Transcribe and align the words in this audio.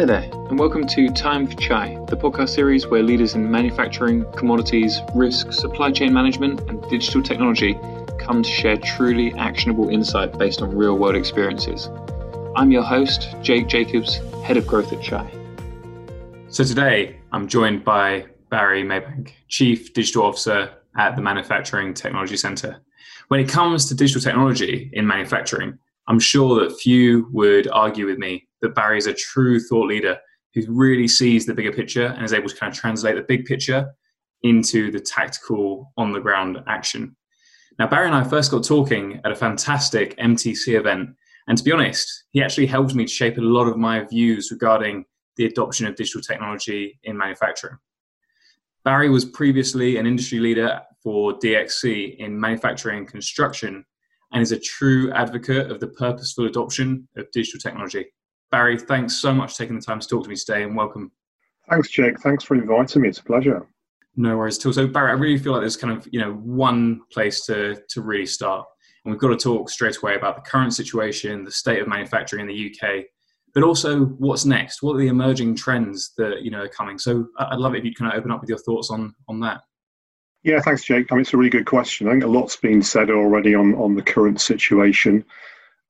Hi 0.00 0.06
there, 0.06 0.30
and 0.48 0.58
welcome 0.58 0.86
to 0.86 1.10
Time 1.10 1.46
for 1.46 1.54
Chai, 1.56 2.02
the 2.08 2.16
podcast 2.16 2.54
series 2.54 2.86
where 2.86 3.02
leaders 3.02 3.34
in 3.34 3.50
manufacturing, 3.50 4.24
commodities, 4.32 4.98
risk, 5.14 5.52
supply 5.52 5.90
chain 5.90 6.10
management, 6.10 6.58
and 6.70 6.82
digital 6.88 7.22
technology 7.22 7.78
come 8.18 8.42
to 8.42 8.48
share 8.48 8.78
truly 8.78 9.34
actionable 9.34 9.90
insight 9.90 10.38
based 10.38 10.62
on 10.62 10.74
real 10.74 10.96
world 10.96 11.16
experiences. 11.16 11.90
I'm 12.56 12.72
your 12.72 12.82
host, 12.82 13.36
Jake 13.42 13.68
Jacobs, 13.68 14.20
Head 14.42 14.56
of 14.56 14.66
Growth 14.66 14.90
at 14.90 15.02
Chai. 15.02 15.30
So 16.48 16.64
today 16.64 17.20
I'm 17.32 17.46
joined 17.46 17.84
by 17.84 18.24
Barry 18.48 18.82
Maybank, 18.82 19.32
Chief 19.48 19.92
Digital 19.92 20.22
Officer 20.22 20.70
at 20.96 21.14
the 21.14 21.20
Manufacturing 21.20 21.92
Technology 21.92 22.38
Centre. 22.38 22.80
When 23.28 23.38
it 23.38 23.50
comes 23.50 23.84
to 23.90 23.94
digital 23.94 24.22
technology 24.22 24.88
in 24.94 25.06
manufacturing, 25.06 25.78
I'm 26.08 26.20
sure 26.20 26.58
that 26.60 26.80
few 26.80 27.28
would 27.32 27.68
argue 27.68 28.06
with 28.06 28.16
me 28.16 28.46
that 28.62 28.74
Barry 28.74 28.98
is 28.98 29.06
a 29.06 29.14
true 29.14 29.60
thought 29.60 29.88
leader 29.88 30.18
who 30.54 30.62
really 30.68 31.08
sees 31.08 31.46
the 31.46 31.54
bigger 31.54 31.72
picture 31.72 32.06
and 32.06 32.24
is 32.24 32.32
able 32.32 32.48
to 32.48 32.56
kind 32.56 32.72
of 32.72 32.78
translate 32.78 33.16
the 33.16 33.22
big 33.22 33.44
picture 33.44 33.92
into 34.42 34.90
the 34.90 35.00
tactical 35.00 35.92
on 35.96 36.12
the 36.12 36.20
ground 36.20 36.58
action. 36.66 37.16
Now, 37.78 37.86
Barry 37.86 38.06
and 38.06 38.14
I 38.14 38.24
first 38.24 38.50
got 38.50 38.64
talking 38.64 39.20
at 39.24 39.32
a 39.32 39.36
fantastic 39.36 40.16
MTC 40.18 40.78
event. 40.78 41.10
And 41.46 41.56
to 41.56 41.64
be 41.64 41.72
honest, 41.72 42.24
he 42.30 42.42
actually 42.42 42.66
helped 42.66 42.94
me 42.94 43.04
to 43.04 43.10
shape 43.10 43.38
a 43.38 43.42
lot 43.42 43.66
of 43.66 43.76
my 43.76 44.04
views 44.04 44.50
regarding 44.50 45.04
the 45.36 45.46
adoption 45.46 45.86
of 45.86 45.94
digital 45.94 46.20
technology 46.20 46.98
in 47.04 47.16
manufacturing. 47.16 47.78
Barry 48.84 49.08
was 49.08 49.24
previously 49.24 49.96
an 49.96 50.06
industry 50.06 50.38
leader 50.38 50.80
for 51.02 51.38
DXC 51.38 52.16
in 52.16 52.38
manufacturing 52.38 52.98
and 52.98 53.08
construction 53.08 53.84
and 54.32 54.42
is 54.42 54.52
a 54.52 54.60
true 54.60 55.12
advocate 55.12 55.70
of 55.70 55.80
the 55.80 55.88
purposeful 55.88 56.46
adoption 56.46 57.08
of 57.16 57.30
digital 57.32 57.60
technology. 57.60 58.06
Barry, 58.50 58.78
thanks 58.78 59.16
so 59.16 59.32
much 59.32 59.52
for 59.52 59.58
taking 59.58 59.76
the 59.76 59.82
time 59.82 60.00
to 60.00 60.08
talk 60.08 60.24
to 60.24 60.28
me 60.28 60.36
today 60.36 60.64
and 60.64 60.76
welcome. 60.76 61.12
Thanks, 61.68 61.90
Jake. 61.90 62.18
Thanks 62.20 62.42
for 62.42 62.54
inviting 62.54 63.02
me. 63.02 63.08
It's 63.08 63.18
a 63.18 63.24
pleasure. 63.24 63.66
No 64.16 64.36
worries 64.36 64.58
at 64.58 64.66
all. 64.66 64.72
So, 64.72 64.88
Barry, 64.88 65.10
I 65.10 65.14
really 65.14 65.38
feel 65.38 65.52
like 65.52 65.60
there's 65.60 65.76
kind 65.76 65.96
of 65.96 66.08
you 66.10 66.20
know 66.20 66.32
one 66.32 67.02
place 67.12 67.46
to 67.46 67.80
to 67.90 68.02
really 68.02 68.26
start, 68.26 68.66
and 69.04 69.12
we've 69.12 69.20
got 69.20 69.28
to 69.28 69.36
talk 69.36 69.70
straight 69.70 69.96
away 69.98 70.16
about 70.16 70.36
the 70.36 70.42
current 70.42 70.74
situation, 70.74 71.44
the 71.44 71.50
state 71.50 71.80
of 71.80 71.86
manufacturing 71.86 72.48
in 72.48 72.48
the 72.48 72.74
UK, 72.74 73.04
but 73.54 73.62
also 73.62 74.06
what's 74.06 74.44
next. 74.44 74.82
What 74.82 74.96
are 74.96 74.98
the 74.98 75.08
emerging 75.08 75.54
trends 75.54 76.12
that 76.18 76.42
you 76.42 76.50
know 76.50 76.62
are 76.62 76.68
coming? 76.68 76.98
So, 76.98 77.28
I'd 77.38 77.60
love 77.60 77.74
it 77.74 77.78
if 77.78 77.84
you 77.84 77.94
kind 77.94 78.12
of 78.12 78.18
open 78.18 78.32
up 78.32 78.40
with 78.40 78.48
your 78.48 78.58
thoughts 78.58 78.90
on 78.90 79.14
on 79.28 79.38
that. 79.40 79.60
Yeah, 80.42 80.60
thanks, 80.60 80.84
Jake. 80.84 81.06
I 81.10 81.14
mean, 81.14 81.22
it's 81.22 81.34
a 81.34 81.36
really 81.36 81.50
good 81.50 81.66
question. 81.66 82.08
I 82.08 82.12
think 82.12 82.24
a 82.24 82.26
lot's 82.26 82.56
been 82.56 82.82
said 82.82 83.10
already 83.10 83.54
on, 83.54 83.74
on 83.74 83.94
the 83.94 84.02
current 84.02 84.40
situation. 84.40 85.24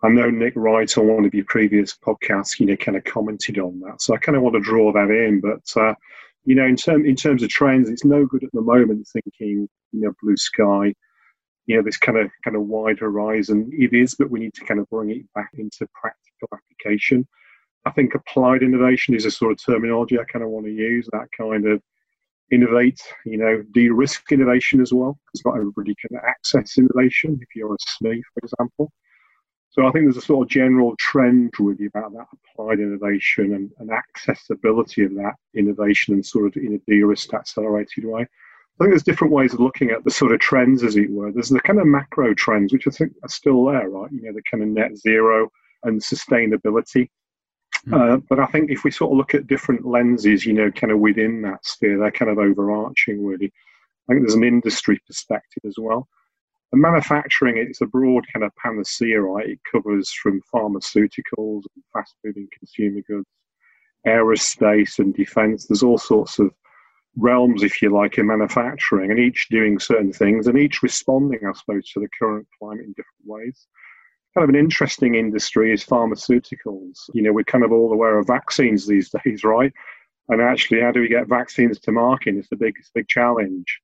I 0.03 0.09
know 0.09 0.31
Nick 0.31 0.55
Wright 0.57 0.97
on 0.97 1.09
one 1.09 1.27
of 1.27 1.35
your 1.35 1.45
previous 1.47 1.95
podcasts, 1.95 2.59
you 2.59 2.67
know, 2.67 2.77
kind 2.77 2.97
of 2.97 3.05
commented 3.05 3.59
on 3.59 3.81
that. 3.81 4.01
So 4.01 4.15
I 4.15 4.19
kind 4.19 4.37
of 4.37 4.43
want 4.43 4.55
to 4.55 4.61
draw 4.61 4.93
that 4.93 5.11
in. 5.11 5.41
But, 5.41 5.81
uh, 5.81 5.95
you 6.45 6.55
know, 6.55 6.65
in, 6.65 6.77
term, 6.77 7.05
in 7.05 7.17
terms 7.17 7.43
of 7.43 7.51
trends, 7.51 7.91
it's 7.91 8.05
no 8.05 8.25
good 8.25 8.43
at 8.43 8.51
the 8.53 8.63
moment 8.63 9.07
thinking, 9.13 9.69
you 9.93 10.01
know, 10.01 10.13
blue 10.23 10.37
sky, 10.37 10.95
you 11.67 11.77
know, 11.77 11.83
this 11.83 11.99
kind 11.99 12.17
of 12.17 12.31
kind 12.45 12.57
of 12.57 12.63
wide 12.63 12.99
horizon. 12.99 13.71
It 13.73 13.93
is, 13.93 14.15
but 14.15 14.31
we 14.31 14.41
need 14.41 14.55
to 14.55 14.65
kind 14.65 14.81
of 14.81 14.89
bring 14.89 15.11
it 15.11 15.33
back 15.35 15.51
into 15.59 15.87
practical 15.93 16.49
application. 16.55 17.29
I 17.85 17.91
think 17.91 18.15
applied 18.15 18.63
innovation 18.63 19.15
is 19.15 19.27
a 19.27 19.31
sort 19.31 19.53
of 19.53 19.65
terminology 19.65 20.19
I 20.19 20.25
kind 20.25 20.45
of 20.45 20.51
want 20.51 20.67
to 20.67 20.73
use, 20.73 21.09
that 21.13 21.29
kind 21.37 21.67
of 21.67 21.83
innovate, 22.51 23.01
you 23.25 23.37
know, 23.37 23.63
de-risk 23.73 24.33
innovation 24.33 24.81
as 24.81 24.93
well, 24.93 25.19
because 25.27 25.45
not 25.45 25.57
everybody 25.57 25.95
can 25.95 26.19
access 26.27 26.79
innovation 26.79 27.39
if 27.41 27.49
you're 27.55 27.75
a 27.75 28.05
SME, 28.05 28.21
for 28.35 28.41
example. 28.43 28.93
So 29.71 29.87
I 29.87 29.93
think 29.93 30.05
there's 30.05 30.17
a 30.17 30.21
sort 30.21 30.47
of 30.47 30.51
general 30.51 30.97
trend 30.99 31.55
really 31.59 31.87
about 31.87 32.13
that 32.13 32.27
applied 32.33 32.81
innovation 32.81 33.55
and, 33.55 33.71
and 33.79 33.91
accessibility 33.91 35.05
of 35.05 35.15
that 35.15 35.35
innovation 35.55 36.15
and 36.15 36.27
sort 36.27 36.47
of 36.47 36.57
in 36.57 36.75
a 36.75 36.91
de-risk 36.91 37.33
accelerated 37.33 38.05
way. 38.05 38.23
I 38.23 38.85
think 38.85 38.91
there's 38.91 39.05
different 39.05 39.33
ways 39.33 39.55
of 39.55 39.61
looking 39.61 39.91
at 39.91 40.03
the 40.05 40.11
sort 40.11 40.33
of 40.33 40.41
trends, 40.41 40.83
as 40.83 40.97
it 40.97 41.11
were. 41.11 41.31
There's 41.31 41.51
the 41.51 41.61
kind 41.61 41.79
of 41.79 41.87
macro 41.87 42.35
trends, 42.35 42.73
which 42.73 42.89
I 42.89 42.91
think 42.91 43.13
are 43.23 43.29
still 43.29 43.65
there, 43.67 43.89
right? 43.89 44.11
You 44.11 44.23
know, 44.23 44.33
the 44.33 44.43
kind 44.51 44.63
of 44.63 44.71
net 44.71 44.97
zero 44.97 45.51
and 45.85 46.01
sustainability. 46.01 47.09
Hmm. 47.85 47.95
Uh, 47.95 48.17
but 48.29 48.41
I 48.41 48.47
think 48.47 48.71
if 48.71 48.83
we 48.83 48.91
sort 48.91 49.13
of 49.13 49.19
look 49.19 49.35
at 49.35 49.47
different 49.47 49.87
lenses, 49.87 50.45
you 50.45 50.53
know, 50.53 50.71
kind 50.71 50.93
of 50.93 50.99
within 50.99 51.43
that 51.43 51.65
sphere, 51.65 51.99
they're 51.99 52.11
kind 52.11 52.31
of 52.31 52.39
overarching 52.39 53.25
really. 53.25 53.53
I 54.09 54.15
think 54.15 54.23
there's 54.23 54.35
an 54.35 54.45
industry 54.45 54.99
perspective 55.07 55.63
as 55.65 55.77
well. 55.79 56.09
And 56.73 56.81
manufacturing, 56.81 57.57
it's 57.57 57.81
a 57.81 57.87
broad 57.87 58.25
kind 58.33 58.45
of 58.45 58.55
panacea, 58.57 59.21
right? 59.21 59.49
It 59.49 59.61
covers 59.71 60.13
from 60.13 60.41
pharmaceuticals 60.55 61.63
and 61.75 61.85
fast 61.93 62.15
moving 62.25 62.49
consumer 62.57 63.01
goods, 63.09 63.27
aerospace 64.07 64.99
and 64.99 65.15
defense. 65.15 65.67
There's 65.67 65.83
all 65.83 65.99
sorts 65.99 66.39
of 66.39 66.53
realms, 67.17 67.65
if 67.65 67.83
you 67.83 67.91
like, 67.91 68.19
in 68.19 68.27
manufacturing, 68.27 69.11
and 69.11 69.19
each 69.19 69.49
doing 69.51 69.81
certain 69.81 70.13
things 70.13 70.47
and 70.47 70.57
each 70.59 70.83
responding, 70.83 71.41
I 71.45 71.53
suppose, 71.53 71.91
to 71.91 72.01
the 72.01 72.09
current 72.19 72.47
climate 72.59 72.85
in 72.85 72.93
different 72.93 73.27
ways 73.27 73.67
kind 74.35 74.45
of 74.45 74.51
an 74.51 74.61
interesting 74.61 75.15
industry 75.15 75.73
is 75.73 75.85
pharmaceuticals. 75.85 76.99
You 77.15 77.23
know, 77.23 77.33
we're 77.33 77.45
kind 77.45 77.65
of 77.65 77.73
all 77.73 77.93
aware 77.93 78.19
of 78.19 78.27
vaccines 78.27 78.87
these 78.87 79.11
days, 79.25 79.45
right? 79.45 79.73
And 80.29 80.41
actually, 80.41 80.81
how 80.81 80.93
do 80.93 81.01
we 81.01 81.09
get 81.09 81.29
vaccines 81.29 81.81
to 81.81 81.93
market? 81.93 82.37
It's 82.37 82.49
the 82.49 82.57
big, 82.57 82.75
it's 82.79 82.91
big 82.95 83.09
challenge. 83.09 83.81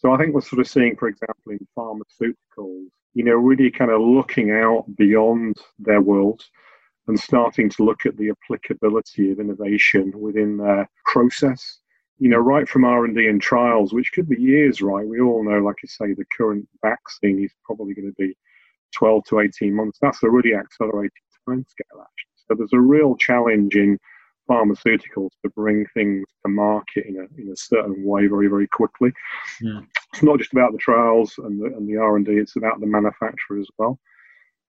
So 0.00 0.12
I 0.12 0.16
think 0.16 0.34
we're 0.34 0.40
sort 0.40 0.60
of 0.60 0.68
seeing, 0.68 0.96
for 0.96 1.08
example, 1.08 1.52
in 1.52 1.66
pharmaceuticals, 1.76 2.88
you 3.12 3.22
know, 3.22 3.34
really 3.34 3.70
kind 3.70 3.90
of 3.90 4.00
looking 4.00 4.50
out 4.50 4.86
beyond 4.96 5.58
their 5.78 6.00
world 6.00 6.42
and 7.06 7.20
starting 7.20 7.68
to 7.68 7.84
look 7.84 8.06
at 8.06 8.16
the 8.16 8.30
applicability 8.30 9.30
of 9.30 9.40
innovation 9.40 10.12
within 10.18 10.56
their 10.56 10.88
process. 11.04 11.80
You 12.18 12.30
know, 12.30 12.38
right 12.38 12.68
from 12.68 12.84
R 12.84 13.04
and 13.04 13.14
D 13.14 13.26
and 13.26 13.42
trials, 13.42 13.92
which 13.92 14.12
could 14.12 14.28
be 14.28 14.40
years, 14.40 14.80
right? 14.80 15.06
We 15.06 15.20
all 15.20 15.44
know, 15.44 15.58
like 15.58 15.76
I 15.84 15.86
say, 15.86 16.14
the 16.14 16.24
current 16.36 16.66
vaccine 16.82 17.42
is 17.44 17.52
probably 17.64 17.94
going 17.94 18.08
to 18.08 18.14
be 18.18 18.34
12 18.96 19.24
to 19.24 19.40
18 19.40 19.74
months. 19.74 19.98
That's 20.00 20.22
a 20.22 20.30
really 20.30 20.54
accelerated 20.54 21.12
timescale, 21.46 22.00
actually. 22.00 22.36
So 22.48 22.54
there's 22.56 22.72
a 22.72 22.80
real 22.80 23.16
challenge 23.16 23.76
in 23.76 23.98
pharmaceuticals 24.50 25.30
to 25.42 25.50
bring 25.54 25.86
things 25.94 26.24
to 26.44 26.50
market 26.50 27.06
in 27.06 27.16
a, 27.16 27.40
in 27.40 27.52
a 27.52 27.56
certain 27.56 28.04
way 28.04 28.26
very, 28.26 28.48
very 28.48 28.66
quickly. 28.66 29.12
Yeah. 29.60 29.80
It's 30.12 30.22
not 30.22 30.38
just 30.38 30.52
about 30.52 30.72
the 30.72 30.78
trials 30.78 31.34
and 31.38 31.60
the, 31.60 31.66
and 31.66 31.88
the 31.88 31.96
R&D, 31.96 32.32
it's 32.32 32.56
about 32.56 32.80
the 32.80 32.86
manufacturer 32.86 33.58
as 33.58 33.68
well. 33.78 33.98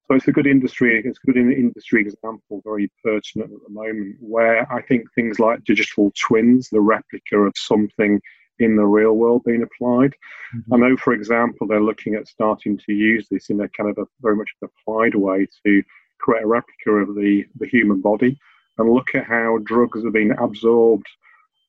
So 0.08 0.16
it's 0.16 0.28
a 0.28 0.32
good 0.34 0.48
industry, 0.48 1.02
it's 1.04 1.20
a 1.24 1.32
good 1.32 1.38
industry 1.38 2.02
example, 2.02 2.62
very 2.66 2.92
pertinent 3.04 3.52
at 3.54 3.64
the 3.66 3.74
moment, 3.74 4.18
where 4.20 4.72
I 4.72 4.82
think 4.82 5.06
things 5.16 5.40
like 5.40 5.64
digital 5.64 6.12
twins, 6.28 6.68
the 6.70 6.82
replica 6.82 7.38
of 7.40 7.54
something 7.56 8.20
in 8.60 8.76
the 8.76 8.86
real 8.86 9.14
world 9.14 9.44
being 9.46 9.64
applied. 9.64 10.14
Mm-hmm. 10.56 10.74
I 10.74 10.78
know, 10.78 10.98
for 10.98 11.14
example, 11.14 11.66
they're 11.66 11.82
looking 11.82 12.16
at 12.16 12.28
starting 12.28 12.78
to 12.78 12.94
use 12.94 13.28
this 13.32 13.50
in 13.50 13.62
a 13.62 13.70
kind 13.70 13.90
of 13.90 13.98
a 13.98 14.08
very 14.22 14.36
much 14.36 14.52
applied 14.62 15.16
way 15.16 15.48
to 15.66 15.82
create 16.20 16.44
a 16.44 16.48
replica 16.48 16.92
of 16.92 17.16
the, 17.16 17.46
the 17.58 17.68
human 17.68 18.02
body 18.02 18.38
and 18.78 18.94
look 18.94 19.16
at 19.16 19.26
how 19.26 19.60
drugs 19.64 20.04
are 20.06 20.12
being 20.12 20.34
absorbed 20.38 21.08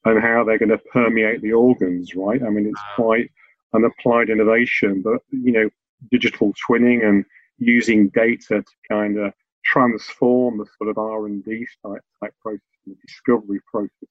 and 0.04 0.20
how 0.20 0.44
they're 0.44 0.58
going 0.58 0.68
to 0.68 0.78
permeate 0.78 1.42
the 1.42 1.52
organs, 1.52 2.14
right? 2.14 2.42
I 2.42 2.48
mean, 2.50 2.66
it's 2.66 2.80
quite 2.96 3.30
an 3.72 3.84
applied 3.84 4.30
innovation, 4.30 5.02
but, 5.02 5.20
you 5.30 5.52
know, 5.52 5.70
digital 6.10 6.52
twinning 6.68 7.06
and 7.06 7.24
using 7.58 8.08
data 8.08 8.62
to 8.62 8.64
kind 8.88 9.18
of 9.18 9.32
transform 9.64 10.58
the 10.58 10.66
sort 10.78 10.90
of 10.90 10.98
R&D 10.98 11.66
type, 11.86 12.02
type 12.20 12.34
process, 12.42 12.60
the 12.86 12.96
discovery 13.06 13.60
process 13.70 14.08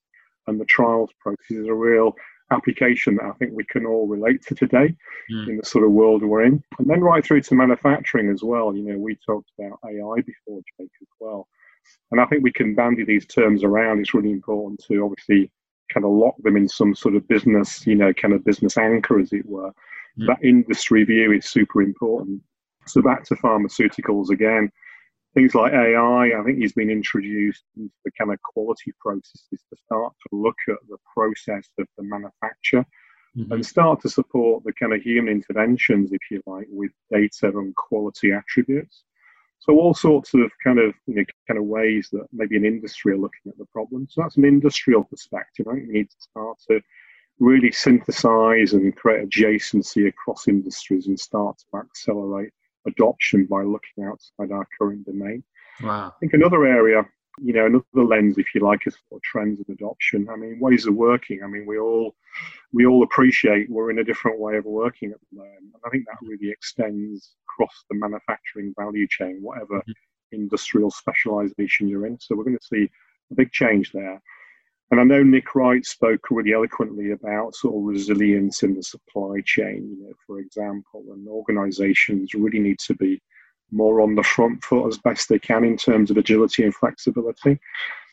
and 0.47 0.59
the 0.59 0.66
trials 0.66 1.09
process 1.19 1.51
is 1.51 1.68
a 1.68 1.74
real 1.74 2.16
application 2.51 3.16
that 3.16 3.25
I 3.25 3.31
think 3.34 3.51
we 3.53 3.63
can 3.66 3.85
all 3.85 4.07
relate 4.07 4.46
to 4.47 4.56
today 4.56 4.96
mm. 5.31 5.47
in 5.47 5.57
the 5.57 5.66
sort 5.66 5.85
of 5.85 5.91
world 5.91 6.24
we're 6.24 6.44
in. 6.44 6.63
And 6.80 6.90
then 6.90 7.01
right 7.01 7.25
through 7.25 7.41
to 7.41 7.56
manufacturing 7.56 8.30
as 8.30 8.44
well. 8.44 8.75
You 8.75 8.84
know, 8.84 8.97
we 8.97 9.18
talked 9.25 9.51
about 9.57 9.80
AI 9.85 10.22
before, 10.22 10.62
Jake, 10.78 10.91
as 11.01 11.07
well. 11.19 11.47
And 12.12 12.19
I 12.19 12.25
think 12.25 12.44
we 12.44 12.51
can 12.51 12.75
bandy 12.75 13.04
these 13.04 13.25
terms 13.25 13.63
around. 13.63 14.00
It's 14.00 14.13
really 14.13 14.31
important 14.31 14.83
to 14.88 15.04
obviously 15.04 15.51
kind 15.94 16.06
of 16.06 16.12
lock 16.12 16.36
them 16.44 16.57
in 16.57 16.68
some 16.68 16.95
sort 16.95 17.16
of 17.16 17.28
business, 17.28 17.86
you 17.86 17.95
know, 17.95 18.13
kind 18.13 18.33
of 18.33 18.45
business 18.45 18.78
anchor, 18.78 19.19
as 19.19 19.33
it 19.33 19.45
were. 19.45 19.72
Mm. 20.19 20.28
That 20.28 20.44
industry 20.44 21.04
view 21.04 21.31
is 21.31 21.45
super 21.45 21.81
important. 21.81 22.42
So 22.88 23.01
back 23.01 23.24
to 23.25 23.36
pharmaceuticals 23.36 24.30
again 24.30 24.72
things 25.33 25.56
like 25.56 25.74
AI, 25.74 26.31
I 26.38 26.44
think 26.44 26.57
he's 26.57 26.74
been 26.74 26.89
introduced 26.89 27.63
into 27.78 27.94
the 28.04 28.12
kind 28.12 28.31
of 28.31 28.42
quality 28.42 28.92
processes 29.00 29.63
to 29.69 29.77
start 29.86 30.13
to 30.27 30.36
look 30.36 30.57
at 30.68 30.77
the 30.89 30.98
process 31.13 31.69
of 31.80 31.88
the 31.98 32.04
manufacture 32.04 32.86
mm-hmm. 33.38 33.51
and 33.51 33.66
start 33.66 34.01
to 34.01 34.10
support 34.10 34.63
the 34.63 34.74
kind 34.74 34.94
of 34.94 35.01
human 35.01 35.34
interventions, 35.34 36.12
if 36.12 36.19
you 36.30 36.42
like, 36.45 36.68
with 36.69 36.92
data 37.12 37.48
and 37.57 37.75
quality 37.75 38.31
attributes. 38.34 39.04
So 39.62 39.74
all 39.74 39.94
sorts 39.94 40.34
of 40.34 40.52
kind 40.63 40.80
of 40.80 40.94
you 41.06 41.16
know, 41.16 41.24
kind 41.48 41.60
of 41.60 41.66
ways 41.66 42.10
that 42.12 42.25
maybe 42.34 42.58
an 42.58 42.66
industry 42.66 43.13
are 43.13 43.18
looking 43.18 43.48
at 43.48 43.58
the 43.58 43.66
problem. 43.66 44.08
So 44.10 44.22
that's 44.22 44.38
an 44.38 44.46
industrial 44.46 45.04
perspective. 45.04 45.68
I 45.68 45.75
think 45.75 45.88
we 45.88 45.94
need 45.94 46.10
to 46.10 46.16
start 46.19 46.58
to 46.69 46.81
really 47.40 47.72
synthesize 47.72 48.74
and 48.74 48.96
create 48.96 49.30
adjacency 49.30 50.08
across 50.08 50.48
industries 50.48 51.08
and 51.08 51.19
start 51.19 51.58
to 51.60 51.78
accelerate 51.78 52.52
adoption 52.88 53.46
by 53.46 53.62
looking 53.62 54.04
outside 54.04 54.52
our 54.52 54.68
current 54.80 55.06
domain. 55.06 55.44
Wow. 55.84 56.13
I 56.16 56.19
think 56.19 56.34
another 56.34 56.66
area 56.66 57.06
you 57.39 57.54
know, 57.54 57.66
another 57.66 58.07
lens, 58.07 58.38
if 58.38 58.54
you 58.54 58.62
like, 58.62 58.86
is 58.86 58.95
for 59.10 59.19
trends 59.24 59.62
and 59.66 59.78
adoption. 59.78 60.28
I 60.30 60.36
mean, 60.36 60.60
ways 60.60 60.86
of 60.86 60.95
working. 60.95 61.42
I 61.44 61.48
mean, 61.48 61.66
we 61.66 61.80
all 61.80 62.16
we 62.74 62.86
all 62.86 63.04
appreciate 63.04 63.69
we're 63.69 63.92
in 63.92 64.00
a 64.00 64.04
different 64.04 64.39
way 64.39 64.57
of 64.57 64.66
working 64.66 65.12
at 65.12 65.18
the 65.19 65.38
moment, 65.38 65.74
and 65.74 65.81
I 65.86 65.89
think 65.89 66.06
that 66.06 66.18
really 66.22 66.51
extends 66.51 67.36
across 67.48 67.83
the 67.89 67.98
manufacturing 67.98 68.74
value 68.80 69.07
chain, 69.10 69.39
whatever 69.42 69.80
mm-hmm. 69.80 69.92
industrial 70.31 70.92
specialization 70.92 71.88
you're 71.88 72.07
in. 72.07 72.19
So 72.19 72.36
we're 72.36 72.45
going 72.45 72.57
to 72.57 72.68
see 72.68 72.89
a 73.31 73.36
big 73.36 73.51
change 73.51 73.92
there. 73.92 74.22
And 74.92 75.00
I 75.00 75.04
know 75.04 75.24
Nick 75.24 75.56
Wright 75.56 75.86
spoke 75.86 76.30
really 76.30 76.51
eloquently 76.51 77.12
about 77.12 77.56
sort 77.56 77.75
of 77.75 77.84
resilience 77.84 78.62
in 78.62 78.75
the 78.75 78.84
supply 78.84 79.42
chain, 79.45 79.95
you 79.98 80.06
know, 80.06 80.13
for 80.27 80.39
example, 80.39 81.06
and 81.13 81.25
organizations 81.30 82.34
really 82.34 82.60
need 82.60 82.77
to 82.80 82.95
be 82.95 83.22
more 83.71 84.01
on 84.01 84.15
the 84.15 84.23
front 84.23 84.63
foot 84.63 84.88
as 84.88 84.97
best 84.97 85.29
they 85.29 85.39
can 85.39 85.63
in 85.63 85.77
terms 85.77 86.12
of 86.12 86.18
agility 86.18 86.63
and 86.63 86.75
flexibility. 86.75 87.59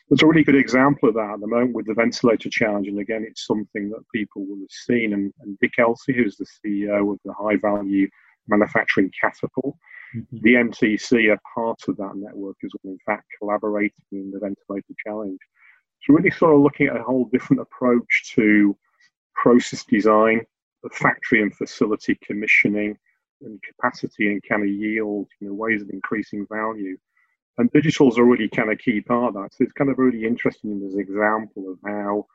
There's 0.09 0.23
a 0.23 0.27
really 0.27 0.43
good 0.43 0.55
example 0.55 1.09
of 1.09 1.15
that 1.15 1.33
at 1.33 1.39
the 1.39 1.47
moment 1.47 1.75
with 1.75 1.85
the 1.85 1.93
ventilator 1.93 2.49
challenge. 2.49 2.87
And 2.87 2.99
again, 2.99 3.23
it's 3.27 3.45
something 3.45 3.89
that 3.89 4.09
people 4.13 4.45
will 4.45 4.59
have 4.59 4.71
seen. 4.71 5.13
And, 5.13 5.31
and 5.41 5.57
Dick 5.59 5.73
Elsy, 5.77 6.15
who's 6.15 6.35
the 6.35 6.45
CEO 6.45 7.13
of 7.13 7.19
the 7.25 7.33
high 7.33 7.57
value 7.57 8.09
manufacturing 8.47 9.11
catapult, 9.21 9.75
mm-hmm. 10.15 10.37
the 10.41 10.53
MTC 10.53 11.31
are 11.31 11.39
part 11.53 11.79
of 11.87 11.97
that 11.97 12.15
network 12.15 12.57
as 12.63 12.71
well, 12.81 12.93
in 12.93 12.99
fact, 13.05 13.25
collaborating 13.37 13.93
in 14.11 14.31
the 14.31 14.39
ventilator 14.39 14.93
challenge. 15.05 15.39
So, 16.01 16.13
really 16.15 16.31
sort 16.31 16.55
of 16.55 16.61
looking 16.61 16.87
at 16.87 16.97
a 16.97 17.03
whole 17.03 17.29
different 17.31 17.61
approach 17.61 18.31
to 18.33 18.75
process 19.35 19.83
design, 19.83 20.41
the 20.81 20.89
factory 20.89 21.43
and 21.43 21.55
facility 21.55 22.17
commissioning, 22.23 22.97
and 23.41 23.61
capacity 23.63 24.31
and 24.31 24.43
kind 24.47 24.63
of 24.63 24.69
yield, 24.69 25.27
you 25.39 25.47
know, 25.47 25.53
ways 25.53 25.81
of 25.81 25.89
increasing 25.89 26.45
value. 26.51 26.97
And 27.57 27.71
digital 27.71 28.09
is 28.09 28.17
a 28.17 28.23
really 28.23 28.47
kind 28.47 28.71
of 28.71 28.77
key 28.79 29.01
part 29.01 29.29
of 29.29 29.33
that. 29.35 29.53
So 29.53 29.63
it's 29.63 29.73
kind 29.73 29.89
of 29.89 29.97
really 29.97 30.25
interesting 30.25 30.81
as 30.87 30.93
an 30.93 30.99
example 30.99 31.71
of 31.71 31.77
how 31.85 32.25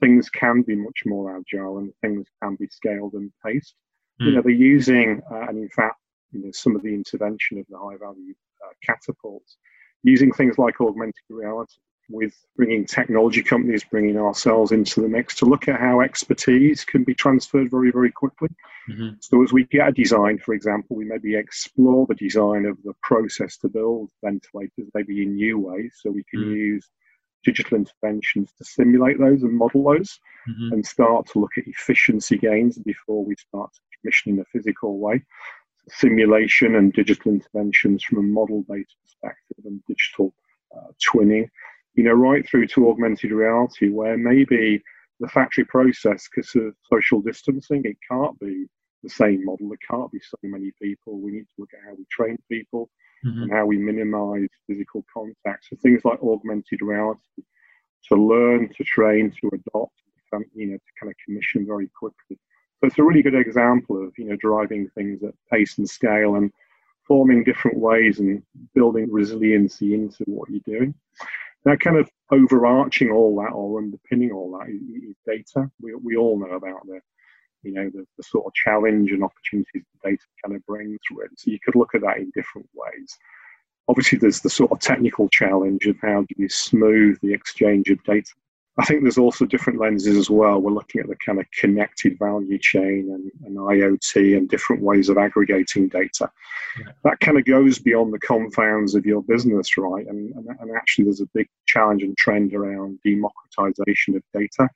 things 0.00 0.28
can 0.30 0.62
be 0.62 0.74
much 0.74 1.02
more 1.06 1.36
agile 1.36 1.78
and 1.78 1.92
things 2.00 2.26
can 2.42 2.56
be 2.56 2.66
scaled 2.68 3.14
and 3.14 3.32
paced. 3.44 3.74
Mm. 4.20 4.26
You 4.26 4.32
know, 4.32 4.42
they're 4.42 4.52
using, 4.52 5.22
uh, 5.30 5.46
and 5.48 5.58
in 5.58 5.68
fact, 5.68 5.96
you 6.32 6.44
know, 6.44 6.50
some 6.52 6.74
of 6.74 6.82
the 6.82 6.92
intervention 6.92 7.58
of 7.58 7.66
the 7.68 7.78
high 7.78 7.96
value 7.96 8.34
uh, 8.64 8.72
catapults, 8.84 9.56
using 10.02 10.32
things 10.32 10.58
like 10.58 10.80
augmented 10.80 11.14
reality 11.30 11.78
with 12.08 12.34
bringing 12.56 12.84
technology 12.84 13.42
companies, 13.42 13.84
bringing 13.84 14.18
ourselves 14.18 14.72
into 14.72 15.00
the 15.00 15.08
mix 15.08 15.34
to 15.36 15.46
look 15.46 15.68
at 15.68 15.80
how 15.80 16.00
expertise 16.00 16.84
can 16.84 17.04
be 17.04 17.14
transferred 17.14 17.70
very, 17.70 17.90
very 17.90 18.10
quickly. 18.10 18.48
Mm-hmm. 18.90 19.16
So, 19.20 19.42
as 19.42 19.52
we 19.52 19.64
get 19.64 19.88
a 19.88 19.92
design, 19.92 20.38
for 20.38 20.54
example, 20.54 20.96
we 20.96 21.04
maybe 21.04 21.36
explore 21.36 22.06
the 22.06 22.14
design 22.14 22.66
of 22.66 22.76
the 22.84 22.92
process 23.02 23.56
to 23.58 23.68
build 23.68 24.10
ventilators, 24.22 24.90
maybe 24.94 25.22
in 25.22 25.34
new 25.34 25.58
ways. 25.58 25.98
So, 26.00 26.10
we 26.10 26.24
can 26.24 26.40
mm-hmm. 26.40 26.56
use 26.56 26.90
digital 27.44 27.78
interventions 27.78 28.52
to 28.58 28.64
simulate 28.64 29.18
those 29.18 29.42
and 29.42 29.52
model 29.52 29.84
those 29.84 30.18
mm-hmm. 30.48 30.72
and 30.72 30.86
start 30.86 31.26
to 31.26 31.38
look 31.38 31.52
at 31.58 31.66
efficiency 31.66 32.36
gains 32.36 32.78
before 32.78 33.24
we 33.24 33.34
start 33.36 33.70
commissioning 34.00 34.40
a 34.40 34.44
physical 34.44 34.98
way. 34.98 35.22
Simulation 35.88 36.76
and 36.76 36.92
digital 36.92 37.32
interventions 37.32 38.02
from 38.02 38.18
a 38.18 38.22
model 38.22 38.64
based 38.68 38.96
perspective 39.02 39.64
and 39.64 39.82
digital 39.86 40.34
uh, 40.74 40.90
twinning 41.06 41.48
you 41.94 42.04
know, 42.04 42.12
right 42.12 42.46
through 42.48 42.66
to 42.68 42.90
augmented 42.90 43.30
reality, 43.30 43.88
where 43.88 44.16
maybe 44.16 44.82
the 45.20 45.28
factory 45.28 45.64
process, 45.64 46.28
because 46.28 46.54
of 46.56 46.74
social 46.92 47.20
distancing, 47.20 47.82
it 47.84 47.96
can't 48.10 48.38
be 48.40 48.66
the 49.02 49.08
same 49.08 49.44
model. 49.44 49.68
There 49.68 49.78
can't 49.88 50.10
be 50.10 50.20
so 50.20 50.36
many 50.42 50.72
people. 50.82 51.20
We 51.20 51.32
need 51.32 51.42
to 51.42 51.58
look 51.58 51.70
at 51.74 51.86
how 51.86 51.94
we 51.94 52.04
train 52.10 52.36
people 52.50 52.90
mm-hmm. 53.24 53.42
and 53.42 53.52
how 53.52 53.66
we 53.66 53.78
minimize 53.78 54.48
physical 54.66 55.04
contact. 55.12 55.66
So 55.70 55.76
things 55.76 56.04
like 56.04 56.22
augmented 56.22 56.80
reality 56.82 57.20
to 58.08 58.16
learn, 58.16 58.72
to 58.76 58.84
train, 58.84 59.30
to 59.40 59.48
adopt, 59.48 59.94
you 60.54 60.66
know, 60.66 60.76
to 60.76 60.92
kind 61.00 61.10
of 61.10 61.16
commission 61.24 61.64
very 61.66 61.88
quickly. 61.96 62.38
So 62.80 62.88
it's 62.88 62.98
a 62.98 63.04
really 63.04 63.22
good 63.22 63.36
example 63.36 64.02
of, 64.02 64.12
you 64.18 64.24
know, 64.24 64.36
driving 64.36 64.88
things 64.96 65.22
at 65.22 65.34
pace 65.50 65.78
and 65.78 65.88
scale 65.88 66.34
and 66.34 66.50
forming 67.06 67.44
different 67.44 67.78
ways 67.78 68.18
and 68.18 68.42
building 68.74 69.06
resiliency 69.10 69.94
into 69.94 70.24
what 70.26 70.50
you're 70.50 70.78
doing. 70.78 70.94
Now, 71.64 71.76
kind 71.76 71.96
of 71.96 72.10
overarching 72.30 73.10
all 73.10 73.36
that 73.36 73.52
or 73.52 73.78
underpinning 73.78 74.32
all 74.32 74.58
that 74.58 74.68
is 74.68 75.16
data. 75.26 75.70
We, 75.80 75.94
we 75.94 76.16
all 76.16 76.38
know 76.38 76.54
about 76.54 76.86
the, 76.86 77.00
you 77.62 77.72
know, 77.72 77.88
the, 77.88 78.04
the 78.16 78.22
sort 78.22 78.46
of 78.46 78.52
challenge 78.54 79.12
and 79.12 79.24
opportunities 79.24 79.82
the 80.02 80.10
data 80.10 80.22
kind 80.44 80.56
of 80.56 80.66
brings 80.66 80.98
it. 81.10 81.30
So 81.36 81.50
you 81.50 81.58
could 81.64 81.74
look 81.74 81.94
at 81.94 82.02
that 82.02 82.18
in 82.18 82.30
different 82.34 82.68
ways. 82.74 83.16
Obviously, 83.88 84.18
there's 84.18 84.40
the 84.40 84.50
sort 84.50 84.72
of 84.72 84.80
technical 84.80 85.28
challenge 85.28 85.86
of 85.86 85.96
how 86.02 86.22
do 86.22 86.34
you 86.36 86.48
smooth 86.48 87.18
the 87.22 87.32
exchange 87.32 87.88
of 87.88 88.02
data 88.04 88.32
I 88.76 88.84
think 88.84 89.02
there's 89.02 89.18
also 89.18 89.44
different 89.44 89.78
lenses 89.78 90.16
as 90.16 90.28
well. 90.28 90.60
We're 90.60 90.72
looking 90.72 91.00
at 91.00 91.06
the 91.06 91.14
kind 91.16 91.38
of 91.38 91.46
connected 91.52 92.18
value 92.18 92.58
chain 92.58 93.08
and, 93.12 93.30
and 93.46 93.56
IoT 93.56 94.36
and 94.36 94.48
different 94.48 94.82
ways 94.82 95.08
of 95.08 95.16
aggregating 95.16 95.88
data. 95.88 96.28
Yeah. 96.78 96.92
That 97.04 97.20
kind 97.20 97.38
of 97.38 97.44
goes 97.44 97.78
beyond 97.78 98.12
the 98.12 98.18
confounds 98.18 98.96
of 98.96 99.06
your 99.06 99.22
business, 99.22 99.76
right? 99.78 100.06
And, 100.06 100.34
and, 100.34 100.48
and, 100.58 100.76
actually, 100.76 101.04
there's 101.04 101.20
a 101.20 101.28
big 101.34 101.48
challenge 101.66 102.02
and 102.02 102.16
trend 102.16 102.52
around 102.52 102.98
democratization 103.04 104.16
of 104.16 104.22
data. 104.32 104.68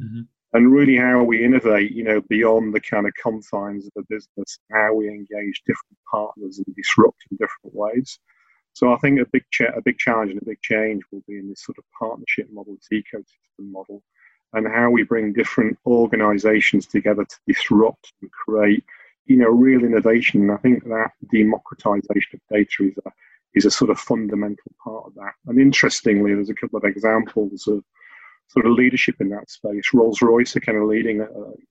Mm-hmm. 0.00 0.20
And 0.52 0.72
really, 0.72 0.96
how 0.96 1.24
we 1.24 1.44
innovate, 1.44 1.90
you 1.90 2.04
know, 2.04 2.20
beyond 2.28 2.72
the 2.72 2.80
kind 2.80 3.06
of 3.06 3.12
confines 3.20 3.86
of 3.86 3.92
the 3.96 4.04
business, 4.08 4.60
how 4.70 4.94
we 4.94 5.08
engage 5.08 5.62
different 5.66 5.98
partners 6.10 6.58
and 6.58 6.76
disrupt 6.76 7.18
in 7.30 7.36
different 7.36 7.74
ways. 7.74 8.18
So 8.72 8.92
I 8.92 8.98
think 8.98 9.20
a 9.20 9.26
big 9.32 9.44
cha- 9.50 9.76
a 9.76 9.82
big 9.82 9.98
challenge 9.98 10.30
and 10.30 10.42
a 10.42 10.44
big 10.44 10.60
change 10.62 11.02
will 11.10 11.22
be 11.26 11.38
in 11.38 11.48
this 11.48 11.62
sort 11.62 11.78
of 11.78 11.84
partnership 11.98 12.48
model, 12.52 12.76
this 12.76 13.02
ecosystem 13.02 13.70
model, 13.70 14.02
and 14.52 14.66
how 14.66 14.90
we 14.90 15.02
bring 15.02 15.32
different 15.32 15.78
organisations 15.86 16.86
together 16.86 17.24
to 17.24 17.36
disrupt 17.46 18.12
and 18.22 18.30
create, 18.30 18.84
you 19.26 19.36
know, 19.36 19.48
real 19.48 19.84
innovation. 19.84 20.42
And 20.42 20.52
I 20.52 20.56
think 20.58 20.84
that 20.84 21.10
democratisation 21.32 22.34
of 22.34 22.40
data 22.50 22.84
is 22.84 22.98
a 23.04 23.10
is 23.54 23.64
a 23.64 23.70
sort 23.70 23.90
of 23.90 23.98
fundamental 23.98 24.72
part 24.82 25.06
of 25.06 25.14
that. 25.14 25.32
And 25.46 25.58
interestingly, 25.60 26.34
there's 26.34 26.50
a 26.50 26.54
couple 26.54 26.78
of 26.78 26.84
examples 26.84 27.66
of 27.66 27.82
sort 28.46 28.66
of 28.66 28.72
leadership 28.72 29.16
in 29.20 29.28
that 29.30 29.50
space. 29.50 29.92
Rolls 29.92 30.22
Royce 30.22 30.56
are 30.56 30.60
kind 30.60 30.78
of 30.78 30.88
leading 30.88 31.20
a, 31.20 31.26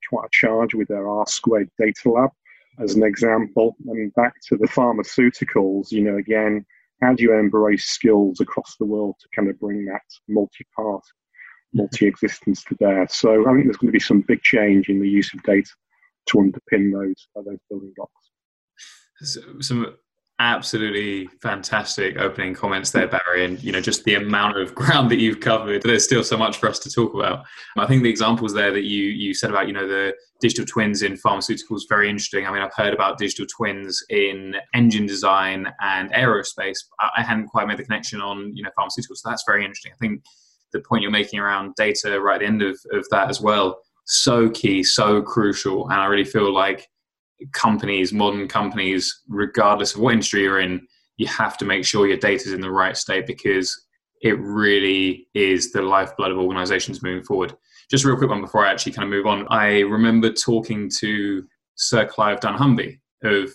quite 0.09 0.25
a 0.25 0.29
charge 0.31 0.73
with 0.73 0.87
their 0.89 1.09
R 1.09 1.25
squared 1.27 1.69
data 1.77 2.09
lab 2.09 2.31
as 2.79 2.95
an 2.95 3.03
example. 3.03 3.75
And 3.87 4.13
back 4.13 4.35
to 4.47 4.57
the 4.57 4.67
pharmaceuticals, 4.67 5.91
you 5.91 6.01
know, 6.01 6.17
again 6.17 6.65
how 7.01 7.13
do 7.13 7.23
you 7.23 7.33
embrace 7.33 7.85
skills 7.85 8.39
across 8.39 8.75
the 8.77 8.85
world 8.85 9.15
to 9.19 9.27
kind 9.35 9.49
of 9.49 9.59
bring 9.59 9.85
that 9.85 10.01
multi-part, 10.27 11.01
mm-hmm. 11.01 11.79
multi-existence 11.79 12.63
to 12.65 12.75
bear? 12.75 13.07
So 13.09 13.49
I 13.49 13.53
think 13.53 13.65
there's 13.65 13.77
going 13.77 13.89
to 13.89 13.91
be 13.91 13.99
some 13.99 14.21
big 14.21 14.41
change 14.41 14.89
in 14.89 14.99
the 14.99 15.09
use 15.09 15.33
of 15.33 15.43
data 15.43 15.71
to 16.27 16.37
underpin 16.37 16.91
those 16.91 17.27
uh, 17.37 17.41
those 17.45 17.59
building 17.69 17.93
blocks. 17.95 18.13
Some 19.61 19.95
absolutely 20.39 21.27
fantastic 21.41 22.17
opening 22.17 22.53
comments 22.53 22.91
there 22.91 23.07
barry 23.07 23.43
and 23.43 23.61
you 23.61 23.73
know 23.73 23.81
just 23.81 24.05
the 24.05 24.15
amount 24.15 24.57
of 24.57 24.73
ground 24.75 25.11
that 25.11 25.19
you've 25.19 25.41
covered 25.41 25.81
there's 25.83 26.05
still 26.05 26.23
so 26.23 26.37
much 26.37 26.57
for 26.57 26.69
us 26.69 26.79
to 26.79 26.89
talk 26.89 27.13
about. 27.13 27.45
I 27.77 27.85
think 27.85 28.03
the 28.03 28.09
examples 28.09 28.53
there 28.53 28.71
that 28.71 28.83
you 28.83 29.03
you 29.03 29.33
said 29.33 29.49
about 29.49 29.67
you 29.67 29.73
know 29.73 29.87
the 29.87 30.13
digital 30.39 30.65
twins 30.65 31.01
in 31.01 31.13
pharmaceuticals 31.13 31.81
very 31.89 32.09
interesting. 32.09 32.47
I 32.47 32.51
mean 32.51 32.61
i've 32.61 32.73
heard 32.73 32.93
about 32.93 33.17
digital 33.17 33.45
twins 33.45 34.01
in 34.09 34.55
engine 34.73 35.05
design 35.05 35.67
and 35.81 36.11
aerospace 36.13 36.77
i 36.99 37.21
hadn't 37.21 37.47
quite 37.47 37.67
made 37.67 37.77
the 37.77 37.83
connection 37.83 38.21
on 38.21 38.55
you 38.55 38.63
know 38.63 38.69
pharmaceuticals 38.79 39.17
so 39.17 39.29
that's 39.29 39.43
very 39.45 39.63
interesting. 39.63 39.91
I 39.93 39.97
think 39.97 40.23
the 40.71 40.81
point 40.81 41.01
you're 41.01 41.11
making 41.11 41.39
around 41.39 41.75
data 41.75 42.21
right 42.21 42.35
at 42.35 42.39
the 42.39 42.45
end 42.45 42.61
of, 42.61 42.79
of 42.93 43.05
that 43.09 43.29
as 43.29 43.41
well 43.41 43.81
so 44.05 44.49
key 44.49 44.83
so 44.83 45.21
crucial 45.21 45.89
and 45.89 45.99
i 45.99 46.05
really 46.05 46.23
feel 46.23 46.51
like 46.51 46.87
companies, 47.53 48.13
modern 48.13 48.47
companies, 48.47 49.21
regardless 49.27 49.95
of 49.95 50.01
what 50.01 50.13
industry 50.13 50.41
you're 50.41 50.59
in, 50.59 50.85
you 51.17 51.27
have 51.27 51.57
to 51.57 51.65
make 51.65 51.85
sure 51.85 52.07
your 52.07 52.17
data 52.17 52.47
is 52.47 52.53
in 52.53 52.61
the 52.61 52.71
right 52.71 52.95
state 52.95 53.27
because 53.27 53.85
it 54.21 54.37
really 54.39 55.27
is 55.33 55.71
the 55.71 55.81
lifeblood 55.81 56.31
of 56.31 56.37
organizations 56.37 57.03
moving 57.03 57.23
forward. 57.23 57.55
Just 57.89 58.05
a 58.05 58.07
real 58.07 58.17
quick 58.17 58.29
one 58.29 58.41
before 58.41 58.65
I 58.65 58.71
actually 58.71 58.91
kind 58.91 59.03
of 59.03 59.09
move 59.09 59.25
on. 59.25 59.47
I 59.49 59.79
remember 59.81 60.31
talking 60.31 60.89
to 60.99 61.45
Sir 61.75 62.05
Clive 62.05 62.39
Duncumby 62.39 62.99
of 63.23 63.51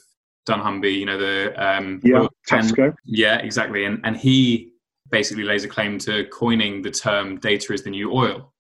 Dunnhumby, 0.49 0.99
you 0.99 1.07
know, 1.07 1.19
the. 1.19 1.55
Um, 1.57 2.01
yeah, 2.03 2.27
Tesco. 2.49 2.95
Yeah, 3.05 3.39
exactly. 3.39 3.85
And, 3.85 4.01
and 4.05 4.17
he 4.17 4.73
basically 5.11 5.45
lays 5.45 5.65
a 5.65 5.69
claim 5.69 5.99
to 5.99 6.27
coining 6.29 6.83
the 6.83 6.91
term 6.91 7.39
data 7.39 7.73
is 7.73 7.83
the 7.83 7.91
new 7.91 8.13
oil. 8.13 8.53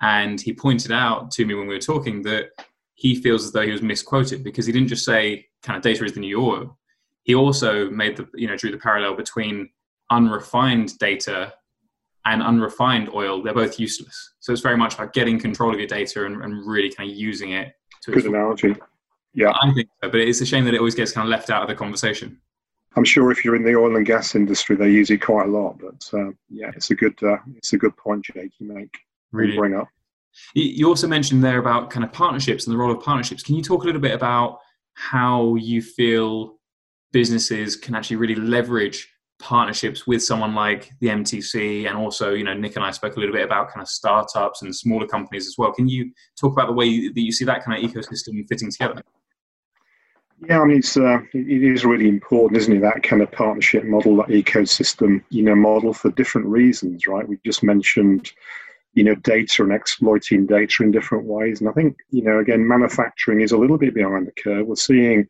And 0.00 0.40
he 0.40 0.52
pointed 0.52 0.92
out 0.92 1.30
to 1.32 1.44
me 1.44 1.54
when 1.54 1.66
we 1.66 1.74
were 1.74 1.80
talking 1.80 2.22
that 2.22 2.50
he 2.98 3.14
feels 3.14 3.44
as 3.44 3.52
though 3.52 3.62
he 3.64 3.70
was 3.70 3.80
misquoted 3.80 4.42
because 4.42 4.66
he 4.66 4.72
didn't 4.72 4.88
just 4.88 5.04
say 5.04 5.46
kind 5.62 5.76
of 5.76 5.84
data 5.84 6.04
is 6.04 6.14
the 6.14 6.20
new 6.20 6.44
oil. 6.44 6.76
He 7.22 7.32
also 7.32 7.88
made 7.90 8.16
the 8.16 8.28
you 8.34 8.48
know 8.48 8.56
drew 8.56 8.72
the 8.72 8.78
parallel 8.78 9.14
between 9.14 9.70
unrefined 10.10 10.98
data 10.98 11.54
and 12.24 12.42
unrefined 12.42 13.08
oil. 13.14 13.40
They're 13.40 13.54
both 13.54 13.78
useless. 13.78 14.34
So 14.40 14.52
it's 14.52 14.62
very 14.62 14.76
much 14.76 14.94
about 14.94 15.12
getting 15.12 15.38
control 15.38 15.72
of 15.72 15.78
your 15.78 15.86
data 15.86 16.26
and, 16.26 16.42
and 16.42 16.66
really 16.66 16.90
kind 16.90 17.08
of 17.08 17.16
using 17.16 17.52
it. 17.52 17.72
To 18.02 18.10
Good 18.10 18.26
analogy. 18.26 18.74
Yeah, 19.32 19.52
I 19.62 19.72
think 19.74 19.88
so. 20.02 20.10
But 20.10 20.20
it's 20.20 20.40
a 20.40 20.46
shame 20.46 20.64
that 20.64 20.74
it 20.74 20.78
always 20.78 20.96
gets 20.96 21.12
kind 21.12 21.24
of 21.24 21.30
left 21.30 21.50
out 21.50 21.62
of 21.62 21.68
the 21.68 21.76
conversation. 21.76 22.40
I'm 22.96 23.04
sure 23.04 23.30
if 23.30 23.44
you're 23.44 23.54
in 23.54 23.62
the 23.62 23.76
oil 23.76 23.94
and 23.94 24.04
gas 24.04 24.34
industry, 24.34 24.74
they 24.74 24.90
use 24.90 25.10
it 25.10 25.18
quite 25.18 25.46
a 25.46 25.50
lot. 25.50 25.78
But 25.78 26.18
uh, 26.18 26.32
yeah, 26.50 26.72
it's 26.74 26.90
a 26.90 26.96
good 26.96 27.16
uh, 27.22 27.38
it's 27.56 27.72
a 27.74 27.78
good 27.78 27.96
point, 27.96 28.24
Jake. 28.24 28.50
You 28.58 28.66
make 28.74 28.92
really 29.30 29.56
bring 29.56 29.76
up. 29.76 29.86
You 30.54 30.88
also 30.88 31.06
mentioned 31.06 31.42
there 31.42 31.58
about 31.58 31.90
kind 31.90 32.04
of 32.04 32.12
partnerships 32.12 32.66
and 32.66 32.74
the 32.74 32.78
role 32.78 32.92
of 32.92 33.02
partnerships. 33.02 33.42
Can 33.42 33.54
you 33.54 33.62
talk 33.62 33.82
a 33.82 33.86
little 33.86 34.00
bit 34.00 34.14
about 34.14 34.58
how 34.94 35.54
you 35.56 35.82
feel 35.82 36.58
businesses 37.12 37.76
can 37.76 37.94
actually 37.94 38.16
really 38.16 38.34
leverage 38.34 39.08
partnerships 39.38 40.06
with 40.06 40.22
someone 40.22 40.54
like 40.54 40.90
the 41.00 41.08
MTC 41.08 41.88
and 41.88 41.96
also, 41.96 42.34
you 42.34 42.44
know, 42.44 42.54
Nick 42.54 42.76
and 42.76 42.84
I 42.84 42.90
spoke 42.90 43.16
a 43.16 43.20
little 43.20 43.34
bit 43.34 43.44
about 43.44 43.68
kind 43.68 43.82
of 43.82 43.88
startups 43.88 44.62
and 44.62 44.74
smaller 44.74 45.06
companies 45.06 45.46
as 45.46 45.54
well. 45.56 45.72
Can 45.72 45.88
you 45.88 46.10
talk 46.38 46.52
about 46.52 46.66
the 46.66 46.72
way 46.72 47.08
that 47.08 47.20
you 47.20 47.32
see 47.32 47.44
that 47.44 47.64
kind 47.64 47.82
of 47.82 47.90
ecosystem 47.90 48.44
fitting 48.48 48.70
together? 48.70 49.02
Yeah, 50.46 50.60
I 50.60 50.64
mean, 50.66 50.78
it's 50.78 50.96
uh, 50.96 51.18
it 51.32 51.64
is 51.64 51.84
really 51.84 52.08
important, 52.08 52.58
isn't 52.58 52.76
it? 52.76 52.80
That 52.80 53.02
kind 53.02 53.22
of 53.22 53.32
partnership 53.32 53.84
model, 53.84 54.16
that 54.16 54.28
ecosystem, 54.28 55.22
you 55.30 55.42
know, 55.42 55.56
model 55.56 55.92
for 55.92 56.10
different 56.12 56.46
reasons, 56.46 57.08
right? 57.08 57.28
We 57.28 57.38
just 57.44 57.64
mentioned, 57.64 58.30
you 58.98 59.04
know, 59.04 59.14
data 59.14 59.62
and 59.62 59.72
exploiting 59.72 60.44
data 60.44 60.82
in 60.82 60.90
different 60.90 61.24
ways, 61.24 61.60
and 61.60 61.70
I 61.70 61.72
think, 61.72 61.98
you 62.10 62.24
know, 62.24 62.40
again, 62.40 62.66
manufacturing 62.66 63.40
is 63.40 63.52
a 63.52 63.56
little 63.56 63.78
bit 63.78 63.94
behind 63.94 64.26
the 64.26 64.32
curve. 64.42 64.66
We're 64.66 64.74
seeing 64.74 65.28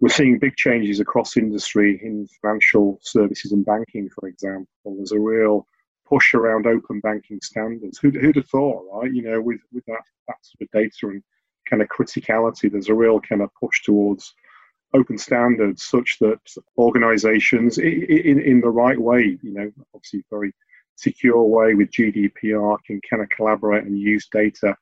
we're 0.00 0.08
seeing 0.08 0.40
big 0.40 0.56
changes 0.56 0.98
across 0.98 1.36
industry 1.36 2.00
in 2.02 2.26
financial 2.42 2.98
services 3.00 3.52
and 3.52 3.64
banking, 3.64 4.08
for 4.10 4.26
example. 4.28 4.96
There's 4.96 5.12
a 5.12 5.20
real 5.20 5.64
push 6.08 6.34
around 6.34 6.66
open 6.66 6.98
banking 6.98 7.38
standards. 7.40 7.98
Who'd, 7.98 8.16
who'd 8.16 8.36
have 8.36 8.48
thought, 8.48 8.84
right? 8.92 9.12
You 9.12 9.22
know, 9.22 9.40
with, 9.40 9.60
with 9.72 9.84
that, 9.86 10.02
that 10.26 10.36
sort 10.42 10.62
of 10.62 10.70
data 10.72 11.12
and 11.12 11.22
kind 11.70 11.82
of 11.82 11.88
criticality, 11.88 12.70
there's 12.70 12.88
a 12.88 12.94
real 12.94 13.20
kind 13.20 13.42
of 13.42 13.50
push 13.60 13.82
towards 13.84 14.34
open 14.94 15.18
standards 15.18 15.84
such 15.84 16.16
that 16.20 16.40
organizations, 16.78 17.78
in, 17.78 18.40
in 18.40 18.60
the 18.60 18.70
right 18.70 19.00
way, 19.00 19.38
you 19.42 19.52
know, 19.52 19.70
obviously 19.94 20.24
very 20.30 20.52
secure 20.98 21.42
way 21.42 21.74
with 21.74 21.90
GDPR, 21.90 22.78
can 22.86 23.00
kind 23.08 23.22
of 23.22 23.28
collaborate 23.30 23.84
and 23.84 23.98
use 23.98 24.26
data 24.30 24.76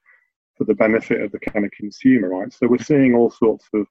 for 0.57 0.65
the 0.65 0.75
benefit 0.75 1.21
of 1.21 1.31
the 1.33 1.39
kind 1.39 1.65
of 1.65 1.71
consumer, 1.73 2.31
right? 2.31 2.53
So 2.53 2.67
we're 2.67 2.79
seeing 2.79 3.15
all 3.15 3.31
sorts 3.31 3.67
of 3.75 3.87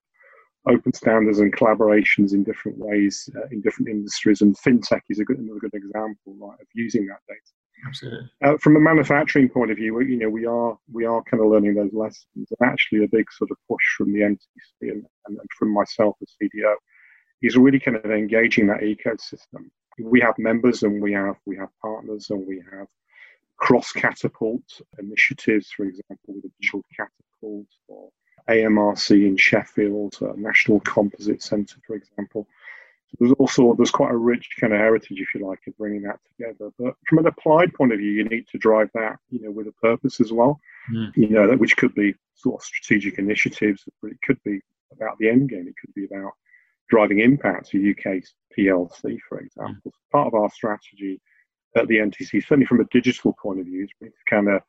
open 0.67 0.91
standards 0.93 1.39
and 1.39 1.55
collaborations 1.55 2.33
in 2.33 2.43
different 2.43 2.79
ways 2.79 3.29
uh, 3.35 3.47
in 3.51 3.61
different 3.61 3.89
industries. 3.89 4.41
And 4.41 4.57
fintech 4.57 5.01
is 5.09 5.19
a 5.19 5.25
good, 5.25 5.37
another 5.37 5.59
good 5.59 5.75
example 5.75 6.35
right, 6.39 6.59
of 6.59 6.67
using 6.73 7.05
that 7.07 7.19
data. 7.27 7.39
Absolutely. 7.87 8.29
Uh, 8.43 8.57
from 8.57 8.75
a 8.77 8.79
manufacturing 8.79 9.47
point 9.47 9.69
of 9.69 9.77
view, 9.77 9.99
you 10.01 10.17
know, 10.17 10.29
we 10.29 10.45
are 10.45 10.75
we 10.91 11.05
are 11.05 11.21
kind 11.29 11.43
of 11.43 11.49
learning 11.51 11.75
those 11.75 11.93
lessons. 11.93 12.25
And 12.35 12.69
actually, 12.69 13.03
a 13.03 13.07
big 13.07 13.31
sort 13.31 13.51
of 13.51 13.57
push 13.69 13.83
from 13.97 14.11
the 14.11 14.21
MTC 14.21 14.39
and, 14.81 15.05
and, 15.27 15.37
and 15.37 15.49
from 15.59 15.71
myself 15.71 16.15
as 16.21 16.33
CDO 16.41 16.73
is 17.43 17.57
really 17.57 17.79
kind 17.79 17.97
of 17.97 18.09
engaging 18.09 18.65
that 18.67 18.81
ecosystem. 18.81 19.69
We 19.99 20.19
have 20.21 20.37
members 20.37 20.83
and 20.83 21.01
we 21.01 21.13
have 21.13 21.35
we 21.45 21.57
have 21.57 21.69
partners 21.81 22.29
and 22.29 22.45
we 22.45 22.61
have 22.71 22.87
cross 23.57 23.91
catapult 23.91 24.63
initiatives, 24.99 25.71
for 25.71 25.85
example, 25.85 26.35
with 26.35 26.45
a 26.45 26.51
digital 26.59 26.83
catapult 26.95 27.67
or 27.87 28.09
AMRC 28.49 29.25
in 29.25 29.37
Sheffield, 29.37 30.17
uh, 30.21 30.33
National 30.35 30.79
Composite 30.81 31.41
Centre, 31.41 31.77
for 31.87 31.95
example. 31.95 32.47
So 33.07 33.17
there's 33.19 33.33
also 33.33 33.73
there's 33.75 33.91
quite 33.91 34.11
a 34.11 34.17
rich 34.17 34.49
kind 34.59 34.73
of 34.73 34.79
heritage, 34.79 35.19
if 35.19 35.33
you 35.33 35.47
like, 35.47 35.59
of 35.67 35.77
bringing 35.77 36.01
that 36.03 36.19
together. 36.27 36.71
But 36.77 36.95
from 37.07 37.19
an 37.19 37.27
applied 37.27 37.73
point 37.73 37.93
of 37.93 37.99
view, 37.99 38.11
you 38.11 38.25
need 38.25 38.47
to 38.49 38.57
drive 38.57 38.89
that, 38.93 39.17
you 39.29 39.41
know, 39.41 39.51
with 39.51 39.67
a 39.67 39.73
purpose 39.73 40.19
as 40.19 40.31
well. 40.31 40.59
Mm. 40.91 41.15
You 41.15 41.29
know, 41.29 41.55
which 41.55 41.77
could 41.77 41.93
be 41.95 42.15
sort 42.35 42.61
of 42.61 42.65
strategic 42.65 43.17
initiatives, 43.17 43.83
but 44.01 44.11
it 44.11 44.17
could 44.23 44.39
be 44.43 44.59
about 44.91 45.17
the 45.19 45.29
end 45.29 45.49
game. 45.49 45.67
It 45.67 45.75
could 45.79 45.93
be 45.93 46.05
about 46.05 46.33
driving 46.89 47.19
impact 47.19 47.69
to 47.69 47.91
UK 47.91 48.21
PLC, 48.57 49.17
for 49.27 49.39
example. 49.39 49.91
Mm. 49.91 50.11
Part 50.11 50.27
of 50.27 50.33
our 50.33 50.49
strategy 50.49 51.19
at 51.75 51.87
the 51.87 51.97
MTC, 51.97 52.41
certainly 52.41 52.65
from 52.65 52.79
a 52.79 52.85
digital 52.91 53.35
point 53.41 53.59
of 53.59 53.65
view, 53.65 53.83
is 53.83 53.89
to 54.01 54.09
kind 54.29 54.47
of 54.47 54.61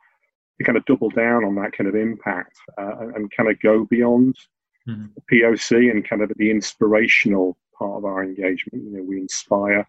to 0.58 0.64
kind 0.64 0.78
of 0.78 0.84
double 0.86 1.10
down 1.10 1.44
on 1.44 1.54
that 1.56 1.72
kind 1.72 1.88
of 1.88 1.94
impact 1.94 2.56
uh, 2.78 2.98
and, 3.00 3.14
and, 3.14 3.30
kind 3.36 3.50
of 3.50 3.60
go 3.60 3.84
beyond 3.84 4.34
mm-hmm. 4.88 5.06
the 5.14 5.40
POC 5.40 5.90
and 5.90 6.08
kind 6.08 6.22
of 6.22 6.32
the 6.36 6.50
inspirational 6.50 7.58
part 7.78 7.98
of 7.98 8.04
our 8.06 8.24
engagement. 8.24 8.84
You 8.84 8.96
know, 8.96 9.02
we 9.02 9.18
inspire, 9.18 9.86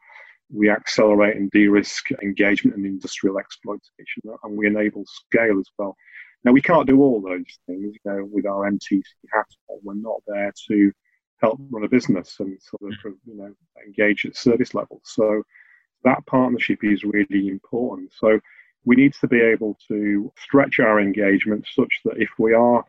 we 0.53 0.69
accelerate 0.69 1.37
and 1.37 1.49
de-risk 1.51 2.11
engagement 2.21 2.75
and 2.75 2.85
industrial 2.85 3.39
exploitation, 3.39 4.23
and 4.43 4.57
we 4.57 4.67
enable 4.67 5.05
scale 5.05 5.57
as 5.57 5.69
well. 5.77 5.95
Now, 6.43 6.51
we 6.51 6.61
can't 6.61 6.87
do 6.87 7.01
all 7.01 7.21
those 7.21 7.45
things 7.65 7.95
you 7.95 8.11
know, 8.11 8.27
with 8.29 8.45
our 8.45 8.69
MTC 8.69 9.03
hat 9.33 9.47
on. 9.69 9.79
We're 9.83 9.95
not 9.95 10.21
there 10.27 10.51
to 10.67 10.91
help 11.41 11.59
run 11.69 11.83
a 11.83 11.89
business 11.89 12.35
and 12.39 12.57
sort 12.61 12.91
of 12.91 13.13
you 13.25 13.35
know 13.35 13.53
engage 13.85 14.25
at 14.25 14.35
service 14.35 14.73
level. 14.73 15.01
So 15.03 15.43
that 16.03 16.25
partnership 16.25 16.79
is 16.83 17.03
really 17.03 17.47
important. 17.47 18.11
So 18.13 18.39
we 18.85 18.95
need 18.95 19.13
to 19.21 19.27
be 19.27 19.41
able 19.41 19.77
to 19.87 20.31
stretch 20.37 20.79
our 20.79 20.99
engagement 20.99 21.67
such 21.73 21.99
that 22.05 22.17
if 22.17 22.29
we 22.39 22.53
are 22.53 22.85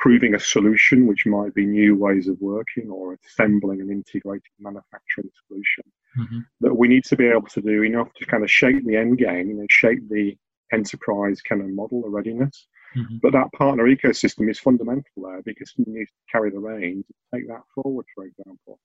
proving 0.00 0.34
a 0.34 0.40
solution, 0.40 1.06
which 1.06 1.26
might 1.26 1.54
be 1.54 1.66
new 1.66 1.94
ways 1.94 2.26
of 2.26 2.36
working 2.40 2.90
or 2.90 3.16
assembling 3.26 3.80
an 3.80 3.90
integrated 3.90 4.42
manufacturing 4.58 5.30
solution, 5.46 5.84
mm-hmm. 6.18 6.38
that 6.62 6.74
we 6.74 6.88
need 6.88 7.04
to 7.04 7.16
be 7.16 7.26
able 7.26 7.46
to 7.46 7.60
do 7.60 7.82
enough 7.82 8.08
to 8.14 8.26
kind 8.26 8.42
of 8.42 8.50
shape 8.50 8.84
the 8.84 8.96
end 8.96 9.18
game, 9.18 9.50
you 9.50 9.54
know, 9.54 9.66
shape 9.70 10.00
the 10.08 10.36
enterprise 10.72 11.40
kind 11.42 11.60
of 11.60 11.68
model, 11.68 12.02
the 12.02 12.08
readiness. 12.08 12.66
Mm-hmm. 12.96 13.16
But 13.22 13.32
that 13.32 13.52
partner 13.52 13.84
ecosystem 13.84 14.50
is 14.50 14.58
fundamental 14.58 15.04
there 15.16 15.42
because 15.44 15.72
you 15.76 15.84
need 15.86 16.06
to 16.06 16.12
carry 16.30 16.50
the 16.50 16.58
reins 16.58 17.04
and 17.08 17.40
take 17.40 17.48
that 17.48 17.62
forward, 17.74 18.06
for 18.14 18.24
example. 18.24 18.80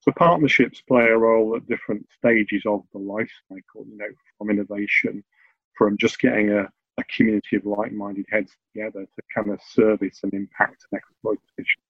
So 0.00 0.12
partnerships 0.12 0.82
play 0.82 1.04
a 1.04 1.16
role 1.16 1.56
at 1.56 1.66
different 1.66 2.06
stages 2.16 2.62
of 2.66 2.82
the 2.92 2.98
life 2.98 3.30
cycle, 3.48 3.86
you 3.88 3.96
know, 3.96 4.06
from 4.38 4.50
innovation 4.50 5.24
from 5.76 5.96
just 5.98 6.18
getting 6.18 6.50
a, 6.50 6.62
a 6.98 7.04
community 7.14 7.56
of 7.56 7.66
like-minded 7.66 8.26
heads 8.30 8.52
together 8.72 9.04
to 9.04 9.22
kind 9.34 9.50
of 9.50 9.60
service 9.62 10.20
and 10.22 10.32
impact 10.34 10.84
and 10.90 10.98
exploitation. 10.98 11.82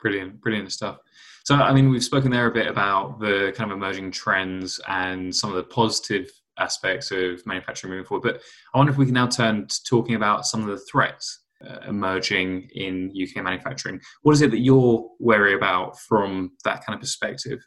Brilliant, 0.00 0.40
brilliant 0.40 0.72
stuff. 0.72 0.98
So, 1.44 1.56
I 1.56 1.72
mean, 1.74 1.90
we've 1.90 2.04
spoken 2.04 2.30
there 2.30 2.46
a 2.46 2.52
bit 2.52 2.66
about 2.66 3.20
the 3.20 3.52
kind 3.54 3.70
of 3.70 3.76
emerging 3.76 4.12
trends 4.12 4.80
and 4.88 5.34
some 5.34 5.50
of 5.50 5.56
the 5.56 5.64
positive 5.64 6.30
aspects 6.60 7.10
of 7.10 7.44
manufacturing 7.46 7.92
moving 7.92 8.06
forward. 8.06 8.22
But 8.22 8.42
I 8.74 8.78
wonder 8.78 8.92
if 8.92 8.98
we 8.98 9.06
can 9.06 9.14
now 9.14 9.26
turn 9.26 9.66
to 9.66 9.84
talking 9.84 10.14
about 10.14 10.46
some 10.46 10.60
of 10.62 10.68
the 10.68 10.78
threats 10.90 11.40
uh, 11.66 11.78
emerging 11.88 12.68
in 12.74 13.12
UK 13.20 13.42
manufacturing. 13.42 14.00
What 14.22 14.32
is 14.32 14.42
it 14.42 14.50
that 14.50 14.60
you're 14.60 15.08
wary 15.18 15.54
about 15.54 15.98
from 15.98 16.52
that 16.64 16.84
kind 16.84 16.94
of 16.94 17.00
perspective? 17.00 17.60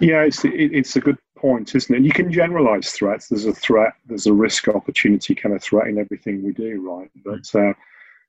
Yeah, 0.00 0.22
it's 0.22 0.44
it's 0.44 0.94
a 0.94 1.00
good 1.00 1.18
point, 1.36 1.74
isn't 1.74 1.92
it? 1.92 1.98
And 1.98 2.06
you 2.06 2.12
can 2.12 2.30
generalize 2.30 2.92
threats. 2.92 3.28
There's 3.28 3.46
a 3.46 3.52
threat, 3.52 3.94
there's 4.06 4.26
a 4.26 4.32
risk 4.32 4.68
opportunity 4.68 5.34
kind 5.34 5.54
of 5.54 5.62
threat 5.62 5.88
in 5.88 5.98
everything 5.98 6.44
we 6.44 6.52
do, 6.52 6.88
right? 6.88 7.10
Mm. 7.18 7.22
But 7.24 7.60
uh, 7.60 7.72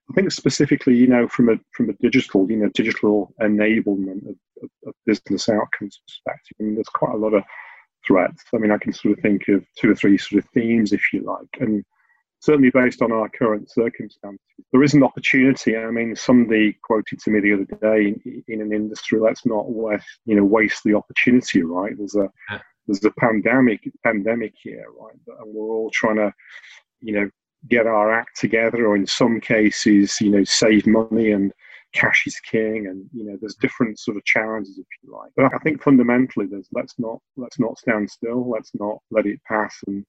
I 0.10 0.14
think 0.16 0.32
specifically, 0.32 0.96
you 0.96 1.08
know, 1.08 1.28
from 1.28 1.50
a 1.50 1.60
from 1.74 1.90
a 1.92 1.94
digital, 1.94 2.50
you 2.50 2.58
know, 2.58 2.70
digital 2.70 3.34
enablement 3.42 4.28
of, 4.30 4.36
of, 4.64 4.70
of 4.88 4.94
business 5.06 5.48
outcomes 5.48 6.02
perspective, 6.08 6.58
I 6.60 6.64
mean, 6.64 6.76
there's 6.76 6.90
quite 6.90 7.14
a 7.14 7.18
lot 7.18 7.36
of 7.36 7.44
threats. 8.10 8.44
I 8.54 8.58
mean, 8.58 8.72
I 8.72 8.78
can 8.78 8.92
sort 8.92 9.18
of 9.18 9.22
think 9.22 9.48
of 9.50 9.64
two 9.78 9.92
or 9.92 9.96
three 9.96 10.18
sort 10.18 10.44
of 10.44 10.50
themes, 10.50 10.92
if 10.92 11.02
you 11.14 11.22
like, 11.22 11.62
and 11.62 11.86
certainly 12.42 12.72
based 12.72 13.02
on 13.02 13.12
our 13.12 13.30
current 13.30 13.70
circumstances. 13.70 14.40
There 14.72 14.84
is 14.84 14.94
an 14.94 15.04
opportunity. 15.04 15.78
I 15.78 15.92
mean, 15.92 16.16
somebody 16.16 16.78
quoted 16.84 17.20
to 17.20 17.32
me 17.32 17.40
the 17.40 17.54
other 17.54 17.66
day 17.66 18.16
in, 18.26 18.44
in 18.48 18.62
an 18.62 18.74
industry, 18.74 19.20
let's 19.20 19.46
not 19.46 19.70
waste, 19.70 20.06
you 20.26 20.36
know, 20.36 20.44
waste 20.44 20.82
the 20.84 20.96
opportunity, 20.96 21.64
right? 21.64 21.94
There's 21.98 22.16
a 22.16 22.30
there's 22.88 23.06
a 23.06 23.12
pandemic 23.20 23.82
pandemic 24.04 24.54
here, 24.62 24.88
right? 25.00 25.14
And 25.42 25.54
we're 25.54 25.76
all 25.76 25.92
trying 25.94 26.16
to, 26.16 26.34
you 27.02 27.14
know, 27.14 27.30
get 27.70 27.86
our 27.86 28.12
act 28.12 28.40
together, 28.40 28.88
or 28.88 28.96
in 28.96 29.06
some 29.06 29.40
cases, 29.40 30.20
you 30.22 30.32
know, 30.32 30.44
save 30.44 30.88
money 30.88 31.32
and 31.32 31.54
cash 31.94 32.26
is 32.28 32.40
king, 32.40 32.88
and 32.88 33.10
you 33.14 33.26
know, 33.26 33.38
there's 33.40 33.56
different 33.56 34.00
sort 34.00 34.18
of 34.18 34.26
challenges, 34.26 34.78
if 34.78 34.86
you 35.02 35.12
like. 35.12 35.32
But 35.36 35.54
I 35.54 35.58
think 35.60 35.82
fundamentally, 35.82 36.46
there's 36.46 36.68
let's 36.72 36.98
not 36.98 37.20
let's 37.38 37.60
not 37.60 37.78
stand 37.78 38.10
still, 38.10 38.50
let's 38.50 38.72
not 38.76 39.00
let 39.12 39.26
it 39.26 39.40
pass, 39.48 39.76
and 39.88 40.06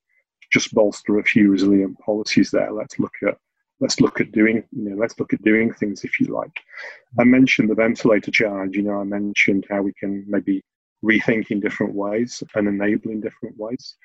just 0.53 0.75
bolster 0.75 1.19
a 1.19 1.25
few 1.25 1.51
resilient 1.51 1.99
policies 1.99 2.51
there. 2.51 2.73
Let's 2.73 2.99
look 2.99 3.15
at 3.27 3.37
let's 3.81 4.01
look 4.01 4.21
at 4.21 4.33
doing 4.33 4.63
you 4.73 4.91
know 4.91 4.97
let's 4.97 5.19
look 5.19 5.33
at 5.33 5.43
doing 5.43 5.73
things 5.73 6.05
if 6.05 6.21
you 6.21 6.27
like. 6.27 6.61
I 7.19 7.25
mentioned 7.25 7.71
the 7.71 7.75
ventilator 7.75 8.31
charge. 8.31 8.77
You 8.77 8.83
know, 8.83 9.01
I 9.01 9.05
mentioned 9.05 9.67
how 9.71 9.83
we 9.83 9.93
can 9.95 10.25
maybe 10.29 10.63
rethink 11.05 11.51
in 11.51 11.61
different 11.61 11.95
ways 11.95 12.43
and 12.55 12.69
enable 12.69 13.11
in 13.11 13.21
different 13.21 13.57
ways. 13.59 13.97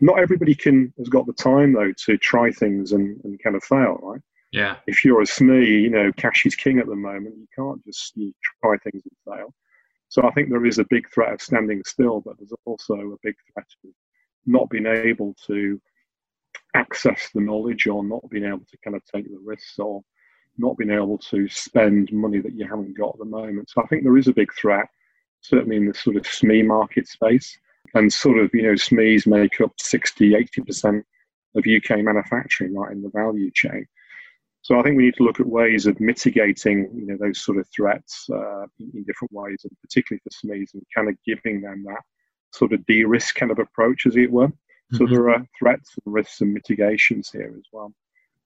Not 0.00 0.18
everybody 0.18 0.54
can 0.54 0.92
has 0.98 1.08
got 1.08 1.26
the 1.26 1.32
time 1.32 1.72
though 1.72 1.92
to 2.06 2.18
try 2.18 2.50
things 2.50 2.92
and, 2.92 3.20
and 3.24 3.42
kind 3.42 3.56
of 3.56 3.64
fail, 3.64 3.98
right? 4.02 4.20
Yeah. 4.54 4.76
If 4.86 5.04
you're 5.04 5.20
a 5.20 5.24
SME, 5.24 5.66
you 5.66 5.90
know, 5.90 6.12
cash 6.16 6.46
is 6.46 6.54
king 6.54 6.78
at 6.78 6.86
the 6.86 6.94
moment. 6.94 7.34
You 7.36 7.48
can't 7.56 7.84
just 7.84 8.16
you 8.16 8.32
try 8.62 8.76
things 8.78 9.02
and 9.04 9.36
fail. 9.36 9.52
So 10.08 10.22
I 10.22 10.30
think 10.30 10.48
there 10.48 10.64
is 10.64 10.78
a 10.78 10.86
big 10.90 11.10
threat 11.12 11.32
of 11.32 11.42
standing 11.42 11.82
still, 11.84 12.20
but 12.20 12.36
there's 12.38 12.52
also 12.64 12.94
a 12.94 13.16
big 13.24 13.34
threat 13.52 13.66
of 13.84 13.90
not 14.46 14.70
being 14.70 14.86
able 14.86 15.34
to 15.48 15.80
access 16.74 17.30
the 17.34 17.40
knowledge 17.40 17.88
or 17.88 18.04
not 18.04 18.30
being 18.30 18.44
able 18.44 18.64
to 18.70 18.78
kind 18.84 18.94
of 18.94 19.02
take 19.12 19.24
the 19.24 19.40
risks 19.44 19.76
or 19.80 20.02
not 20.56 20.76
being 20.76 20.92
able 20.92 21.18
to 21.18 21.48
spend 21.48 22.12
money 22.12 22.40
that 22.40 22.54
you 22.54 22.64
haven't 22.64 22.96
got 22.96 23.14
at 23.14 23.18
the 23.18 23.24
moment. 23.24 23.68
So 23.70 23.82
I 23.82 23.86
think 23.88 24.04
there 24.04 24.18
is 24.18 24.28
a 24.28 24.32
big 24.32 24.52
threat 24.54 24.86
certainly 25.40 25.76
in 25.76 25.86
the 25.86 25.94
sort 25.94 26.14
of 26.14 26.22
SME 26.22 26.64
market 26.64 27.08
space. 27.08 27.58
And 27.94 28.12
sort 28.12 28.38
of, 28.38 28.50
you 28.54 28.62
know, 28.62 28.72
SMEs 28.72 29.26
make 29.26 29.60
up 29.60 29.72
60, 29.78 30.30
80% 30.30 31.02
of 31.54 31.64
UK 31.66 31.98
manufacturing, 31.98 32.74
right 32.74 32.92
in 32.92 33.02
the 33.02 33.10
value 33.10 33.50
chain. 33.52 33.86
So 34.64 34.80
I 34.80 34.82
think 34.82 34.96
we 34.96 35.04
need 35.04 35.16
to 35.16 35.24
look 35.24 35.40
at 35.40 35.46
ways 35.46 35.84
of 35.84 36.00
mitigating, 36.00 36.88
you 36.94 37.04
know, 37.04 37.18
those 37.20 37.44
sort 37.44 37.58
of 37.58 37.68
threats 37.68 38.26
uh, 38.32 38.62
in, 38.80 38.92
in, 38.94 39.04
different 39.04 39.30
ways, 39.30 39.58
and 39.62 39.70
particularly 39.82 40.22
for 40.24 40.30
SMEs, 40.30 40.72
and 40.72 40.82
kind 40.96 41.10
of 41.10 41.16
giving 41.26 41.60
them 41.60 41.84
that 41.86 42.00
sort 42.50 42.72
of 42.72 42.84
de-risk 42.86 43.34
kind 43.34 43.52
of 43.52 43.58
approach, 43.58 44.06
as 44.06 44.16
it 44.16 44.32
were. 44.32 44.48
Mm-hmm. 44.48 44.96
So 44.96 45.06
there 45.06 45.28
are 45.28 45.46
threats 45.58 45.94
and 46.02 46.14
risks 46.14 46.40
and 46.40 46.54
mitigations 46.54 47.28
here 47.30 47.54
as 47.58 47.66
well. 47.72 47.92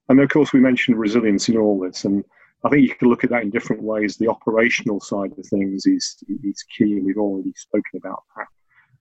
And 0.08 0.18
of 0.18 0.28
course, 0.28 0.52
we 0.52 0.58
mentioned 0.58 0.98
resilience 0.98 1.48
in 1.48 1.56
all 1.56 1.78
this, 1.78 2.04
and 2.04 2.24
I 2.64 2.68
think 2.68 2.82
you 2.82 2.96
can 2.96 3.08
look 3.08 3.22
at 3.22 3.30
that 3.30 3.44
in 3.44 3.50
different 3.50 3.84
ways. 3.84 4.16
The 4.16 4.26
operational 4.26 4.98
side 4.98 5.30
of 5.38 5.46
things 5.46 5.86
is 5.86 6.16
is 6.42 6.64
key, 6.76 6.94
and 6.94 7.06
we've 7.06 7.16
already 7.16 7.52
spoken 7.54 7.96
about 7.96 8.24
that 8.36 8.48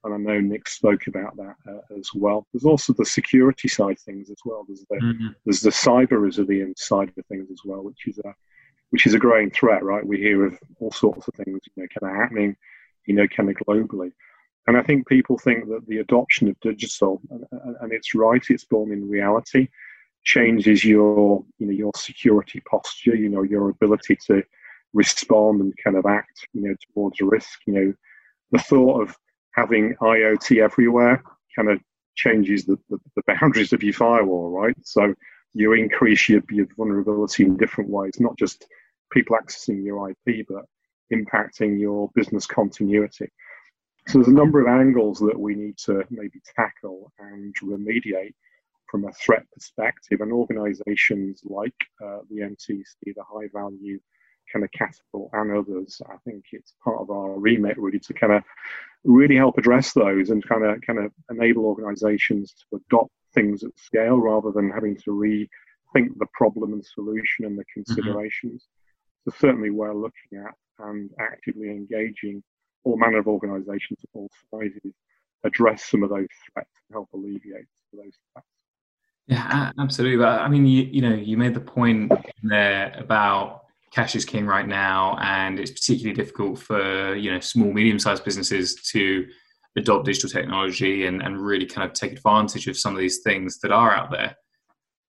and 0.08 0.28
I 0.30 0.34
know 0.34 0.40
Nick 0.40 0.68
spoke 0.68 1.08
about 1.08 1.36
that 1.38 1.56
uh, 1.70 1.96
as 1.98 2.10
well. 2.14 2.48
There's 2.52 2.66
also 2.66 2.94
the 2.94 3.06
security 3.06 3.68
side 3.68 4.00
things 4.00 4.30
as 4.30 4.38
well. 4.46 4.66
There's 4.68 4.86
the 4.90 4.98
mm-hmm. 4.98 5.28
there's 5.46 5.62
the 5.62 5.70
cyber 5.70 6.22
resilience 6.22 6.86
side 6.86 7.12
of 7.16 7.26
things 7.26 7.50
as 7.52 7.62
well, 7.66 7.84
which 7.84 8.08
is 8.08 8.20
a 8.20 8.34
which 8.90 9.06
is 9.06 9.14
a 9.14 9.20
growing 9.20 9.52
threat, 9.52 9.84
right? 9.84 10.06
We 10.06 10.18
hear 10.18 10.46
of 10.46 10.58
all 10.80 10.92
sorts 10.92 11.28
of 11.28 11.34
things, 11.36 11.60
you 11.76 11.84
know, 11.84 11.88
kind 12.00 12.12
of 12.12 12.22
happening, 12.22 12.56
you 13.06 13.16
know, 13.16 13.28
kind 13.28 13.50
of 13.50 13.56
globally. 13.56 14.12
And 14.68 14.78
I 14.78 14.84
think 14.84 15.08
people 15.08 15.38
think 15.38 15.68
that 15.68 15.86
the 15.88 16.00
adoption 16.00 16.48
of 16.50 16.60
digital, 16.62 17.22
and, 17.30 17.46
and 17.82 17.92
it's 17.94 18.16
right, 18.16 18.44
it's 18.50 18.66
born 18.66 18.92
in 18.92 19.10
reality, 19.10 19.68
changes 20.24 20.84
your, 20.84 21.44
you 21.58 21.68
know, 21.68 21.74
your 21.74 21.92
security 21.96 22.62
posture, 22.70 23.16
you 23.16 23.30
know, 23.30 23.44
your 23.44 23.70
ability 23.70 24.18
to 24.28 24.44
respond 24.94 25.62
and 25.62 25.74
kind 25.84 25.98
of 25.98 26.06
act, 26.06 26.48
you 26.54 26.62
know, 26.62 26.76
towards 26.94 27.20
a 27.22 27.26
risk. 27.26 27.60
You 27.66 27.74
know, 27.74 27.94
the 28.52 28.60
thought 28.60 29.04
of 29.04 29.16
having 29.58 29.96
IoT 29.96 30.64
everywhere 30.64 31.24
kind 31.56 31.70
of 31.70 31.80
changes 32.16 32.66
the, 32.66 32.78
the, 32.90 32.98
the, 33.16 33.24
boundaries 33.28 33.74
of 33.74 33.82
your 33.84 33.94
firewall, 33.94 34.52
right? 34.52 34.76
So 34.84 35.14
you 35.54 35.74
increase 35.74 36.30
your, 36.30 36.42
your 36.52 36.68
vulnerability 36.78 37.44
in 37.44 37.58
different 37.58 37.90
ways, 37.90 38.20
not 38.20 38.38
just 38.38 38.68
people 39.12 39.36
accessing 39.36 39.84
your 39.84 40.12
IP, 40.12 40.46
but 40.48 40.66
impacting 41.12 41.80
your 41.80 42.10
business 42.14 42.46
continuity. 42.46 43.30
So 44.08 44.20
there's 44.20 44.28
a 44.28 44.32
number 44.32 44.62
of 44.62 44.68
angles 44.68 45.20
that 45.20 45.38
we 45.38 45.56
need 45.56 45.78
to 45.80 46.04
maybe 46.10 46.40
tackle 46.56 47.12
and 47.20 47.54
remediate 47.62 48.34
from 48.90 49.06
a 49.06 49.12
threat 49.14 49.44
perspective. 49.52 50.22
And 50.22 50.32
organizations 50.32 51.42
like 51.44 51.76
uh, 52.02 52.20
the 52.30 52.42
MTC, 52.42 52.86
the 53.04 53.24
high 53.24 53.50
value 53.54 54.00
kind 54.51 54.63
of 54.63 54.72
catapult 54.72 55.30
and 55.34 55.51
others, 55.51 56.01
I 56.10 56.16
think 56.25 56.46
it's 56.51 56.74
part 56.84 57.00
of 57.00 57.10
our 57.10 57.39
remit 57.39 57.77
really 57.77 58.00
to 58.00 58.13
kind 58.13 58.34
of 58.34 58.44
really 59.04 59.36
help 59.36 59.58
address 59.58 59.94
those 59.94 60.30
and 60.30 60.48
kind 60.48 60.63
of 60.63 60.82
kind 60.82 61.00
of 61.00 61.12
enable 61.30 61.66
organizations 61.66 62.54
to 62.54 62.77
adopt 62.77 63.12
things 63.34 63.63
at 63.63 63.77
scale 63.77 64.18
rather 64.18 64.51
than 64.51 64.70
having 64.70 64.96
to 64.98 65.12
rethink 65.12 66.10
the 66.18 66.27
problem 66.34 66.74
and 66.74 66.86
solution 66.86 67.46
and 67.46 67.58
the 67.58 67.63
mm-hmm. 67.63 67.84
considerations. 67.94 68.63
Mm-hmm. 68.63 69.32
So 69.32 69.38
certainly 69.39 69.70
we're 69.70 69.94
looking 69.94 70.44
at 70.46 70.54
and 70.80 71.10
actively 71.20 71.70
engaging 71.70 72.44
all 72.84 72.98
manner 72.98 73.18
of 73.18 73.27
organizations 73.27 74.00
of 74.04 74.10
all 74.13 74.30
sizes 74.51 74.94
address 75.44 75.86
some 75.86 76.04
of 76.04 76.10
those 76.10 76.27
threats 76.51 76.72
and 76.89 76.96
help 76.96 77.10
alleviate 77.13 77.66
those 77.94 78.13
threats. 78.34 78.48
Yeah, 79.27 79.72
absolutely. 79.80 80.18
But 80.18 80.39
I 80.39 80.48
mean, 80.48 80.66
you, 80.66 80.84
you 80.84 81.01
know, 81.01 81.13
you 81.13 81.38
made 81.38 81.54
the 81.54 81.60
point 81.60 82.12
there 82.44 82.94
about 82.98 83.66
cash 83.91 84.15
is 84.15 84.25
king 84.25 84.46
right 84.46 84.67
now, 84.67 85.17
and 85.22 85.60
it's 85.60 85.72
particularly 85.72 86.15
difficult 86.15 86.60
for 86.60 87.15
you 87.15 87.32
know 87.32 87.39
small, 87.39 87.72
medium-sized 87.72 88.24
businesses 88.24 88.75
to 88.91 89.25
adopt 89.77 90.06
digital 90.06 90.29
technology 90.29 91.06
and, 91.06 91.22
and 91.22 91.39
really 91.39 91.65
kind 91.65 91.88
of 91.88 91.94
take 91.94 92.12
advantage 92.12 92.67
of 92.67 92.77
some 92.77 92.94
of 92.94 93.00
these 93.00 93.20
things 93.20 93.60
that 93.60 93.72
are 93.72 93.94
out 93.94 94.10
there. 94.10 94.36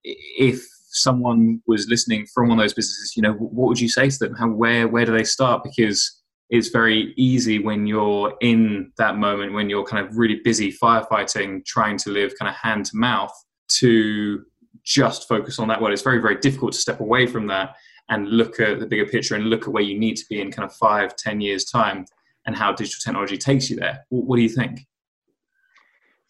If 0.03 0.63
someone 0.91 1.61
was 1.65 1.87
listening 1.87 2.27
from 2.33 2.49
one 2.49 2.59
of 2.59 2.63
those 2.63 2.73
businesses, 2.73 3.13
you 3.15 3.23
know, 3.23 3.33
what 3.33 3.67
would 3.67 3.79
you 3.79 3.89
say 3.89 4.09
to 4.09 4.17
them? 4.19 4.35
How 4.35 4.49
where 4.49 4.87
where 4.87 5.05
do 5.05 5.11
they 5.11 5.23
start? 5.23 5.63
Because 5.63 6.21
it's 6.49 6.69
very 6.69 7.13
easy 7.15 7.59
when 7.59 7.85
you're 7.85 8.35
in 8.41 8.91
that 8.97 9.17
moment 9.17 9.53
when 9.53 9.69
you're 9.69 9.85
kind 9.85 10.05
of 10.05 10.17
really 10.17 10.39
busy 10.43 10.71
firefighting, 10.71 11.65
trying 11.65 11.97
to 11.97 12.11
live 12.11 12.33
kind 12.39 12.49
of 12.49 12.55
hand 12.55 12.85
to 12.85 12.97
mouth, 12.97 13.33
to 13.67 14.43
just 14.83 15.27
focus 15.27 15.59
on 15.59 15.67
that. 15.67 15.81
Well, 15.81 15.91
it's 15.91 16.01
very 16.01 16.21
very 16.21 16.39
difficult 16.39 16.73
to 16.73 16.79
step 16.79 17.01
away 17.01 17.27
from 17.27 17.47
that 17.47 17.75
and 18.09 18.27
look 18.27 18.59
at 18.59 18.79
the 18.79 18.85
bigger 18.85 19.05
picture 19.05 19.35
and 19.35 19.45
look 19.45 19.63
at 19.63 19.73
where 19.73 19.83
you 19.83 19.97
need 19.97 20.17
to 20.17 20.25
be 20.29 20.41
in 20.41 20.51
kind 20.51 20.65
of 20.65 20.75
five, 20.75 21.15
ten 21.15 21.41
years 21.41 21.65
time 21.65 22.05
and 22.45 22.55
how 22.55 22.71
digital 22.71 22.99
technology 23.03 23.37
takes 23.37 23.69
you 23.69 23.75
there. 23.75 24.05
What, 24.09 24.25
what 24.25 24.35
do 24.37 24.41
you 24.41 24.49
think? 24.49 24.87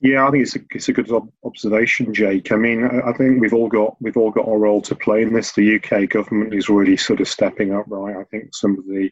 Yeah, 0.01 0.25
I 0.25 0.31
think 0.31 0.43
it's 0.43 0.55
a, 0.55 0.59
it's 0.71 0.87
a 0.87 0.93
good 0.93 1.11
observation, 1.43 2.13
Jake. 2.13 2.53
I 2.53 2.55
mean, 2.55 2.85
I 2.85 3.11
think 3.13 3.41
we've 3.41 3.53
all 3.53 3.67
got 3.67 3.97
we've 4.01 4.15
all 4.15 4.31
got 4.31 4.47
our 4.47 4.57
role 4.57 4.81
to 4.83 4.95
play 4.95 5.23
in 5.23 5.33
this. 5.33 5.51
The 5.51 5.75
UK 5.75 6.09
government 6.09 6.53
is 6.53 6.69
really 6.69 6.95
sort 6.95 7.19
of 7.19 7.27
stepping 7.27 7.73
up, 7.73 7.85
right? 7.87 8.15
I 8.15 8.23
think 8.25 8.55
some 8.55 8.77
of 8.77 8.85
the 8.85 9.09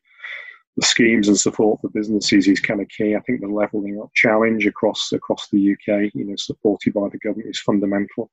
the 0.78 0.86
schemes 0.86 1.28
and 1.28 1.38
support 1.38 1.82
for 1.82 1.90
businesses 1.90 2.48
is 2.48 2.62
kind 2.62 2.82
of 2.82 2.88
key. 2.88 3.16
I 3.16 3.20
think 3.22 3.42
the 3.42 3.48
levelling 3.48 4.00
up 4.02 4.12
challenge 4.14 4.66
across 4.66 5.12
across 5.12 5.50
the 5.50 5.74
UK, 5.74 6.12
you 6.14 6.24
know, 6.24 6.36
supported 6.38 6.94
by 6.94 7.10
the 7.10 7.18
government, 7.18 7.50
is 7.50 7.60
fundamental. 7.60 8.32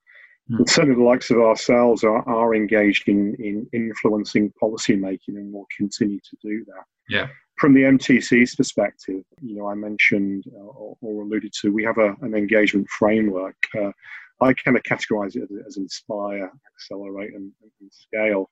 Mm. 0.51 0.59
And 0.59 0.71
certainly 0.71 0.97
the 0.97 1.03
likes 1.03 1.31
of 1.31 1.39
ourselves 1.39 2.05
are, 2.05 2.29
are 2.29 2.55
engaged 2.55 3.09
in, 3.09 3.35
in 3.39 3.67
influencing 3.73 4.53
policy 4.61 4.97
making 4.97 5.37
and 5.37 5.53
will 5.53 5.67
continue 5.77 6.19
to 6.19 6.37
do 6.43 6.65
that. 6.67 6.85
Yeah. 7.09 7.29
From 7.59 7.73
the 7.73 7.83
MTC's 7.83 8.57
perspective, 8.57 9.23
you 9.41 9.57
know, 9.57 9.69
I 9.69 9.75
mentioned 9.75 10.45
uh, 10.55 10.59
or, 10.59 10.97
or, 11.01 11.23
alluded 11.23 11.53
to, 11.61 11.73
we 11.73 11.85
have 11.85 11.99
a, 11.99 12.15
an 12.23 12.35
engagement 12.35 12.89
framework. 12.91 13.57
Uh, 13.79 13.93
I 14.41 14.53
kind 14.55 14.77
of 14.77 14.83
categorize 14.83 15.37
it 15.37 15.45
as, 15.45 15.67
as 15.69 15.77
inspire, 15.77 16.51
accelerate, 16.75 17.33
and, 17.35 17.53
and, 17.81 17.93
scale. 17.93 18.51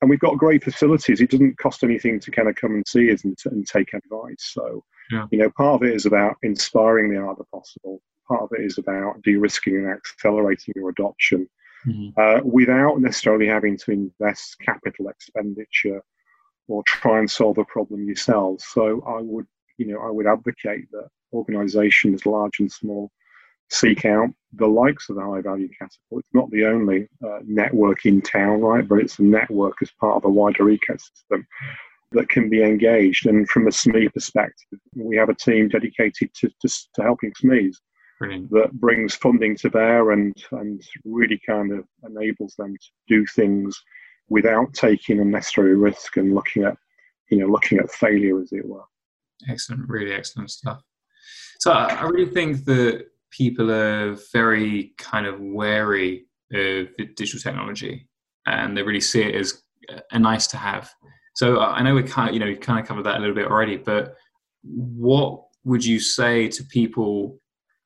And 0.00 0.08
we've 0.08 0.20
got 0.20 0.38
great 0.38 0.62
facilities. 0.62 1.20
It 1.20 1.30
doesn't 1.30 1.58
cost 1.58 1.82
anything 1.82 2.20
to 2.20 2.30
kind 2.30 2.48
of 2.48 2.54
come 2.54 2.72
and 2.72 2.86
see 2.86 3.12
us 3.12 3.24
and, 3.24 3.36
and 3.46 3.66
take 3.66 3.92
advice. 3.92 4.36
So, 4.38 4.84
yeah. 5.10 5.26
you 5.32 5.38
know, 5.38 5.50
part 5.56 5.82
of 5.82 5.88
it 5.88 5.94
is 5.94 6.06
about 6.06 6.36
inspiring 6.42 7.10
the 7.10 7.18
art 7.18 7.38
of 7.40 7.50
possible 7.50 8.00
part 8.26 8.42
of 8.42 8.50
it 8.52 8.64
is 8.64 8.78
about 8.78 9.22
de-risking 9.22 9.76
and 9.76 9.90
accelerating 9.90 10.74
your 10.76 10.90
adoption 10.90 11.48
mm-hmm. 11.86 12.08
uh, 12.20 12.40
without 12.44 13.00
necessarily 13.00 13.46
having 13.46 13.76
to 13.78 13.90
invest 13.90 14.56
capital 14.60 15.08
expenditure 15.08 16.02
or 16.68 16.82
try 16.86 17.18
and 17.18 17.30
solve 17.30 17.58
a 17.58 17.64
problem 17.64 18.06
yourself. 18.06 18.60
So 18.60 19.02
I 19.06 19.20
would, 19.20 19.46
you 19.78 19.86
know, 19.86 20.00
I 20.00 20.10
would 20.10 20.26
advocate 20.26 20.90
that 20.92 21.08
organisations, 21.32 22.26
large 22.26 22.60
and 22.60 22.70
small, 22.70 23.10
seek 23.70 24.04
out 24.04 24.28
the 24.54 24.66
likes 24.66 25.08
of 25.08 25.16
the 25.16 25.22
high 25.22 25.40
value 25.40 25.68
catapult. 25.68 26.20
It's 26.20 26.34
not 26.34 26.50
the 26.50 26.64
only 26.64 27.08
uh, 27.26 27.40
network 27.44 28.06
in 28.06 28.22
town, 28.22 28.60
right? 28.60 28.86
But 28.86 29.00
it's 29.00 29.18
a 29.18 29.22
network 29.22 29.74
as 29.82 29.90
part 30.00 30.16
of 30.16 30.24
a 30.24 30.28
wider 30.28 30.64
ecosystem 30.64 31.44
that 32.12 32.28
can 32.28 32.48
be 32.48 32.62
engaged. 32.62 33.26
And 33.26 33.48
from 33.48 33.66
a 33.66 33.70
SME 33.70 34.12
perspective, 34.12 34.78
we 34.94 35.16
have 35.16 35.28
a 35.28 35.34
team 35.34 35.68
dedicated 35.68 36.32
to, 36.34 36.48
to, 36.48 36.68
to 36.94 37.02
helping 37.02 37.32
SMEs. 37.32 37.76
Brilliant. 38.18 38.50
that 38.50 38.72
brings 38.72 39.14
funding 39.14 39.56
to 39.56 39.70
bear 39.70 40.12
and 40.12 40.34
and 40.52 40.82
really 41.04 41.40
kind 41.46 41.72
of 41.72 41.84
enables 42.04 42.54
them 42.56 42.74
to 42.76 42.88
do 43.08 43.26
things 43.26 43.82
without 44.28 44.72
taking 44.72 45.20
unnecessary 45.20 45.76
risk 45.76 46.16
and 46.16 46.34
looking 46.34 46.64
at 46.64 46.76
you 47.30 47.38
know 47.38 47.46
looking 47.46 47.78
at 47.78 47.90
failure 47.90 48.40
as 48.40 48.52
it 48.52 48.66
were. 48.66 48.84
Excellent, 49.48 49.88
really 49.88 50.12
excellent 50.12 50.50
stuff. 50.50 50.80
So 51.58 51.72
I 51.72 52.04
really 52.04 52.30
think 52.30 52.64
that 52.66 53.06
people 53.30 53.70
are 53.70 54.16
very 54.32 54.92
kind 54.98 55.26
of 55.26 55.40
wary 55.40 56.26
of 56.52 56.88
digital 57.16 57.40
technology, 57.40 58.08
and 58.46 58.76
they 58.76 58.82
really 58.82 59.00
see 59.00 59.22
it 59.22 59.34
as 59.34 59.62
a 60.12 60.18
nice 60.18 60.46
to 60.48 60.56
have. 60.56 60.90
So 61.34 61.60
I 61.60 61.82
know 61.82 61.94
we 61.94 62.04
kind 62.04 62.28
of, 62.28 62.34
you 62.34 62.40
know, 62.40 62.46
we 62.46 62.56
kind 62.56 62.78
of 62.78 62.86
covered 62.86 63.04
that 63.04 63.16
a 63.16 63.18
little 63.18 63.34
bit 63.34 63.46
already, 63.46 63.76
but 63.76 64.14
what 64.62 65.42
would 65.64 65.84
you 65.84 65.98
say 65.98 66.48
to 66.48 66.64
people 66.64 67.40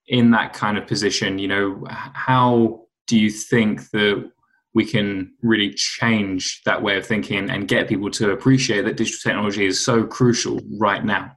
in 0.09 0.31
that 0.33 0.53
kind 0.53 0.79
of 0.79 0.87
position, 0.87 1.39
you 1.39 1.49
know, 1.49 1.85
how 1.89 2.83
do 3.07 3.19
you 3.19 3.31
think 3.31 3.91
that 3.91 4.31
we 4.75 4.85
can 4.85 5.33
really 5.43 5.73
change 5.75 6.63
that 6.65 6.83
way 6.83 6.97
of 6.97 7.07
thinking 7.07 7.51
and 7.51 7.69
get 7.69 7.89
people 7.89 8.11
to 8.11 8.31
appreciate 8.31 8.85
that 8.85 8.97
digital 8.97 9.21
technology 9.23 9.67
is 9.67 9.85
so 9.85 10.05
crucial 10.05 10.61
right 10.79 11.05
now? 11.05 11.33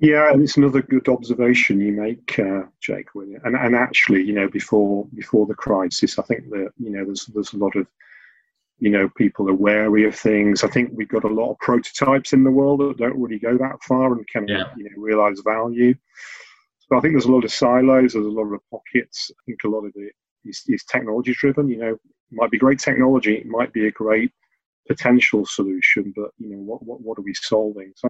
Yeah, 0.00 0.32
and 0.32 0.42
it's 0.42 0.56
another 0.56 0.82
good 0.82 1.08
observation 1.08 1.80
you 1.80 1.92
make, 1.92 2.38
uh, 2.38 2.62
Jake. 2.80 3.08
And 3.14 3.56
and 3.56 3.76
actually, 3.76 4.22
you 4.24 4.32
know, 4.32 4.48
before 4.48 5.06
before 5.14 5.46
the 5.46 5.54
crisis, 5.54 6.18
I 6.18 6.22
think 6.22 6.50
that 6.50 6.70
you 6.78 6.90
know 6.90 7.04
there's 7.04 7.26
there's 7.26 7.52
a 7.52 7.58
lot 7.58 7.76
of 7.76 7.86
you 8.80 8.90
know 8.90 9.08
people 9.16 9.48
are 9.48 9.54
wary 9.54 10.04
of 10.04 10.16
things. 10.16 10.64
I 10.64 10.68
think 10.68 10.90
we've 10.92 11.08
got 11.08 11.24
a 11.24 11.28
lot 11.28 11.52
of 11.52 11.58
prototypes 11.60 12.32
in 12.32 12.42
the 12.42 12.50
world 12.50 12.80
that 12.80 12.98
don't 12.98 13.20
really 13.20 13.38
go 13.38 13.56
that 13.56 13.82
far 13.82 14.12
and 14.12 14.26
can 14.26 14.48
yeah. 14.48 14.64
you 14.76 14.84
know 14.84 14.90
realize 14.96 15.40
value. 15.44 15.94
So 16.94 16.98
I 16.98 17.00
think 17.00 17.14
there's 17.14 17.24
a 17.24 17.32
lot 17.32 17.42
of 17.42 17.52
silos, 17.52 18.12
there's 18.12 18.24
a 18.24 18.28
lot 18.28 18.54
of 18.54 18.60
pockets. 18.70 19.28
I 19.32 19.40
think 19.46 19.58
a 19.64 19.68
lot 19.68 19.84
of 19.84 19.92
it 19.96 20.12
is, 20.44 20.62
is 20.68 20.84
technology 20.84 21.34
driven. 21.34 21.68
You 21.68 21.78
know, 21.78 21.92
it 21.94 22.00
might 22.30 22.52
be 22.52 22.58
great 22.58 22.78
technology, 22.78 23.34
it 23.34 23.46
might 23.46 23.72
be 23.72 23.88
a 23.88 23.90
great 23.90 24.30
potential 24.86 25.44
solution, 25.44 26.12
but 26.14 26.30
you 26.38 26.50
know, 26.50 26.58
what 26.58 26.84
what, 26.84 27.00
what 27.00 27.18
are 27.18 27.22
we 27.22 27.34
solving? 27.34 27.92
So 27.96 28.06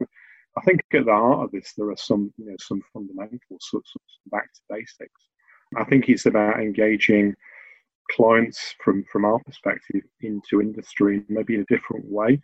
I 0.58 0.60
think 0.66 0.82
at 0.92 1.06
the 1.06 1.12
heart 1.12 1.46
of 1.46 1.50
this, 1.50 1.72
there 1.78 1.88
are 1.88 1.96
some, 1.96 2.30
you 2.36 2.44
know, 2.44 2.56
some 2.60 2.82
fundamentals, 2.92 3.40
sort 3.60 3.84
of 3.96 4.30
back 4.30 4.52
to 4.52 4.60
basics. 4.68 5.28
I 5.78 5.84
think 5.84 6.10
it's 6.10 6.26
about 6.26 6.60
engaging 6.60 7.34
clients 8.10 8.74
from 8.84 9.02
from 9.10 9.24
our 9.24 9.38
perspective 9.44 10.02
into 10.20 10.60
industry, 10.60 11.22
maybe 11.30 11.54
in 11.54 11.62
a 11.62 11.74
different 11.74 12.04
way. 12.04 12.38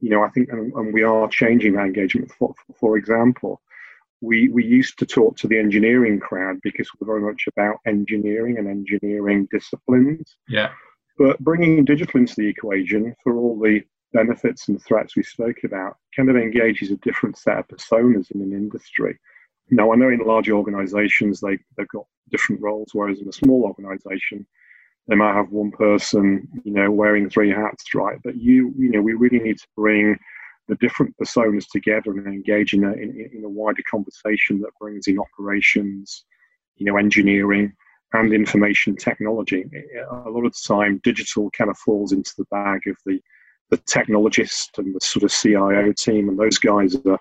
You 0.00 0.08
know, 0.08 0.22
I 0.22 0.30
think, 0.30 0.48
and, 0.48 0.72
and 0.72 0.94
we 0.94 1.02
are 1.02 1.28
changing 1.28 1.74
that 1.74 1.84
engagement. 1.84 2.32
For, 2.38 2.54
for 2.80 2.96
example, 2.96 3.60
we 4.22 4.48
we 4.48 4.64
used 4.64 4.98
to 4.98 5.06
talk 5.06 5.36
to 5.36 5.48
the 5.48 5.58
engineering 5.58 6.20
crowd 6.20 6.56
because 6.62 6.88
we're 6.98 7.06
very 7.06 7.20
much 7.20 7.44
about 7.54 7.76
engineering 7.86 8.56
and 8.56 8.68
engineering 8.68 9.48
disciplines. 9.50 10.36
Yeah. 10.48 10.70
But 11.18 11.38
bringing 11.40 11.84
digital 11.84 12.20
into 12.20 12.34
the 12.36 12.48
equation 12.48 13.14
for 13.22 13.36
all 13.36 13.58
the 13.60 13.82
benefits 14.12 14.68
and 14.68 14.80
threats 14.82 15.16
we 15.16 15.22
spoke 15.22 15.64
about 15.64 15.96
kind 16.14 16.30
of 16.30 16.36
engages 16.36 16.90
a 16.90 16.96
different 16.96 17.36
set 17.36 17.58
of 17.58 17.68
personas 17.68 18.30
in 18.30 18.40
an 18.40 18.52
industry. 18.52 19.18
Now, 19.70 19.92
I 19.92 19.96
know 19.96 20.10
in 20.10 20.20
large 20.20 20.50
organizations 20.50 21.40
they, 21.40 21.58
they've 21.76 21.88
got 21.88 22.04
different 22.30 22.60
roles, 22.60 22.90
whereas 22.92 23.20
in 23.20 23.28
a 23.28 23.32
small 23.32 23.64
organization, 23.64 24.46
they 25.08 25.16
might 25.16 25.34
have 25.34 25.50
one 25.50 25.70
person, 25.70 26.46
you 26.64 26.72
know, 26.72 26.90
wearing 26.90 27.28
three 27.28 27.50
hats, 27.50 27.94
right? 27.94 28.18
But 28.22 28.36
you, 28.36 28.72
you 28.78 28.90
know, 28.90 29.00
we 29.00 29.14
really 29.14 29.40
need 29.40 29.58
to 29.58 29.66
bring 29.76 30.18
the 30.68 30.76
different 30.76 31.14
personas 31.16 31.66
together 31.70 32.12
and 32.12 32.26
engage 32.26 32.72
in 32.72 32.84
a, 32.84 32.92
in, 32.92 33.30
in 33.34 33.44
a 33.44 33.48
wider 33.48 33.82
conversation 33.90 34.60
that 34.60 34.70
brings 34.80 35.06
in 35.06 35.18
operations, 35.18 36.24
you 36.76 36.86
know, 36.86 36.96
engineering 36.96 37.72
and 38.12 38.32
information 38.32 38.96
technology. 38.96 39.64
A 40.10 40.30
lot 40.30 40.44
of 40.44 40.52
the 40.52 40.62
time, 40.66 41.00
digital 41.02 41.50
kind 41.50 41.70
of 41.70 41.78
falls 41.78 42.12
into 42.12 42.32
the 42.36 42.46
bag 42.50 42.86
of 42.86 42.96
the 43.06 43.20
the 43.70 43.78
technologist 43.78 44.76
and 44.76 44.94
the 44.94 45.00
sort 45.00 45.22
of 45.22 45.32
CIO 45.32 45.92
team, 45.92 46.28
and 46.28 46.38
those 46.38 46.58
guys 46.58 46.94
are 47.06 47.18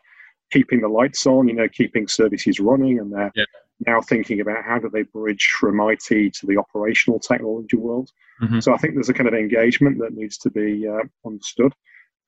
keeping 0.51 0.81
the 0.81 0.87
lights 0.89 1.25
on, 1.25 1.47
you 1.47 1.53
know, 1.53 1.69
keeping 1.69 2.09
services 2.09 2.59
running, 2.59 2.99
and 2.99 3.11
they're 3.11 3.31
yeah. 3.35 3.45
now 3.87 4.01
thinking 4.01 4.41
about 4.41 4.65
how 4.65 4.77
do 4.77 4.89
they 4.89 5.03
bridge 5.03 5.49
from 5.59 5.79
IT 5.79 6.33
to 6.33 6.45
the 6.45 6.57
operational 6.57 7.19
technology 7.19 7.77
world. 7.77 8.09
Mm-hmm. 8.41 8.59
So 8.59 8.73
I 8.73 8.77
think 8.77 8.95
there's 8.95 9.07
a 9.07 9.13
kind 9.13 9.29
of 9.29 9.33
engagement 9.33 9.97
that 9.99 10.13
needs 10.13 10.37
to 10.39 10.51
be 10.51 10.85
uh, 10.85 11.03
understood 11.25 11.73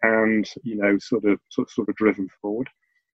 and 0.03 0.47
you 0.63 0.75
know 0.75 0.97
sort 0.99 1.25
of 1.25 1.39
sort, 1.49 1.69
sort 1.69 1.89
of 1.89 1.95
driven 1.95 2.29
forward. 2.41 2.69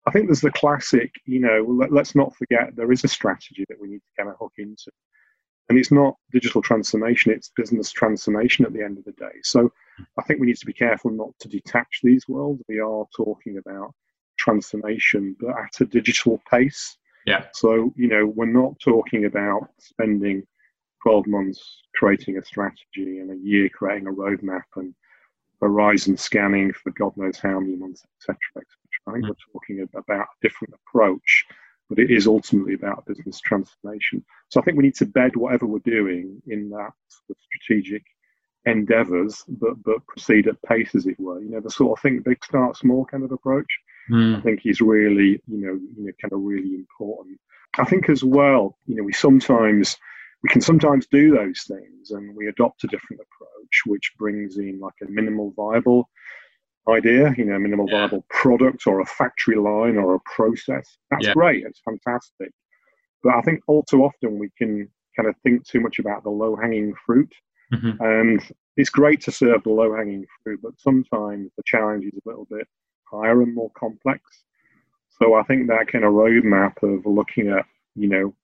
I 0.06 0.10
think 0.10 0.26
there's 0.26 0.42
the 0.42 0.50
classic, 0.50 1.10
you 1.24 1.40
know, 1.40 1.64
let, 1.66 1.90
us 1.98 2.14
not 2.14 2.36
forget 2.36 2.76
there 2.76 2.92
is 2.92 3.04
a 3.04 3.08
strategy 3.08 3.64
that 3.70 3.80
we 3.80 3.88
need 3.88 4.00
to 4.00 4.22
kind 4.22 4.28
of 4.28 4.36
hook 4.38 4.52
into. 4.58 4.90
And 5.70 5.78
it's 5.78 5.90
not 5.90 6.16
digital 6.30 6.60
transformation, 6.60 7.32
it's 7.32 7.50
business 7.56 7.90
transformation 7.90 8.66
at 8.66 8.74
the 8.74 8.82
end 8.82 8.98
of 8.98 9.04
the 9.04 9.12
day. 9.12 9.32
So 9.42 9.72
I 10.18 10.22
think 10.22 10.40
we 10.40 10.46
need 10.46 10.58
to 10.58 10.66
be 10.66 10.74
careful 10.74 11.10
not 11.10 11.30
to 11.40 11.48
detach 11.48 12.00
these 12.02 12.28
worlds. 12.28 12.62
We 12.68 12.80
are 12.80 13.06
talking 13.16 13.56
about 13.56 13.94
transformation, 14.38 15.36
but 15.40 15.56
at 15.58 15.80
a 15.80 15.86
digital 15.86 16.38
pace. 16.50 16.98
Yeah. 17.24 17.46
So, 17.54 17.94
you 17.96 18.08
know, 18.08 18.26
we're 18.26 18.44
not 18.44 18.78
talking 18.80 19.24
about 19.24 19.70
spending 19.78 20.42
12 21.02 21.26
months 21.26 21.82
creating 21.94 22.36
a 22.36 22.44
strategy 22.44 23.20
and 23.20 23.30
a 23.30 23.36
year 23.36 23.70
creating 23.70 24.06
a 24.06 24.12
roadmap 24.12 24.64
and 24.76 24.94
horizon 25.60 26.16
scanning 26.16 26.72
for 26.72 26.90
God 26.92 27.16
knows 27.16 27.38
how 27.38 27.60
many 27.60 27.76
months, 27.76 28.04
etc., 28.18 28.36
etc. 28.56 28.66
I 29.06 29.12
think 29.12 29.24
mm. 29.24 29.28
we're 29.28 29.52
talking 29.52 29.88
about 29.94 30.26
a 30.26 30.46
different 30.46 30.74
approach, 30.74 31.44
but 31.88 31.98
it 31.98 32.10
is 32.10 32.26
ultimately 32.26 32.74
about 32.74 33.06
business 33.06 33.40
transformation. 33.40 34.24
So 34.48 34.60
I 34.60 34.64
think 34.64 34.76
we 34.76 34.84
need 34.84 34.96
to 34.96 35.06
bed 35.06 35.36
whatever 35.36 35.66
we're 35.66 35.78
doing 35.80 36.40
in 36.46 36.70
that 36.70 36.92
sort 37.08 37.30
of 37.30 37.36
strategic 37.42 38.02
endeavors, 38.66 39.44
but 39.48 39.82
but 39.82 40.06
proceed 40.06 40.48
at 40.48 40.62
pace, 40.62 40.94
as 40.94 41.06
it 41.06 41.18
were. 41.20 41.40
You 41.40 41.50
know, 41.50 41.60
the 41.60 41.70
sort 41.70 41.98
of 41.98 42.02
think 42.02 42.24
big, 42.24 42.44
start 42.44 42.76
small 42.76 43.04
kind 43.04 43.24
of 43.24 43.32
approach. 43.32 43.68
Mm. 44.10 44.38
I 44.38 44.40
think 44.40 44.60
is 44.64 44.80
really, 44.80 45.40
you 45.46 45.58
know, 45.58 45.80
you 45.96 46.06
know, 46.06 46.12
kind 46.20 46.32
of 46.32 46.40
really 46.40 46.74
important. 46.74 47.38
I 47.78 47.84
think 47.84 48.08
as 48.08 48.22
well, 48.22 48.76
you 48.86 48.96
know, 48.96 49.02
we 49.02 49.12
sometimes 49.12 49.96
we 50.44 50.48
can 50.48 50.60
sometimes 50.60 51.08
do 51.10 51.34
those 51.34 51.62
things, 51.62 52.12
and 52.12 52.36
we 52.36 52.46
adopt 52.46 52.84
a 52.84 52.86
different 52.86 53.20
approach, 53.22 53.82
which 53.86 54.12
brings 54.16 54.58
in 54.58 54.78
like 54.78 54.94
a 55.02 55.10
minimal 55.10 55.52
viable 55.56 56.08
idea, 56.88 57.34
you 57.36 57.46
know, 57.46 57.58
minimal 57.58 57.86
yeah. 57.88 58.00
viable 58.00 58.24
product 58.30 58.86
or 58.86 59.00
a 59.00 59.06
factory 59.06 59.56
line 59.56 59.96
or 59.96 60.14
a 60.14 60.20
process. 60.20 60.96
That's 61.10 61.26
yeah. 61.26 61.32
great. 61.32 61.64
It's 61.66 61.80
fantastic. 61.84 62.52
But 63.24 63.34
I 63.34 63.40
think 63.40 63.62
all 63.66 63.82
too 63.82 64.04
often 64.04 64.38
we 64.38 64.50
can 64.56 64.88
kind 65.16 65.28
of 65.28 65.34
think 65.42 65.66
too 65.66 65.80
much 65.80 65.98
about 65.98 66.22
the 66.22 66.30
low 66.30 66.54
hanging 66.54 66.94
fruit 67.06 67.34
Mm-hmm. 67.72 68.02
And 68.02 68.42
it's 68.76 68.90
great 68.90 69.20
to 69.22 69.32
serve 69.32 69.62
the 69.62 69.70
low 69.70 69.94
hanging 69.94 70.26
fruit, 70.42 70.60
but 70.62 70.78
sometimes 70.78 71.50
the 71.56 71.62
challenge 71.64 72.04
is 72.04 72.14
a 72.14 72.28
little 72.28 72.46
bit 72.50 72.66
higher 73.10 73.42
and 73.42 73.54
more 73.54 73.70
complex. 73.76 74.20
So 75.20 75.34
I 75.34 75.42
think 75.44 75.68
that 75.68 75.88
kind 75.88 76.04
of 76.04 76.12
roadmap 76.12 76.82
of 76.82 77.06
looking 77.06 77.48
at, 77.48 77.64
you 77.94 78.08
know, 78.08 78.34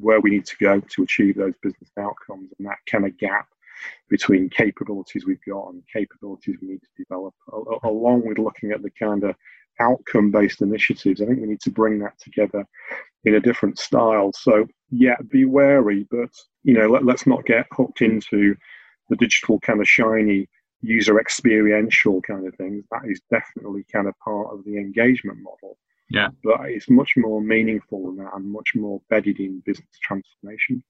where 0.00 0.20
we 0.20 0.30
need 0.30 0.46
to 0.46 0.56
go 0.58 0.80
to 0.80 1.02
achieve 1.02 1.36
those 1.36 1.54
business 1.62 1.90
outcomes 1.98 2.50
and 2.58 2.66
that 2.66 2.78
kind 2.90 3.06
of 3.06 3.16
gap 3.18 3.48
between 4.08 4.48
capabilities 4.48 5.26
we've 5.26 5.44
got 5.46 5.72
and 5.72 5.82
capabilities 5.92 6.56
we 6.60 6.68
need 6.68 6.82
to 6.82 7.04
develop, 7.04 7.34
along 7.84 8.26
with 8.26 8.38
looking 8.38 8.70
at 8.70 8.82
the 8.82 8.90
kind 8.90 9.24
of 9.24 9.34
outcome 9.80 10.30
based 10.30 10.62
initiatives. 10.62 11.20
I 11.20 11.26
think 11.26 11.40
we 11.40 11.48
need 11.48 11.60
to 11.62 11.70
bring 11.70 11.98
that 12.00 12.18
together 12.20 12.64
in 13.24 13.34
a 13.34 13.40
different 13.40 13.78
style. 13.78 14.32
So, 14.34 14.66
yeah, 14.90 15.16
be 15.28 15.44
wary, 15.44 16.06
but 16.10 16.30
you 16.62 16.74
know, 16.74 16.88
let, 16.88 17.08
us 17.08 17.26
not 17.26 17.44
get 17.46 17.66
hooked 17.72 18.02
into 18.02 18.54
the 19.08 19.16
digital 19.16 19.58
kind 19.60 19.80
of 19.80 19.88
shiny 19.88 20.48
user 20.82 21.18
experiential 21.20 22.20
kind 22.22 22.46
of 22.46 22.54
things. 22.56 22.84
That 22.90 23.02
is 23.06 23.20
definitely 23.30 23.84
kind 23.92 24.08
of 24.08 24.18
part 24.18 24.48
of 24.52 24.64
the 24.64 24.76
engagement 24.76 25.38
model. 25.38 25.78
Yeah. 26.12 26.28
But 26.44 26.60
it's 26.66 26.90
much 26.90 27.14
more 27.16 27.40
meaningful 27.40 28.06
than 28.06 28.16
that 28.16 28.34
and 28.34 28.52
much 28.52 28.72
more 28.74 29.00
bedded 29.08 29.40
in 29.40 29.62
business 29.64 29.98
transformation. 30.02 30.82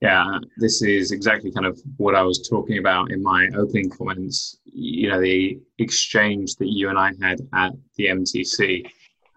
Yeah, 0.00 0.38
this 0.56 0.82
is 0.82 1.12
exactly 1.12 1.52
kind 1.52 1.66
of 1.66 1.78
what 1.96 2.14
I 2.14 2.22
was 2.22 2.48
talking 2.48 2.78
about 2.78 3.10
in 3.10 3.22
my 3.22 3.48
opening 3.56 3.90
comments. 3.90 4.58
You 4.64 5.10
know, 5.10 5.20
the 5.20 5.58
exchange 5.78 6.56
that 6.56 6.68
you 6.68 6.88
and 6.88 6.98
I 6.98 7.12
had 7.20 7.40
at 7.54 7.72
the 7.96 8.06
MTC 8.06 8.86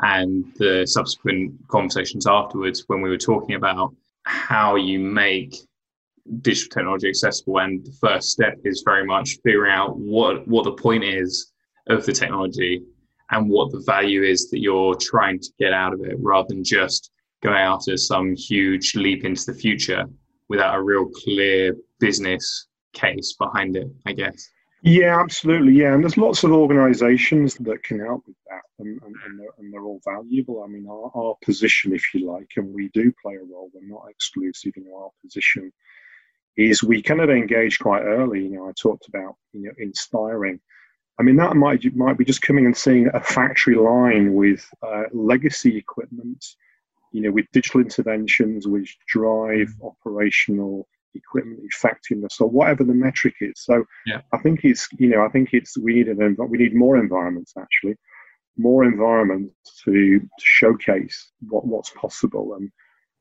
and 0.01 0.45
the 0.57 0.85
subsequent 0.85 1.53
conversations 1.67 2.25
afterwards 2.25 2.83
when 2.87 3.01
we 3.01 3.09
were 3.09 3.17
talking 3.17 3.55
about 3.55 3.93
how 4.23 4.75
you 4.75 4.99
make 4.99 5.55
digital 6.41 6.69
technology 6.69 7.09
accessible 7.09 7.59
and 7.59 7.85
the 7.85 7.91
first 7.99 8.29
step 8.29 8.55
is 8.63 8.83
very 8.85 9.05
much 9.05 9.37
figuring 9.43 9.71
out 9.71 9.97
what 9.97 10.47
what 10.47 10.63
the 10.63 10.71
point 10.71 11.03
is 11.03 11.51
of 11.87 12.05
the 12.05 12.11
technology 12.11 12.83
and 13.31 13.49
what 13.49 13.71
the 13.71 13.81
value 13.85 14.23
is 14.23 14.49
that 14.49 14.59
you're 14.59 14.95
trying 14.95 15.39
to 15.39 15.49
get 15.59 15.73
out 15.73 15.93
of 15.93 16.01
it 16.01 16.15
rather 16.19 16.47
than 16.49 16.63
just 16.63 17.11
going 17.41 17.57
after 17.57 17.97
some 17.97 18.35
huge 18.35 18.95
leap 18.95 19.25
into 19.25 19.45
the 19.45 19.53
future 19.53 20.05
without 20.49 20.77
a 20.77 20.81
real 20.81 21.07
clear 21.07 21.75
business 21.99 22.67
case 22.93 23.33
behind 23.33 23.75
it 23.75 23.87
i 24.05 24.13
guess 24.13 24.49
yeah 24.83 25.19
absolutely 25.19 25.73
yeah 25.73 25.93
and 25.93 26.03
there's 26.03 26.17
lots 26.17 26.43
of 26.43 26.51
organizations 26.51 27.55
that 27.55 27.81
can 27.83 27.99
help 27.99 28.23
with 28.27 28.35
that 28.49 28.61
and, 28.79 28.99
and, 29.03 29.15
and, 29.25 29.39
they're, 29.39 29.47
and 29.59 29.73
they're, 29.73 29.83
all 29.83 30.01
valuable 30.03 30.63
i 30.63 30.67
mean 30.67 30.85
our, 30.89 31.11
our 31.15 31.35
position 31.43 31.93
if 31.93 32.13
you 32.13 32.29
like 32.29 32.49
and 32.57 32.73
we 32.73 32.89
do 32.89 33.13
play 33.23 33.35
a 33.35 33.53
role 33.53 33.69
we're 33.73 33.87
not 33.87 34.03
exclusive 34.09 34.73
in 34.75 34.85
our 34.93 35.09
position 35.23 35.71
is 36.57 36.83
we 36.83 37.01
kind 37.01 37.21
of 37.21 37.29
engage 37.29 37.79
quite 37.79 38.03
early. 38.03 38.43
You 38.43 38.51
know, 38.51 38.67
I 38.67 38.71
talked 38.79 39.07
about 39.07 39.35
you 39.53 39.63
know 39.63 39.71
inspiring. 39.77 40.59
I 41.21 41.23
mean, 41.23 41.35
that 41.35 41.55
might 41.55 41.85
might 41.95 42.17
be 42.17 42.25
just 42.25 42.41
coming 42.41 42.65
and 42.65 42.75
seeing 42.75 43.07
a 43.13 43.21
factory 43.21 43.75
line 43.75 44.33
with 44.33 44.67
uh, 44.81 45.03
legacy 45.13 45.77
equipment, 45.77 46.43
you 47.11 47.21
know, 47.21 47.29
with 47.29 47.45
digital 47.53 47.79
interventions 47.79 48.67
which 48.67 48.97
drive 49.07 49.71
operational 49.83 50.87
equipment 51.13 51.59
effectiveness 51.63 52.41
or 52.41 52.49
whatever 52.49 52.83
the 52.83 52.95
metric 52.95 53.35
is. 53.39 53.53
So 53.57 53.83
yeah. 54.07 54.21
I 54.33 54.39
think 54.39 54.61
it's 54.63 54.89
you 54.97 55.09
know 55.09 55.23
I 55.23 55.29
think 55.29 55.49
it's 55.53 55.77
we 55.77 55.93
need 55.93 56.07
an 56.07 56.35
we 56.49 56.57
need 56.57 56.73
more 56.73 56.97
environments 56.97 57.53
actually, 57.55 57.97
more 58.57 58.83
environments 58.83 59.53
to, 59.83 59.91
to 60.21 60.27
showcase 60.39 61.33
what 61.49 61.67
what's 61.67 61.91
possible 61.91 62.55
and 62.55 62.71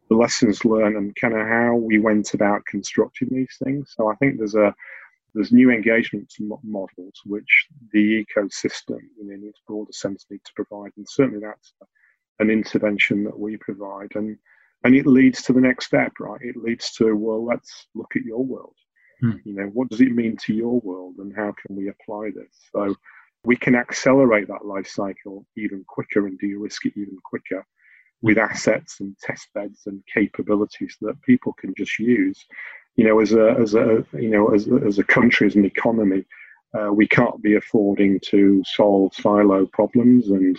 the 0.08 0.16
lessons 0.16 0.64
learned 0.64 0.96
and 0.96 1.14
kind 1.16 1.34
of 1.34 1.46
how 1.46 1.74
we 1.74 1.98
went 1.98 2.32
about 2.32 2.64
constructing 2.64 3.28
these 3.30 3.56
things. 3.62 3.92
So 3.94 4.08
I 4.08 4.14
think 4.14 4.38
there's 4.38 4.54
a 4.54 4.74
there's 5.34 5.52
new 5.52 5.70
engagement 5.70 6.32
models 6.62 7.20
which 7.24 7.66
the 7.92 8.24
ecosystem 8.24 8.98
know, 9.18 9.36
needs 9.36 9.60
broader 9.66 9.92
sense 9.92 10.26
need 10.30 10.40
to 10.44 10.52
provide, 10.54 10.92
and 10.96 11.06
certainly 11.08 11.40
that's 11.40 11.72
an 12.38 12.50
intervention 12.50 13.24
that 13.24 13.38
we 13.38 13.56
provide, 13.58 14.10
and 14.14 14.36
and 14.84 14.94
it 14.94 15.06
leads 15.06 15.42
to 15.42 15.52
the 15.52 15.60
next 15.60 15.86
step, 15.86 16.12
right? 16.18 16.40
It 16.40 16.56
leads 16.56 16.92
to 16.94 17.14
well, 17.14 17.44
let's 17.44 17.86
look 17.94 18.12
at 18.16 18.22
your 18.22 18.44
world. 18.44 18.76
Hmm. 19.20 19.32
You 19.44 19.54
know, 19.54 19.66
what 19.74 19.90
does 19.90 20.00
it 20.00 20.12
mean 20.12 20.36
to 20.38 20.54
your 20.54 20.80
world, 20.80 21.16
and 21.18 21.34
how 21.36 21.52
can 21.52 21.76
we 21.76 21.88
apply 21.88 22.30
this? 22.34 22.56
So 22.72 22.94
we 23.44 23.56
can 23.56 23.74
accelerate 23.74 24.48
that 24.48 24.66
life 24.66 24.86
cycle 24.86 25.46
even 25.56 25.84
quicker 25.86 26.26
and 26.26 26.38
de-risk 26.38 26.86
it 26.86 26.92
even 26.96 27.16
quicker 27.24 27.64
with 28.22 28.38
assets 28.38 29.00
and 29.00 29.16
test 29.18 29.48
beds 29.54 29.82
and 29.86 30.02
capabilities 30.12 30.96
that 31.00 31.20
people 31.22 31.54
can 31.54 31.72
just 31.76 31.98
use. 31.98 32.44
You 32.96 33.04
know, 33.04 33.20
as 33.20 33.32
a 33.32 33.56
as 33.60 33.74
a 33.74 34.04
you 34.12 34.28
know 34.28 34.48
as 34.48 34.68
as 34.86 34.98
a 34.98 35.04
country 35.04 35.46
as 35.46 35.56
an 35.56 35.64
economy, 35.64 36.24
uh, 36.78 36.92
we 36.92 37.06
can't 37.06 37.42
be 37.42 37.54
affording 37.54 38.20
to 38.26 38.62
solve 38.66 39.14
silo 39.14 39.66
problems 39.66 40.30
and 40.30 40.58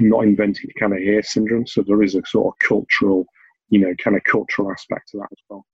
not 0.00 0.24
inventing 0.24 0.70
kind 0.78 0.92
of 0.92 0.98
here 0.98 1.22
syndrome. 1.22 1.66
So 1.66 1.82
there 1.82 2.02
is 2.02 2.14
a 2.14 2.22
sort 2.26 2.54
of 2.54 2.58
cultural, 2.66 3.26
you 3.68 3.80
know, 3.80 3.94
kind 4.02 4.16
of 4.16 4.22
cultural 4.24 4.70
aspect 4.70 5.10
to 5.10 5.18
that 5.18 5.28
as 5.30 5.44
well. 5.48 5.66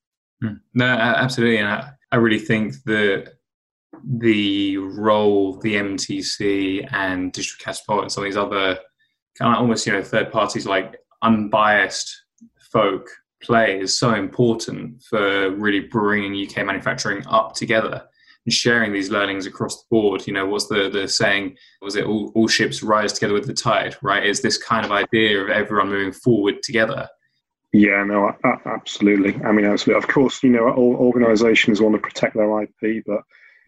Mm. 0.42 0.60
No, 0.74 0.86
absolutely, 0.86 1.58
and 1.58 1.68
I, 1.68 1.90
I 2.12 2.16
really 2.16 2.38
think 2.38 2.74
that 2.84 3.34
the 4.02 4.76
role 4.78 5.58
the 5.60 5.76
MTC 5.76 6.88
and 6.92 7.32
Digital 7.32 7.64
Catapult 7.64 8.02
and 8.02 8.12
some 8.12 8.24
of 8.24 8.28
these 8.28 8.36
other 8.36 8.78
kind 9.38 9.54
of 9.54 9.60
almost 9.60 9.86
you 9.86 9.92
know 9.92 10.02
third 10.02 10.30
parties 10.30 10.66
like 10.66 10.96
unbiased 11.22 12.24
folk 12.72 13.08
play 13.44 13.80
is 13.80 13.98
so 13.98 14.14
important 14.14 15.02
for 15.02 15.50
really 15.50 15.80
bringing 15.80 16.46
UK 16.46 16.64
manufacturing 16.64 17.26
up 17.26 17.54
together 17.54 18.02
and 18.46 18.52
sharing 18.52 18.92
these 18.92 19.10
learnings 19.10 19.46
across 19.46 19.82
the 19.82 19.86
board. 19.90 20.26
You 20.26 20.32
know, 20.32 20.46
what's 20.46 20.66
the, 20.66 20.88
the 20.90 21.08
saying? 21.08 21.56
Was 21.82 21.96
it 21.96 22.04
all, 22.04 22.32
all 22.34 22.48
ships 22.48 22.82
rise 22.82 23.12
together 23.12 23.34
with 23.34 23.46
the 23.46 23.54
tide, 23.54 23.96
right? 24.02 24.24
Is 24.24 24.42
this 24.42 24.58
kind 24.58 24.84
of 24.84 24.92
idea 24.92 25.40
of 25.40 25.50
everyone 25.50 25.88
moving 25.88 26.12
forward 26.12 26.62
together. 26.62 27.08
Yeah, 27.72 28.04
no, 28.04 28.32
absolutely. 28.66 29.34
I 29.44 29.50
mean, 29.50 29.64
absolutely. 29.64 30.04
Of 30.04 30.08
course, 30.08 30.42
you 30.44 30.50
know, 30.50 30.70
all 30.70 30.94
organisations 30.94 31.80
want 31.80 31.96
to 31.96 32.00
protect 32.00 32.34
their 32.36 32.62
IP, 32.62 33.02
but 33.04 33.22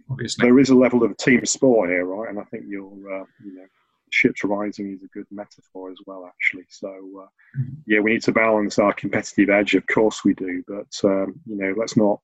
Obviously. 0.08 0.46
there 0.46 0.60
is 0.60 0.70
a 0.70 0.76
level 0.76 1.02
of 1.02 1.16
team 1.16 1.44
sport 1.44 1.90
here, 1.90 2.04
right? 2.04 2.30
And 2.30 2.38
I 2.38 2.44
think 2.44 2.66
you're, 2.68 2.84
uh, 2.84 3.24
you 3.44 3.56
know, 3.56 3.66
ships 4.10 4.44
rising 4.44 4.92
is 4.92 5.02
a 5.02 5.08
good 5.08 5.26
metaphor 5.30 5.90
as 5.90 5.98
well, 6.06 6.26
actually. 6.26 6.66
So, 6.68 6.88
uh, 6.88 7.58
mm-hmm. 7.58 7.74
yeah, 7.86 8.00
we 8.00 8.12
need 8.12 8.22
to 8.22 8.32
balance 8.32 8.78
our 8.78 8.92
competitive 8.92 9.50
edge. 9.50 9.74
Of 9.74 9.86
course, 9.86 10.24
we 10.24 10.34
do, 10.34 10.62
but 10.66 11.08
um, 11.08 11.40
you 11.46 11.56
know, 11.56 11.74
let's 11.76 11.96
not 11.96 12.20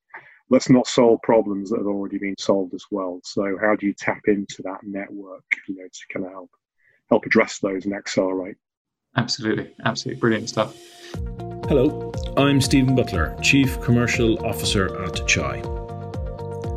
let's 0.51 0.69
not 0.69 0.87
solve 0.87 1.21
problems 1.23 1.71
that 1.71 1.79
have 1.79 1.87
already 1.87 2.19
been 2.19 2.37
solved 2.39 2.75
as 2.75 2.85
well. 2.91 3.21
So, 3.25 3.59
how 3.61 3.77
do 3.77 3.87
you 3.87 3.95
tap 3.95 4.21
into 4.27 4.63
that 4.65 4.81
network, 4.83 5.45
you 5.69 5.77
know, 5.77 5.85
to 5.85 6.01
kind 6.13 6.27
of 6.27 6.33
help 6.33 6.51
help 7.11 7.27
address 7.27 7.59
those 7.59 7.85
and 7.85 7.95
accelerate? 7.95 8.57
Absolutely, 9.17 9.71
absolutely 9.85 10.21
brilliant 10.21 10.49
stuff. 10.49 10.77
Hello, 11.69 12.13
I'm 12.37 12.61
Stephen 12.61 12.95
Butler, 12.95 13.37
Chief 13.43 13.81
Commercial 13.81 14.45
Officer 14.47 15.03
at 15.05 15.27
Chai. 15.27 15.82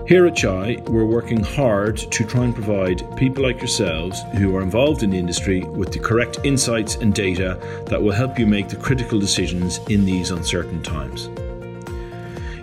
Here 0.08 0.28
at 0.28 0.36
Chai, 0.36 0.84
we're 0.86 1.04
working 1.04 1.44
hard 1.44 1.98
to 1.98 2.24
try 2.24 2.44
and 2.44 2.54
provide 2.54 3.18
people 3.18 3.41
like 3.41 3.58
yourselves 3.58 4.22
who 4.38 4.56
are 4.56 4.62
involved 4.62 5.02
in 5.02 5.10
the 5.10 5.18
industry 5.18 5.63
with 5.63 5.91
the 5.91 5.98
correct 5.98 6.41
insights 6.44 6.94
and 6.98 7.12
data 7.12 7.58
that 7.88 8.00
will 8.00 8.12
help 8.12 8.38
you 8.38 8.46
make 8.46 8.70
the 8.70 8.76
critical 8.76 9.20
decisions 9.20 9.80
in 9.89 10.06
these 10.06 10.30
uncertain 10.30 10.84
times. 10.84 11.32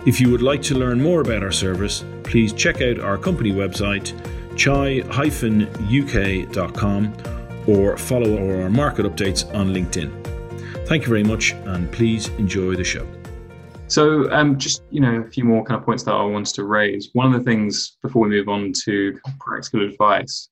If 0.07 0.21
you 0.21 0.31
would 0.31 0.41
like 0.41 0.61
to 0.63 0.75
learn 0.75 1.03
more 1.03 1.19
about 1.19 1.43
our 1.43 1.51
service, 1.51 2.05
please 2.23 2.53
check 2.53 2.81
out 2.81 3.01
our 3.01 3.17
company 3.17 3.51
website, 3.51 4.13
chai-uk.com, 4.55 5.13
or 7.67 7.97
follow 7.97 8.61
our 8.61 8.69
market 8.69 9.05
updates 9.05 9.53
on 9.53 9.73
LinkedIn. 9.73 10.87
Thank 10.87 11.03
you 11.03 11.09
very 11.09 11.23
much, 11.25 11.51
and 11.65 11.91
please 11.91 12.29
enjoy 12.37 12.77
the 12.77 12.85
show. 12.85 13.05
So, 13.87 14.31
um, 14.31 14.57
just 14.57 14.83
you 14.89 15.01
know, 15.01 15.21
a 15.21 15.29
few 15.29 15.43
more 15.43 15.63
kind 15.63 15.79
of 15.79 15.85
points 15.85 16.01
that 16.03 16.13
I 16.13 16.23
wanted 16.23 16.55
to 16.55 16.63
raise. 16.63 17.09
One 17.13 17.27
of 17.27 17.33
the 17.33 17.43
things 17.43 17.97
before 18.01 18.23
we 18.23 18.29
move 18.29 18.49
on 18.49 18.73
to 18.85 19.19
practical 19.39 19.85
advice 19.87 20.49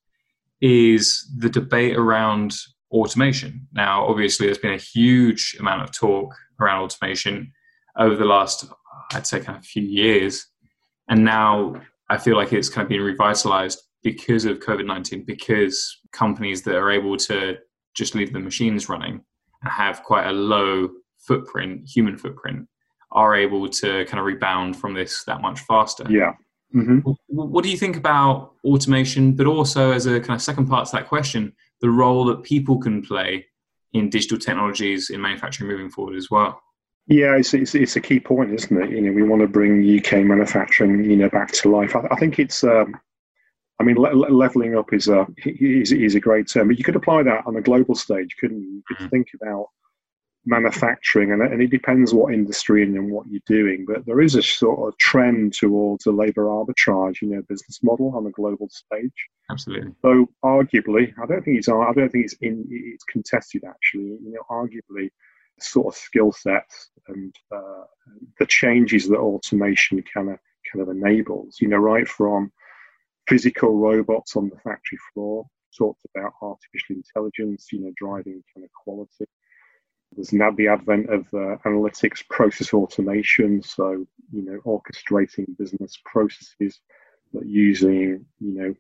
is 0.62 1.28
the 1.38 1.50
debate 1.50 1.98
around 1.98 2.54
automation. 2.92 3.68
Now, 3.74 4.06
obviously, 4.06 4.46
there's 4.46 4.60
been 4.60 4.74
a 4.74 4.78
huge 4.78 5.58
amount 5.60 5.82
of 5.82 5.92
talk 5.92 6.36
around 6.60 6.84
automation 6.84 7.52
over 7.98 8.16
the 8.16 8.26
last, 8.26 8.66
I'd 9.12 9.26
say, 9.26 9.40
kind 9.40 9.58
of 9.58 9.66
few 9.66 9.84
years, 9.84 10.46
and 11.10 11.26
now 11.26 11.82
I 12.10 12.18
feel 12.20 12.38
like 12.38 12.54
it's 12.54 12.70
kind 12.70 12.86
of 12.86 12.90
been 12.90 13.02
revitalized 13.02 13.82
because 14.04 14.46
of 14.46 14.60
COVID 14.60 14.86
nineteen. 14.86 15.24
Because 15.24 16.00
companies 16.12 16.62
that 16.64 16.76
are 16.76 16.92
able 16.92 17.18
to 17.18 17.58
just 17.96 18.14
leave 18.14 18.34
the 18.34 18.40
machines 18.40 18.88
running 18.88 19.22
and 19.64 19.72
have 19.72 20.04
quite 20.04 20.28
a 20.28 20.32
low 20.32 20.90
footprint, 21.18 21.88
human 21.88 22.18
footprint, 22.18 22.68
are 23.12 23.36
able 23.36 23.68
to 23.68 24.06
kind 24.06 24.20
of 24.20 24.26
rebound 24.26 24.78
from 24.78 24.94
this 24.94 25.24
that 25.26 25.42
much 25.42 25.60
faster. 25.62 26.06
Yeah. 26.10 26.34
Mm-hmm. 26.74 27.00
What 27.28 27.64
do 27.64 27.70
you 27.70 27.78
think 27.78 27.98
about 27.98 28.54
automation, 28.64 29.34
but 29.34 29.46
also 29.46 29.92
as 29.92 30.06
a 30.06 30.20
kind 30.20 30.36
of 30.36 30.42
second 30.42 30.68
part 30.68 30.88
to 30.88 30.94
that 30.94 31.08
question, 31.08 31.54
the 31.82 31.90
role 31.90 32.24
that 32.26 32.44
people 32.44 32.80
can 32.80 33.02
play 33.02 33.46
in 33.94 34.10
digital 34.10 34.38
technologies 34.38 35.10
in 35.10 35.22
manufacturing 35.22 35.70
moving 35.70 35.90
forward 35.90 36.16
as 36.16 36.30
well? 36.32 36.62
Yeah, 37.08 37.36
it's, 37.36 37.54
it's, 37.54 37.76
it's 37.76 37.98
a 37.98 38.02
key 38.02 38.20
point, 38.20 38.54
isn't 38.54 38.82
it? 38.82 38.92
You 38.92 39.02
know, 39.02 39.12
we 39.12 39.24
want 39.24 39.42
to 39.42 39.48
bring 39.48 40.00
UK 40.00 40.24
manufacturing, 40.24 41.04
you 41.04 41.18
know, 41.18 41.30
back 41.30 41.52
to 41.52 41.70
life. 41.70 41.96
I, 41.96 42.08
I 42.10 42.16
think 42.16 42.40
it's, 42.40 42.64
um, 42.64 42.96
I 43.80 43.84
mean, 43.84 43.98
le- 43.98 44.14
leveling 44.14 44.78
up 44.78 44.94
is 44.94 45.08
a 45.08 45.28
is, 45.46 45.92
is 45.92 46.16
a 46.16 46.20
great 46.20 46.48
term, 46.48 46.68
but 46.68 46.78
you 46.78 46.84
could 46.84 46.96
apply 46.96 47.24
that 47.24 47.44
on 47.48 47.58
a 47.58 47.62
global 47.62 47.96
stage, 47.96 48.38
couldn't 48.40 48.62
you? 48.62 48.76
You 48.76 48.84
could 48.88 48.98
mm-hmm. 48.98 49.08
think 49.08 49.28
about 49.42 49.68
manufacturing, 50.46 51.32
and, 51.32 51.42
and 51.42 51.62
it 51.62 51.70
depends 51.70 52.14
what 52.14 52.34
industry 52.34 52.84
and, 52.84 52.96
and 52.96 53.12
what 53.12 53.28
you're 53.28 53.42
doing. 53.46 53.86
But 53.88 54.06
there 54.06 54.22
is 54.22 54.36
a 54.36 54.42
sort 54.42 54.88
of 54.88 54.98
trend 54.98 55.54
towards 55.54 56.06
a 56.06 56.12
labour 56.12 56.46
arbitrage, 56.46 57.22
you 57.22 57.30
know, 57.30 57.42
business 57.48 57.80
model 57.84 58.16
on 58.16 58.26
a 58.26 58.32
global 58.32 58.68
stage. 58.70 59.28
Absolutely. 59.50 59.92
So 60.02 60.30
arguably, 60.44 61.14
I 61.22 61.26
don't 61.28 61.44
think 61.44 61.58
it's 61.58 61.70
I 61.70 61.92
don't 61.94 62.12
think 62.12 62.26
it's 62.26 62.36
in 62.42 62.66
it's 62.70 63.04
contested 63.04 63.64
actually. 63.68 64.18
You 64.24 64.34
know, 64.34 64.44
arguably, 64.50 65.10
sort 65.60 65.94
of 65.94 66.00
skill 66.00 66.32
sets 66.32 66.90
and 67.08 67.36
uh, 67.54 67.84
the 68.40 68.46
changes 68.48 69.08
that 69.10 69.20
automation 69.20 70.04
kind 70.14 70.30
of 70.30 70.38
kind 70.72 70.82
of 70.82 70.90
enables. 70.90 71.58
You 71.62 71.68
know, 71.68 71.78
right 71.78 72.08
from 72.08 72.52
physical 73.28 73.78
robots 73.78 74.36
on 74.36 74.50
the 74.50 74.58
factory 74.58 74.98
floor, 75.14 75.46
talked 75.78 76.02
about 76.16 76.34
artificial 76.42 76.96
intelligence, 76.96 77.68
you 77.72 77.82
know, 77.82 77.92
driving 77.96 78.44
kind 78.56 78.64
of 78.64 78.72
quality 78.84 79.26
there's 80.16 80.34
now 80.34 80.52
the 80.52 80.68
advent 80.68 81.10
of 81.10 81.22
uh, 81.34 81.58
analytics, 81.66 82.28
process 82.30 82.74
automation, 82.74 83.62
so 83.64 84.06
you 84.32 84.42
know 84.42 84.60
orchestrating 84.66 85.58
business 85.58 85.98
processes, 86.06 86.80
but 87.34 87.46
using 87.46 88.26
you 88.40 88.52
know 88.52 88.76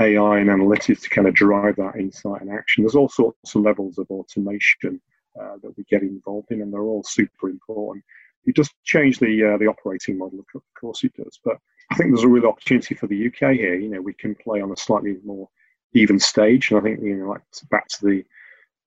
AI 0.00 0.38
and 0.38 0.48
analytics 0.48 1.02
to 1.02 1.10
kind 1.10 1.28
of 1.28 1.34
drive 1.34 1.76
that 1.76 1.96
insight 1.96 2.40
and 2.40 2.50
action. 2.50 2.82
There's 2.82 2.94
all 2.94 3.08
sorts 3.08 3.54
of 3.54 3.62
levels 3.62 3.98
of 3.98 4.06
automation 4.10 5.00
uh, 5.38 5.56
that 5.62 5.76
we 5.76 5.84
get 5.84 6.02
involved 6.02 6.50
in, 6.50 6.62
and 6.62 6.72
they're 6.72 6.80
all 6.80 7.02
super 7.02 7.50
important. 7.50 8.04
It 8.46 8.56
just 8.56 8.72
change 8.84 9.18
the 9.18 9.54
uh, 9.54 9.58
the 9.58 9.66
operating 9.66 10.16
model, 10.16 10.40
of 10.54 10.62
course 10.80 11.04
it 11.04 11.12
does. 11.14 11.38
But 11.44 11.58
I 11.90 11.96
think 11.96 12.10
there's 12.10 12.24
a 12.24 12.28
real 12.28 12.46
opportunity 12.46 12.94
for 12.94 13.06
the 13.06 13.26
UK 13.26 13.54
here. 13.56 13.74
You 13.74 13.90
know, 13.90 14.00
we 14.00 14.14
can 14.14 14.34
play 14.34 14.62
on 14.62 14.72
a 14.72 14.76
slightly 14.76 15.16
more 15.24 15.48
even 15.92 16.18
stage, 16.18 16.70
and 16.70 16.80
I 16.80 16.82
think 16.82 17.00
you 17.02 17.16
know, 17.16 17.28
like 17.28 17.42
back 17.70 17.88
to 17.88 18.06
the 18.06 18.24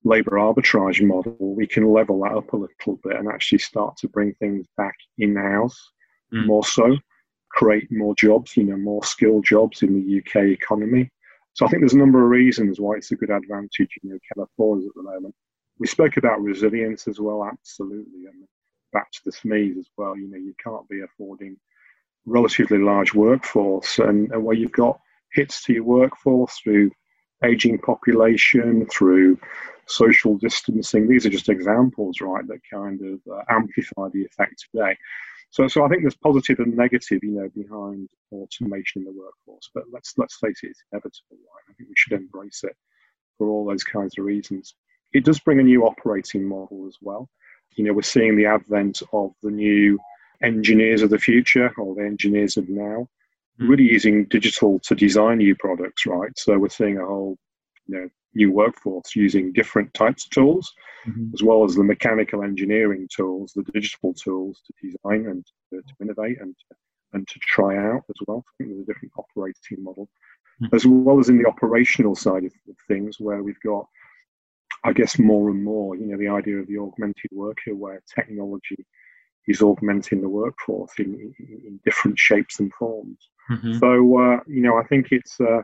labour 0.04 0.32
arbitrage 0.32 1.06
model, 1.06 1.36
we 1.39 1.68
can 1.68 1.92
level 1.92 2.22
that 2.22 2.36
up 2.36 2.54
a 2.54 2.58
little 2.58 3.00
bit 3.04 3.16
and 3.16 3.28
actually 3.28 3.60
start 3.60 3.98
to 3.98 4.08
bring 4.08 4.34
things 4.36 4.66
back 4.78 4.96
in 5.18 5.36
house 5.36 5.92
mm. 6.34 6.46
more 6.46 6.66
so, 6.66 6.98
create 7.52 7.88
more 7.92 8.16
jobs, 8.16 8.58
you 8.58 8.63
know, 8.63 8.78
more 8.78 9.04
skilled 9.04 9.46
jobs 9.46 9.82
in 9.82 9.94
the 9.94 10.20
UK 10.20 10.48
economy. 10.48 11.10
So 11.54 11.66
I 11.66 11.70
think 11.70 11.82
there's 11.82 11.94
a 11.94 11.98
number 11.98 12.24
of 12.24 12.30
reasons 12.30 12.80
why 12.80 12.96
it's 12.96 13.12
a 13.12 13.16
good 13.16 13.30
advantage, 13.30 14.00
you 14.02 14.10
know, 14.10 14.20
kind 14.34 14.44
of 14.44 14.50
for 14.58 14.78
us 14.78 14.84
at 14.86 14.96
the 14.96 15.04
moment. 15.04 15.36
We 15.80 15.88
spoke 15.88 16.18
about 16.18 16.42
resilience 16.42 17.08
as 17.08 17.20
well, 17.20 17.46
absolutely, 17.46 18.26
and 18.26 18.48
back 18.92 19.12
to 19.12 19.20
the 19.26 19.32
SMEs 19.32 19.78
as 19.78 19.88
well. 19.98 20.18
You 20.18 20.30
know, 20.30 20.38
you 20.38 20.54
can't 20.63 20.88
be 20.89 21.02
affording 21.02 21.58
relatively 22.26 22.80
large 22.80 23.13
workforce, 23.13 24.00
and, 24.00 24.32
and 24.32 24.44
where 24.44 24.56
you've 24.56 24.72
got 24.72 25.00
hits 25.32 25.63
to 25.63 25.74
your 25.74 25.84
workforce 25.84 26.60
through 26.63 26.92
aging 27.44 27.78
population, 27.80 28.88
through 28.88 29.38
social 29.88 30.38
distancing. 30.38 31.08
These 31.08 31.26
are 31.26 31.30
just 31.30 31.50
examples, 31.50 32.22
right, 32.22 32.46
that 32.48 32.62
kind 32.72 33.00
of 33.02 33.19
uh, 33.32 33.41
amplify 33.50 34.10
the 34.13 34.26
effect 34.26 34.65
today. 34.72 34.98
So, 35.50 35.67
so 35.67 35.86
I 35.86 35.88
think 35.88 36.02
there's 36.02 36.15
positive 36.15 36.60
and 36.60 36.76
negative, 36.76 37.19
you 37.24 37.32
know, 37.32 37.50
behind 37.56 38.10
automation 38.32 39.02
in 39.02 39.06
the 39.06 39.12
workforce. 39.12 39.69
But 39.74 39.84
let's 39.91 40.13
let's 40.17 40.38
face 40.38 40.60
it, 40.63 40.72
it's 40.72 40.84
inevitable, 40.91 41.38
right? 41.38 41.69
I 41.69 41.74
think 41.74 41.89
we 41.89 41.96
should 41.96 42.13
embrace 42.13 42.63
it 42.63 42.76
for 43.38 43.50
all 43.50 43.65
those 43.65 43.84
kinds 43.84 44.17
of 44.17 44.26
reasons. 44.26 44.76
It 45.13 45.26
does 45.26 45.39
bring 45.39 45.60
a 45.60 45.63
new 45.63 45.86
operating 45.86 46.43
model 46.48 46.88
as 46.88 46.98
well. 47.02 47.30
You 47.76 47.84
know, 47.84 47.93
we're 47.93 48.02
seeing 48.02 48.36
the 48.36 48.48
advent 48.48 49.04
of 49.13 49.34
the 49.43 49.52
new 49.52 50.00
engineers 50.41 51.04
of 51.04 51.10
the 51.12 51.19
future 51.19 51.72
or 51.78 51.96
the 51.96 52.06
engineers 52.06 52.58
of 52.58 52.67
now, 52.67 53.08
hmm. 53.60 53.67
really 53.67 53.84
using 53.84 54.26
digital 54.26 54.80
to 54.80 54.96
design 54.96 55.38
new 55.38 55.56
products, 55.56 56.06
right? 56.06 56.32
So 56.38 56.58
we're 56.58 56.69
seeing 56.69 56.98
a 56.98 57.06
whole, 57.06 57.38
you 57.88 57.96
know, 57.96 58.10
new 58.36 58.52
workforce 58.52 59.15
using 59.15 59.54
different 59.54 59.93
types 59.93 60.26
of 60.26 60.32
tools, 60.32 60.74
mm-hmm. 61.08 61.30
as 61.34 61.43
well 61.43 61.63
as 61.63 61.76
the 61.76 61.84
mechanical 61.84 62.43
engineering 62.43 63.08
tools, 63.15 63.54
the 63.54 63.63
digital 63.74 64.13
tools 64.13 64.62
to 64.65 64.88
design 64.88 65.28
and 65.28 65.46
to, 65.69 65.82
to 65.82 65.93
innovate 66.02 66.39
and 66.41 66.56
and 67.13 67.28
to 67.28 67.39
try 67.39 67.78
out 67.78 68.04
as 68.10 68.15
well. 68.28 68.43
I 68.48 68.52
think 68.58 68.69
there's 68.72 68.82
a 68.82 68.91
different 68.91 69.13
operating 69.17 69.84
model, 69.84 70.10
mm-hmm. 70.62 70.76
as 70.76 70.86
well 70.86 71.19
as 71.19 71.30
in 71.30 71.38
the 71.38 71.48
operational 71.48 72.15
side 72.15 72.43
of 72.43 72.52
things, 72.88 73.19
where 73.19 73.43
we've 73.43 73.60
got, 73.60 73.86
I 74.84 74.93
guess, 74.93 75.19
more 75.19 75.52
and 75.52 75.63
more, 75.63 75.96
you 75.96 76.08
know, 76.08 76.17
the 76.17 76.30
idea 76.30 76.58
of 76.58 76.67
the 76.67 76.80
augmented 76.80 77.32
worker, 77.32 77.76
where 77.76 78.02
technology 78.13 78.84
is 79.48 79.62
augmenting 79.62 80.22
the 80.22 80.30
workforce 80.30 80.93
in, 80.98 81.34
in, 81.38 81.62
in 81.67 81.80
different 81.86 82.17
shapes 82.17 82.60
and 82.60 82.74
forms. 82.74 83.30
Mm-hmm. 83.52 83.78
So, 83.78 83.89
uh, 84.17 84.39
you 84.48 84.62
know, 84.62 84.78
I 84.78 84.84
think 84.88 85.12
it's 85.12 85.39
uh, 85.39 85.62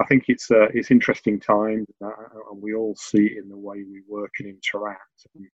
I 0.00 0.04
think 0.06 0.24
it's 0.28 0.50
uh, 0.50 0.68
it's 0.74 0.90
interesting 0.90 1.40
times, 1.40 1.86
uh, 2.04 2.10
and 2.50 2.62
we 2.62 2.74
all 2.74 2.94
see 2.96 3.26
it 3.26 3.38
in 3.38 3.48
the 3.48 3.56
way 3.56 3.78
we 3.78 4.02
work 4.08 4.30
and 4.38 4.48
interact. 4.48 5.26
And 5.34 5.46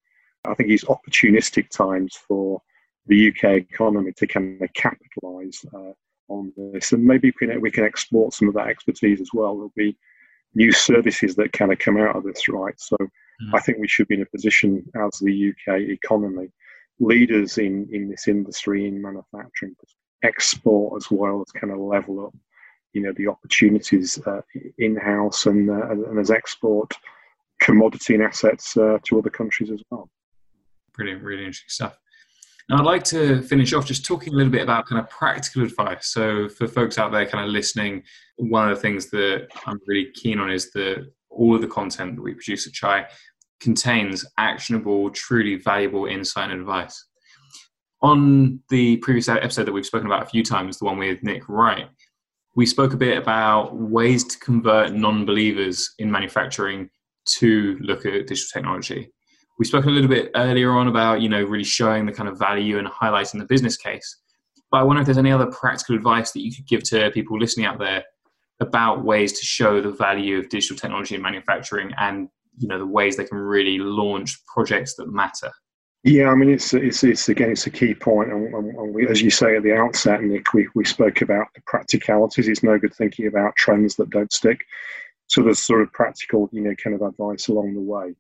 I 0.45 0.53
think 0.53 0.69
it's 0.69 0.83
opportunistic 0.83 1.69
times 1.69 2.15
for 2.27 2.61
the 3.07 3.29
UK 3.29 3.67
economy 3.71 4.11
to 4.17 4.27
kind 4.27 4.61
of 4.61 4.73
capitalise 4.73 5.63
uh, 5.73 5.93
on 6.27 6.51
this, 6.57 6.91
and 6.91 7.05
maybe 7.05 7.33
we 7.39 7.47
can, 7.47 7.61
we 7.61 7.71
can 7.71 7.85
export 7.85 8.33
some 8.33 8.49
of 8.49 8.53
that 8.55 8.67
expertise 8.67 9.21
as 9.21 9.29
well. 9.33 9.55
There'll 9.55 9.71
be 9.75 9.97
new 10.55 10.71
services 10.71 11.35
that 11.35 11.53
kind 11.53 11.71
of 11.71 11.79
come 11.79 11.97
out 11.97 12.15
of 12.15 12.23
this, 12.23 12.47
right? 12.49 12.79
So 12.79 12.97
mm. 12.97 13.53
I 13.53 13.59
think 13.59 13.77
we 13.77 13.87
should 13.87 14.09
be 14.09 14.15
in 14.15 14.21
a 14.23 14.25
position 14.25 14.83
as 14.95 15.19
the 15.19 15.51
UK 15.51 15.79
economy, 15.81 16.49
leaders 16.99 17.57
in 17.57 17.87
in 17.93 18.09
this 18.09 18.27
industry 18.27 18.87
in 18.89 19.01
manufacturing, 19.01 19.75
export 20.21 21.01
as 21.01 21.09
well 21.09 21.41
as 21.41 21.51
kind 21.53 21.71
of 21.71 21.79
level 21.79 22.25
up 22.25 22.33
you 22.93 23.01
know 23.01 23.13
the 23.15 23.27
opportunities 23.27 24.19
uh, 24.25 24.41
in 24.77 24.95
house 24.95 25.45
and, 25.45 25.69
uh, 25.69 25.89
and 25.89 26.19
as 26.19 26.31
export 26.31 26.93
commodity 27.61 28.15
and 28.15 28.23
assets 28.23 28.77
uh, 28.77 28.97
to 29.03 29.17
other 29.17 29.29
countries 29.29 29.71
as 29.71 29.81
well. 29.89 30.09
Brilliant, 30.93 31.23
really 31.23 31.45
interesting 31.45 31.69
stuff. 31.69 31.97
Now, 32.69 32.77
I'd 32.77 32.85
like 32.85 33.03
to 33.05 33.41
finish 33.41 33.73
off 33.73 33.85
just 33.85 34.05
talking 34.05 34.33
a 34.33 34.37
little 34.37 34.51
bit 34.51 34.61
about 34.61 34.85
kind 34.85 34.99
of 34.99 35.09
practical 35.09 35.63
advice. 35.63 36.07
So, 36.07 36.47
for 36.47 36.67
folks 36.67 36.97
out 36.97 37.11
there 37.11 37.25
kind 37.25 37.45
of 37.45 37.51
listening, 37.51 38.03
one 38.37 38.69
of 38.69 38.75
the 38.75 38.81
things 38.81 39.09
that 39.09 39.47
I'm 39.65 39.79
really 39.85 40.11
keen 40.13 40.39
on 40.39 40.49
is 40.49 40.71
that 40.71 41.11
all 41.29 41.55
of 41.55 41.61
the 41.61 41.67
content 41.67 42.15
that 42.15 42.21
we 42.21 42.33
produce 42.33 42.67
at 42.67 42.73
Chai 42.73 43.07
contains 43.59 44.25
actionable, 44.37 45.09
truly 45.09 45.55
valuable 45.55 46.05
insight 46.05 46.51
and 46.51 46.61
advice. 46.61 47.05
On 48.01 48.59
the 48.69 48.97
previous 48.97 49.29
episode 49.29 49.63
that 49.65 49.71
we've 49.71 49.85
spoken 49.85 50.07
about 50.07 50.23
a 50.23 50.29
few 50.29 50.43
times, 50.43 50.77
the 50.77 50.85
one 50.85 50.97
with 50.97 51.23
Nick 51.23 51.47
Wright, 51.47 51.87
we 52.55 52.65
spoke 52.65 52.93
a 52.93 52.97
bit 52.97 53.17
about 53.17 53.75
ways 53.75 54.23
to 54.25 54.37
convert 54.39 54.93
non-believers 54.93 55.93
in 55.97 56.11
manufacturing 56.11 56.89
to 57.25 57.77
look 57.81 58.05
at 58.05 58.27
digital 58.27 58.49
technology. 58.53 59.11
We 59.59 59.65
spoke 59.65 59.85
a 59.85 59.89
little 59.89 60.09
bit 60.09 60.31
earlier 60.35 60.71
on 60.71 60.87
about 60.87 61.21
you 61.21 61.29
know 61.29 61.43
really 61.43 61.63
showing 61.63 62.05
the 62.05 62.11
kind 62.11 62.29
of 62.29 62.37
value 62.37 62.77
and 62.77 62.87
highlighting 62.87 63.39
the 63.39 63.45
business 63.45 63.77
case. 63.77 64.19
But 64.71 64.79
I 64.79 64.83
wonder 64.83 65.01
if 65.01 65.05
there's 65.05 65.17
any 65.17 65.31
other 65.31 65.47
practical 65.47 65.95
advice 65.95 66.31
that 66.31 66.41
you 66.41 66.53
could 66.53 66.67
give 66.67 66.83
to 66.85 67.11
people 67.11 67.39
listening 67.39 67.65
out 67.65 67.79
there 67.79 68.03
about 68.59 69.03
ways 69.03 69.33
to 69.33 69.45
show 69.45 69.81
the 69.81 69.91
value 69.91 70.37
of 70.37 70.49
digital 70.49 70.77
technology 70.77 71.15
in 71.15 71.21
manufacturing 71.21 71.91
and 71.97 72.29
you 72.57 72.67
know 72.67 72.77
the 72.77 72.85
ways 72.85 73.17
they 73.17 73.25
can 73.25 73.37
really 73.37 73.77
launch 73.79 74.37
projects 74.45 74.95
that 74.95 75.11
matter. 75.11 75.51
Yeah, 76.03 76.29
I 76.29 76.35
mean, 76.35 76.49
it's 76.49 76.73
it's, 76.73 77.03
it's 77.03 77.29
again, 77.29 77.51
it's 77.51 77.65
a 77.65 77.71
key 77.71 77.93
point, 77.93 78.31
and, 78.31 78.53
and 78.53 78.93
we, 78.93 79.07
as 79.07 79.21
you 79.21 79.29
say 79.29 79.55
at 79.55 79.63
the 79.63 79.73
outset, 79.73 80.21
Nick, 80.21 80.53
we, 80.53 80.67
we 80.75 80.83
spoke 80.83 81.21
about 81.21 81.47
the 81.55 81.61
practicalities. 81.65 82.49
It's 82.49 82.61
no 82.61 82.77
good 82.77 82.93
thinking 82.93 83.27
about 83.27 83.55
trends 83.55 83.95
that 83.95 84.09
don't 84.09 84.31
stick. 84.31 84.59
So 85.27 85.41
there's 85.41 85.63
sort 85.63 85.81
of 85.81 85.93
practical, 85.93 86.49
you 86.51 86.61
know, 86.61 86.75
kind 86.75 86.93
of 86.93 87.01
advice 87.01 87.47
along 87.47 87.73
the 87.73 87.81
way. 87.81 88.15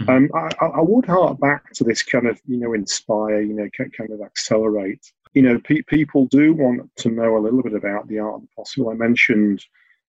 Mm-hmm. 0.00 0.10
Um, 0.10 0.30
I, 0.34 0.66
I, 0.66 0.80
would 0.80 1.06
hark 1.06 1.38
back 1.38 1.72
to 1.74 1.84
this 1.84 2.02
kind 2.02 2.26
of, 2.26 2.40
you 2.46 2.58
know, 2.58 2.72
inspire, 2.72 3.40
you 3.40 3.54
know, 3.54 3.68
kind 3.76 4.10
of 4.10 4.20
accelerate. 4.20 5.12
You 5.34 5.42
know, 5.42 5.60
pe- 5.60 5.82
people 5.82 6.26
do 6.26 6.52
want 6.52 6.90
to 6.96 7.08
know 7.08 7.36
a 7.36 7.40
little 7.40 7.62
bit 7.62 7.74
about 7.74 8.08
the 8.08 8.18
art 8.18 8.34
of 8.34 8.40
the 8.42 8.48
possible. 8.56 8.90
I 8.90 8.94
mentioned 8.94 9.64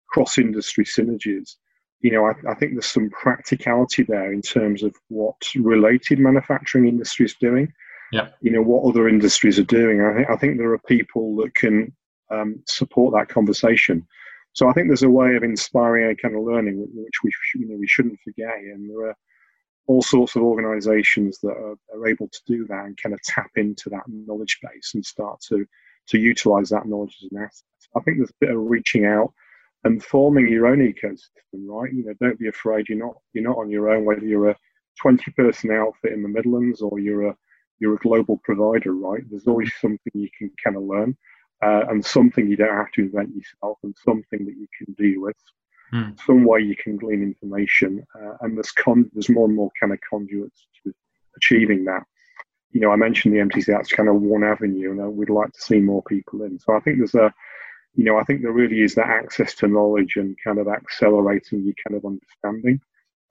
cross-industry 0.08 0.86
synergies 0.86 1.56
you 2.06 2.12
know, 2.12 2.28
I, 2.28 2.34
I, 2.52 2.54
think 2.54 2.74
there's 2.74 2.86
some 2.86 3.10
practicality 3.10 4.04
there 4.04 4.32
in 4.32 4.44
terms 4.44 4.84
of 4.84 4.96
what 5.08 5.38
related 5.56 6.20
manufacturing 6.20 6.88
industry 6.88 7.26
is 7.26 7.34
doing. 7.42 7.74
Yeah. 8.12 8.28
You 8.42 8.52
know, 8.52 8.62
what 8.62 8.88
other 8.88 9.10
industries 9.10 9.58
are 9.58 9.64
doing. 9.64 10.02
I 10.02 10.14
think 10.14 10.30
I 10.30 10.36
think 10.36 10.58
there 10.60 10.72
are 10.72 10.80
people 10.88 11.36
that 11.38 11.56
can 11.56 11.92
um, 12.30 12.62
support 12.68 13.16
that 13.16 13.34
conversation. 13.34 14.06
So 14.54 14.70
I 14.70 14.74
think 14.74 14.86
there's 14.88 15.02
a 15.02 15.10
way 15.10 15.36
of 15.36 15.42
inspiring 15.42 16.12
a 16.12 16.16
kind 16.16 16.36
of 16.36 16.44
learning 16.44 16.86
which 16.94 17.24
we 17.24 17.32
you 17.56 17.70
know 17.70 17.78
we 17.80 17.88
shouldn't 17.88 18.20
forget. 18.24 18.54
And 18.54 18.88
there 18.88 19.08
are 19.08 19.16
all 19.88 20.04
sorts 20.04 20.36
of 20.36 20.44
organisations 20.44 21.40
that 21.40 21.58
are, 21.58 21.76
are 21.92 22.08
able 22.08 22.28
to 22.28 22.40
do 22.46 22.68
that 22.68 22.86
and 22.86 23.02
kind 23.02 23.16
of 23.16 23.22
tap 23.24 23.50
into 23.56 23.90
that 23.90 24.04
knowledge 24.08 24.60
base 24.62 24.92
and 24.94 25.04
start 25.04 25.40
to 25.50 25.66
to 26.10 26.20
utilise 26.20 26.70
that 26.70 26.86
knowledge 26.86 27.18
as 27.24 27.32
an 27.32 27.40
asset. 27.40 27.66
I 27.98 28.02
think 28.02 28.18
there's 28.18 28.30
a 28.30 28.46
bit 28.46 28.52
of 28.52 28.62
reaching 28.62 29.06
out 29.06 29.34
and 29.86 30.04
forming 30.04 30.50
your 30.50 30.68
own 30.68 30.80
ecosystem, 30.80 31.68
right? 31.68 31.94
You 31.94 32.04
know, 32.06 32.14
don't 32.20 32.40
be 32.40 32.50
afraid. 32.50 32.90
You're 32.90 33.06
not 33.06 33.16
you're 33.34 33.48
not 33.48 33.58
on 33.58 33.70
your 33.70 33.90
own. 33.90 34.04
Whether 34.04 34.26
you're 34.26 34.50
a 34.50 34.58
20 35.02 35.32
person 35.32 35.72
outfit 35.72 36.12
in 36.12 36.24
the 36.24 36.30
Midlands 36.30 36.82
or 36.82 37.00
you're 37.00 37.28
a 37.28 37.36
you're 37.80 37.96
a 37.96 38.00
global 38.00 38.42
provider, 38.44 38.94
right? 38.94 39.22
There's 39.30 39.48
always 39.48 39.72
something 39.80 40.12
you 40.14 40.30
can 40.38 40.52
kind 40.64 40.76
of 40.76 40.84
learn, 40.84 41.16
uh, 41.64 41.84
and 41.90 42.04
something 42.04 42.48
you 42.48 42.58
don't 42.58 42.76
have 42.76 42.92
to 42.94 43.02
invent 43.02 43.36
yourself, 43.36 43.78
and 43.84 43.96
something 44.04 44.46
that 44.46 44.56
you 44.58 44.68
can 44.78 44.94
deal 44.94 45.22
with. 45.22 45.36
Mm. 45.94 46.20
Some 46.26 46.46
way 46.46 46.62
you 46.62 46.76
can 46.76 46.98
glean 46.98 47.22
information, 47.22 48.04
uh, 48.20 48.38
and 48.42 48.58
there's 48.58 48.72
con- 48.72 49.10
there's 49.14 49.30
more 49.30 49.46
and 49.46 49.56
more 49.56 49.72
kind 49.80 49.94
of 49.94 50.00
conduits 50.10 50.68
to 50.84 50.94
achieving 51.38 51.86
that. 51.86 52.04
You 52.72 52.82
know, 52.82 52.92
I 52.92 52.96
mentioned 52.96 53.36
the 53.36 53.40
MTC. 53.40 53.68
That's 53.68 53.92
kind 53.92 54.10
of 54.10 54.16
one 54.16 54.44
avenue, 54.44 54.92
and 54.92 55.16
we'd 55.16 55.30
like 55.30 55.52
to 55.52 55.62
see 55.62 55.80
more 55.80 56.02
people 56.04 56.42
in. 56.42 56.58
So 56.60 56.74
I 56.74 56.80
think 56.80 56.98
there's 56.98 57.14
a 57.14 57.32
you 57.96 58.04
know, 58.04 58.18
I 58.18 58.24
think 58.24 58.42
there 58.42 58.52
really 58.52 58.82
is 58.82 58.96
that 58.96 59.08
access 59.08 59.56
to 59.56 59.68
knowledge 59.68 60.16
and 60.18 60.36
kind 60.44 60.60
of 60.60 60.68
accelerating 60.68 61.64
your 61.64 61.74
kind 61.88 61.98
of 61.98 62.06
understanding. 62.06 62.82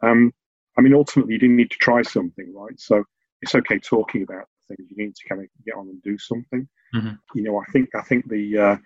Um, 0.03 0.33
I 0.77 0.81
mean, 0.81 0.95
ultimately, 0.95 1.35
you 1.35 1.41
do 1.41 1.49
need 1.49 1.71
to 1.71 1.79
try 1.79 2.03
something, 2.03 2.53
right? 2.55 2.79
So 2.81 3.05
it's 3.43 3.55
okay 3.55 3.79
talking 3.79 4.23
about 4.23 4.49
things. 4.69 4.89
You 4.91 5.05
need 5.05 5.15
to 5.15 5.29
kind 5.29 5.43
of 5.43 5.49
get 5.65 5.77
on 5.77 5.89
and 5.89 6.03
do 6.03 6.19
something. 6.19 6.69
Mm-hmm. 6.95 7.15
You 7.35 7.43
know, 7.43 7.59
I 7.59 7.65
think 7.73 7.95
I 7.95 8.03
think 8.03 8.29
the 8.29 8.59
uh, 8.59 8.77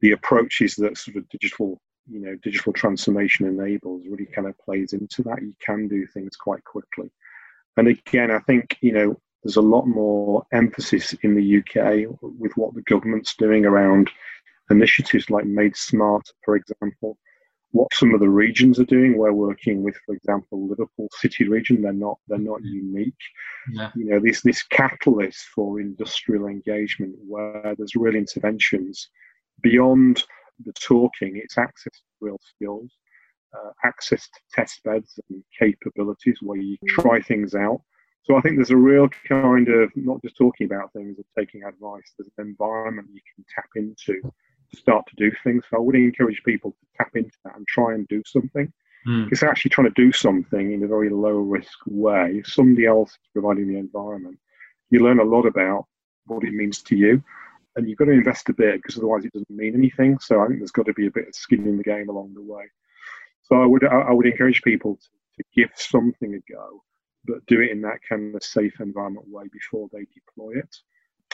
the 0.00 0.12
approaches 0.12 0.76
that 0.76 0.96
sort 0.96 1.16
of 1.16 1.28
digital, 1.28 1.80
you 2.08 2.20
know, 2.20 2.36
digital 2.42 2.72
transformation 2.72 3.46
enables 3.46 4.04
really 4.08 4.26
kind 4.26 4.46
of 4.46 4.58
plays 4.58 4.92
into 4.92 5.22
that. 5.24 5.42
You 5.42 5.54
can 5.60 5.88
do 5.88 6.06
things 6.06 6.36
quite 6.36 6.64
quickly. 6.64 7.10
And 7.76 7.88
again, 7.88 8.30
I 8.30 8.38
think 8.40 8.76
you 8.80 8.92
know 8.92 9.20
there's 9.42 9.56
a 9.56 9.62
lot 9.62 9.86
more 9.86 10.44
emphasis 10.52 11.12
in 11.22 11.34
the 11.34 11.58
UK 11.58 12.08
with 12.20 12.52
what 12.56 12.74
the 12.74 12.82
government's 12.82 13.34
doing 13.34 13.64
around 13.64 14.10
initiatives 14.70 15.30
like 15.30 15.44
Made 15.46 15.76
Smart, 15.76 16.28
for 16.44 16.56
example, 16.56 17.18
what 17.72 17.92
some 17.92 18.14
of 18.14 18.20
the 18.20 18.28
regions 18.28 18.78
are 18.78 18.84
doing. 18.84 19.16
We're 19.16 19.32
working 19.32 19.82
with, 19.82 19.96
for 20.06 20.14
example, 20.14 20.68
Liverpool 20.68 21.08
City 21.12 21.48
region. 21.48 21.82
They're 21.82 21.92
not 21.92 22.18
they're 22.28 22.38
not 22.38 22.62
unique. 22.64 23.14
Yeah. 23.72 23.90
You 23.94 24.06
know, 24.06 24.20
this 24.20 24.40
this 24.42 24.62
catalyst 24.62 25.40
for 25.54 25.80
industrial 25.80 26.46
engagement 26.46 27.16
where 27.26 27.74
there's 27.76 27.94
real 27.94 28.14
interventions 28.14 29.10
beyond 29.60 30.24
the 30.64 30.72
talking. 30.72 31.36
It's 31.36 31.58
access 31.58 31.92
to 31.92 32.02
real 32.20 32.40
skills, 32.42 32.90
uh, 33.54 33.70
access 33.84 34.28
to 34.28 34.40
test 34.52 34.82
beds 34.84 35.18
and 35.28 35.42
capabilities 35.58 36.38
where 36.40 36.60
you 36.60 36.76
try 36.88 37.20
things 37.20 37.54
out. 37.54 37.82
So 38.24 38.36
I 38.36 38.40
think 38.40 38.56
there's 38.56 38.70
a 38.70 38.76
real 38.76 39.08
kind 39.26 39.68
of 39.68 39.90
not 39.94 40.20
just 40.22 40.36
talking 40.36 40.66
about 40.66 40.92
things, 40.92 41.16
but 41.16 41.40
taking 41.40 41.64
advice. 41.64 42.12
There's 42.18 42.30
an 42.38 42.48
environment 42.48 43.08
you 43.12 43.20
can 43.34 43.44
tap 43.54 43.70
into 43.74 44.20
to 44.22 44.32
start 44.74 45.06
to 45.06 45.16
do 45.16 45.30
things. 45.44 45.64
So 45.70 45.76
I 45.76 45.80
would 45.80 45.94
encourage 45.94 46.42
people 46.44 46.72
to 46.72 46.86
tap 46.96 47.10
into 47.14 47.36
that 47.44 47.56
and 47.56 47.66
try 47.66 47.94
and 47.94 48.06
do 48.08 48.22
something. 48.26 48.72
Mm. 49.06 49.30
It's 49.30 49.42
actually 49.42 49.70
trying 49.70 49.92
to 49.92 50.02
do 50.02 50.12
something 50.12 50.72
in 50.72 50.82
a 50.82 50.88
very 50.88 51.10
low 51.10 51.38
risk 51.38 51.78
way. 51.86 52.42
Somebody 52.44 52.86
else 52.86 53.12
is 53.12 53.18
providing 53.32 53.68
the 53.68 53.78
environment, 53.78 54.38
you 54.90 55.00
learn 55.00 55.20
a 55.20 55.24
lot 55.24 55.46
about 55.46 55.86
what 56.26 56.44
it 56.44 56.52
means 56.52 56.82
to 56.82 56.96
you. 56.96 57.22
And 57.76 57.88
you've 57.88 57.98
got 57.98 58.06
to 58.06 58.12
invest 58.12 58.48
a 58.48 58.54
bit 58.54 58.82
because 58.82 58.96
otherwise 58.96 59.24
it 59.24 59.32
doesn't 59.32 59.50
mean 59.50 59.74
anything. 59.74 60.18
So 60.18 60.40
I 60.40 60.46
think 60.46 60.58
there's 60.58 60.72
got 60.72 60.86
to 60.86 60.94
be 60.94 61.06
a 61.06 61.12
bit 61.12 61.28
of 61.28 61.34
skin 61.34 61.66
in 61.66 61.76
the 61.76 61.84
game 61.84 62.08
along 62.08 62.34
the 62.34 62.42
way. 62.42 62.64
So 63.42 63.62
I 63.62 63.66
would 63.66 63.84
I 63.84 64.12
would 64.12 64.26
encourage 64.26 64.62
people 64.62 64.96
to, 64.96 65.08
to 65.36 65.44
give 65.54 65.70
something 65.76 66.34
a 66.34 66.52
go, 66.52 66.82
but 67.24 67.46
do 67.46 67.60
it 67.60 67.70
in 67.70 67.80
that 67.82 68.00
kind 68.06 68.34
of 68.34 68.42
safe 68.42 68.80
environment 68.80 69.26
way 69.28 69.44
before 69.52 69.88
they 69.92 70.06
deploy 70.12 70.58
it 70.58 70.76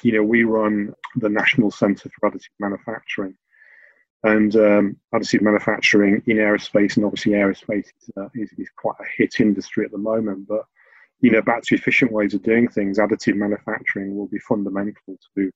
you 0.03 0.13
know, 0.13 0.23
we 0.23 0.45
run 0.45 0.95
the 1.17 1.29
National 1.29 1.71
Centre 1.71 2.11
for 2.19 2.31
Additive 2.31 2.49
Manufacturing. 2.59 3.37
And 4.23 4.57
um, 4.57 4.97
additive 5.15 5.43
manufacturing 5.43 6.23
in 6.27 6.39
aerospace, 6.39 6.97
and 6.97 7.05
obviously 7.05 7.33
aerospace 7.33 7.85
is, 7.85 8.11
uh, 8.17 8.29
is, 8.35 8.51
is, 8.57 8.71
quite 8.75 8.97
a 8.99 9.05
hit 9.19 9.39
industry 9.39 9.85
at 9.85 9.91
the 9.91 9.99
moment. 9.99 10.49
But 10.49 10.63
you 11.21 11.31
know, 11.31 11.43
back 11.43 11.63
to 11.65 11.75
efficient 11.75 12.11
ways 12.11 12.33
of 12.33 12.43
doing 12.43 12.69
things, 12.69 12.99
additive 12.99 13.37
manufacturing 13.37 14.17
will 14.17 14.29
be 14.29 14.39
fundamental 14.39 15.19
to 15.37 15.51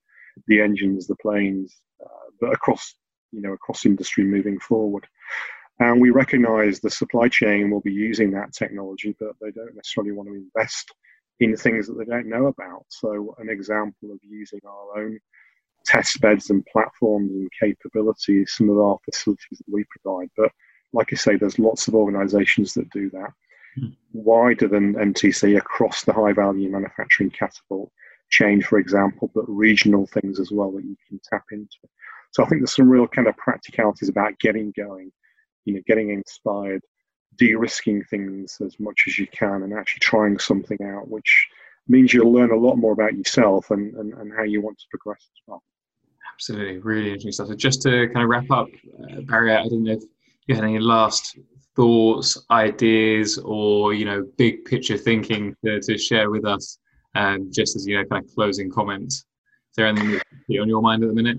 the 0.46 0.60
engines, 0.60 1.06
the 1.06 1.16
planes, 1.16 1.80
uh, 2.04 2.30
but 2.42 2.52
across 2.52 2.94
you 3.32 3.40
know 3.40 3.52
across 3.52 3.86
industry 3.86 4.24
moving 4.24 4.60
forward. 4.60 5.06
And 5.80 6.00
we 6.00 6.10
recognise 6.10 6.80
the 6.80 6.90
supply 6.90 7.28
chain 7.28 7.70
will 7.70 7.80
be 7.80 7.92
using 7.92 8.32
that 8.32 8.52
technology, 8.52 9.16
but 9.18 9.30
they 9.40 9.50
don't 9.50 9.76
necessarily 9.76 10.12
want 10.12 10.28
to 10.28 10.34
invest 10.34 10.92
in 11.40 11.56
things 11.56 11.86
that 11.86 11.94
they 11.98 12.04
don't 12.04 12.28
know 12.28 12.46
about. 12.46 12.84
So, 12.88 13.34
an 13.38 13.48
example 13.48 14.10
of 14.12 14.18
using 14.22 14.60
our 14.66 15.02
own 15.02 15.18
test 15.86 16.20
beds 16.20 16.50
and 16.50 16.66
platforms 16.66 17.30
and 17.30 17.50
capabilities, 17.60 18.54
some 18.56 18.70
of 18.70 18.78
our 18.78 18.98
facilities 19.04 19.58
that 19.58 19.72
we 19.72 19.84
provide. 19.90 20.28
But 20.36 20.50
like 20.92 21.08
I 21.12 21.16
say, 21.16 21.36
there's 21.36 21.58
lots 21.58 21.88
of 21.88 21.94
organisations 21.94 22.74
that 22.74 22.90
do 22.90 23.10
that. 23.10 23.32
Mm. 23.78 23.96
Wider 24.12 24.68
than 24.68 24.94
MTC 24.94 25.56
across 25.56 26.04
the 26.04 26.12
high 26.12 26.32
value 26.32 26.70
manufacturing 26.70 27.30
catapult 27.30 27.90
chain, 28.30 28.60
for 28.60 28.78
example, 28.78 29.30
but 29.34 29.48
regional 29.48 30.06
things 30.06 30.40
as 30.40 30.50
well 30.50 30.72
that 30.72 30.84
you 30.84 30.96
can 31.08 31.20
tap 31.30 31.44
into. 31.52 31.78
So 32.32 32.44
I 32.44 32.48
think 32.48 32.60
there's 32.60 32.74
some 32.74 32.90
real 32.90 33.06
kind 33.06 33.28
of 33.28 33.36
practicalities 33.36 34.08
about 34.08 34.38
getting 34.38 34.72
going 34.76 35.12
you 35.68 35.74
know, 35.74 35.82
getting 35.86 36.10
inspired, 36.10 36.82
de-risking 37.38 38.04
things 38.04 38.58
as 38.64 38.78
much 38.78 39.04
as 39.06 39.18
you 39.18 39.26
can, 39.28 39.62
and 39.62 39.72
actually 39.72 40.00
trying 40.00 40.38
something 40.38 40.78
out, 40.82 41.08
which 41.08 41.48
means 41.88 42.12
you'll 42.12 42.32
learn 42.32 42.50
a 42.50 42.56
lot 42.56 42.76
more 42.76 42.92
about 42.92 43.16
yourself 43.16 43.70
and, 43.70 43.94
and, 43.94 44.12
and 44.14 44.32
how 44.36 44.42
you 44.42 44.60
want 44.60 44.78
to 44.78 44.84
progress 44.90 45.22
as 45.22 45.40
well. 45.46 45.62
Absolutely, 46.34 46.78
really 46.78 47.08
interesting 47.08 47.32
stuff. 47.32 47.48
So 47.48 47.54
just 47.54 47.82
to 47.82 48.08
kind 48.08 48.22
of 48.22 48.28
wrap 48.28 48.50
up, 48.50 48.68
uh, 49.02 49.22
Barry, 49.22 49.52
I 49.54 49.66
don't 49.68 49.84
know 49.84 49.92
if 49.92 50.02
you 50.46 50.54
had 50.54 50.64
any 50.64 50.78
last 50.78 51.38
thoughts, 51.74 52.38
ideas, 52.50 53.38
or 53.38 53.94
you 53.94 54.04
know, 54.04 54.26
big 54.36 54.64
picture 54.64 54.96
thinking 54.96 55.54
to, 55.64 55.80
to 55.80 55.96
share 55.96 56.30
with 56.30 56.44
us, 56.44 56.78
um, 57.14 57.50
just 57.52 57.74
as 57.76 57.86
you 57.86 57.96
know, 57.96 58.04
kind 58.04 58.24
of 58.24 58.34
closing 58.34 58.70
comments. 58.70 59.16
Is 59.16 59.76
there 59.76 59.86
anything 59.86 60.20
on 60.60 60.68
your 60.68 60.82
mind 60.82 61.02
at 61.02 61.08
the 61.08 61.14
minute? 61.14 61.38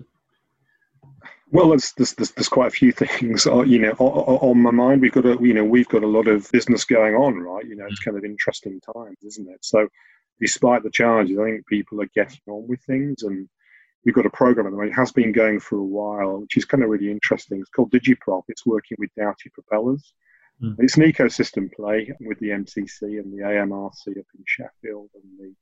Well, 1.52 1.70
there's, 1.70 1.94
there's, 1.94 2.14
there's, 2.14 2.48
quite 2.48 2.68
a 2.68 2.72
few 2.72 2.92
things, 2.94 3.48
uh, 3.48 3.62
you 3.62 3.80
know, 3.80 3.92
on, 3.92 4.62
my 4.62 4.72
mind. 4.72 5.02
We've 5.02 5.12
got 5.12 5.26
a, 5.26 5.38
you 5.42 5.54
know, 5.54 5.64
we've 5.64 5.88
got 5.88 6.04
a 6.04 6.08
lot 6.08 6.28
of 6.28 6.50
business 6.52 6.86
going 6.86 7.16
on, 7.16 7.40
right? 7.40 7.66
You 7.66 7.76
know, 7.76 7.86
it's 7.86 8.02
mm. 8.02 8.06
kind 8.06 8.18
of 8.18 8.26
interesting 8.26 8.80
times, 8.82 9.18
isn't 9.24 9.50
it? 9.50 9.60
So, 9.62 9.88
despite 10.40 10.84
the 10.84 10.92
challenges, 10.92 11.38
I 11.40 11.46
think 11.46 11.68
people 11.68 12.02
are 12.02 12.10
getting 12.16 12.40
on 12.48 12.68
with 12.68 12.82
things, 12.84 13.24
and 13.24 13.50
we've 14.06 14.16
got 14.16 14.26
a 14.26 14.32
program 14.32 14.68
at 14.68 14.72
the 14.72 14.76
moment. 14.76 14.94
It 14.94 15.00
has 15.00 15.12
been 15.12 15.32
going 15.32 15.60
for 15.60 15.78
a 15.78 15.84
while, 15.84 16.42
which 16.42 16.58
is 16.58 16.66
kind 16.66 16.84
of 16.84 16.90
really 16.90 17.12
interesting. 17.12 17.60
It's 17.60 17.70
called 17.70 17.92
DigiProp. 17.92 18.44
It's 18.48 18.66
working 18.66 18.98
with 19.00 19.10
Dowty 19.18 19.52
Propellers. 19.54 20.14
Mm. 20.64 20.76
It's 20.80 20.98
an 20.98 21.04
ecosystem 21.04 21.72
play 21.74 22.12
with 22.20 22.38
the 22.40 22.50
MTC 22.50 23.02
and 23.02 23.34
the 23.34 23.44
AMRC 23.44 24.20
up 24.20 24.26
in 24.36 24.44
Sheffield 24.46 25.10
and 25.16 25.40
the 25.40 25.54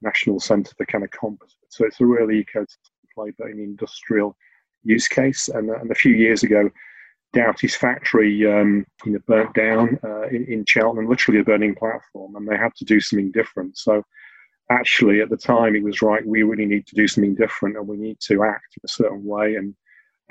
National 0.00 0.40
Centre 0.40 0.72
for 0.76 0.86
kind 0.86 1.04
of 1.04 1.10
Composite. 1.10 1.56
So 1.68 1.84
it's 1.84 2.00
a 2.00 2.06
really 2.06 2.44
ecosystem 2.44 2.76
play, 3.14 3.32
but 3.36 3.50
in 3.50 3.58
industrial 3.58 4.36
use 4.84 5.08
case. 5.08 5.48
And, 5.48 5.70
and 5.70 5.90
a 5.90 5.94
few 5.94 6.12
years 6.12 6.42
ago, 6.42 6.70
Dowty's 7.32 7.74
factory, 7.74 8.46
um, 8.46 8.86
you 9.04 9.12
know, 9.12 9.18
burnt 9.26 9.54
down 9.54 9.98
uh, 10.04 10.28
in, 10.28 10.44
in 10.46 10.64
Cheltenham, 10.64 11.08
literally 11.08 11.40
a 11.40 11.44
burning 11.44 11.74
platform, 11.74 12.36
and 12.36 12.46
they 12.46 12.56
had 12.56 12.74
to 12.76 12.84
do 12.84 13.00
something 13.00 13.32
different. 13.32 13.76
So 13.76 14.04
actually 14.70 15.20
at 15.20 15.30
the 15.30 15.36
time 15.36 15.76
it 15.76 15.82
was 15.82 16.02
right 16.02 16.26
we 16.26 16.42
really 16.42 16.64
need 16.64 16.86
to 16.86 16.94
do 16.94 17.06
something 17.06 17.34
different 17.34 17.76
and 17.76 17.86
we 17.86 17.96
need 17.96 18.18
to 18.20 18.44
act 18.44 18.76
in 18.76 18.80
a 18.84 18.88
certain 18.88 19.24
way 19.24 19.56
and 19.56 19.74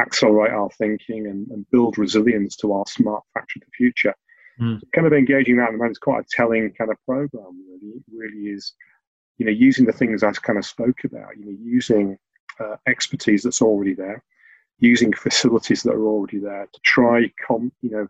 accelerate 0.02 0.52
our 0.52 0.70
thinking 0.72 1.28
and, 1.28 1.48
and 1.50 1.70
build 1.70 1.98
resilience 1.98 2.56
to 2.56 2.74
our 2.74 2.84
smart 2.88 3.24
factory 3.34 3.62
of 3.62 3.68
the 3.68 3.72
future 3.78 4.14
mm. 4.60 4.80
so 4.80 4.88
kind 4.94 5.06
of 5.06 5.14
engaging 5.14 5.58
that 5.58 5.66
at 5.66 5.72
the 5.72 5.78
moment 5.78 5.92
is 5.92 6.00
quite 6.00 6.22
a 6.22 6.28
telling 6.32 6.72
kind 6.74 6.90
of 6.90 6.98
program 7.06 7.56
really 7.70 7.98
it 7.98 8.04
really 8.12 8.48
is 8.48 8.74
you 9.38 9.46
know 9.46 9.52
using 9.52 9.86
the 9.86 9.92
things 9.92 10.24
i 10.24 10.32
kind 10.32 10.58
of 10.58 10.66
spoke 10.66 11.04
about 11.04 11.38
you 11.38 11.46
know 11.46 11.58
using 11.62 12.18
uh, 12.60 12.76
expertise 12.88 13.44
that's 13.44 13.62
already 13.62 13.94
there 13.94 14.24
using 14.84 15.14
facilities 15.14 15.84
that 15.84 15.94
are 15.94 16.08
already 16.08 16.40
there 16.40 16.68
to 16.72 16.80
try 16.84 17.32
com 17.46 17.72
you 17.82 17.90
know 17.90 18.08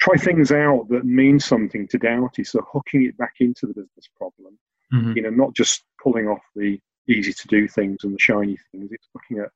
try 0.00 0.16
things 0.16 0.50
out 0.50 0.88
that 0.88 1.04
mean 1.04 1.38
something 1.38 1.86
to 1.88 1.98
Dowty 1.98 2.44
so 2.46 2.60
hooking 2.72 3.04
it 3.04 3.16
back 3.16 3.34
into 3.40 3.66
the 3.66 3.74
business 3.74 4.08
problem 4.16 4.58
Mm-hmm. 4.92 5.12
You 5.16 5.22
know, 5.22 5.30
not 5.30 5.54
just 5.54 5.84
pulling 6.02 6.28
off 6.28 6.42
the 6.54 6.78
easy 7.08 7.32
to 7.32 7.48
do 7.48 7.66
things 7.66 8.04
and 8.04 8.14
the 8.14 8.18
shiny 8.18 8.58
things. 8.70 8.90
It's 8.92 9.08
looking 9.14 9.38
at 9.38 9.50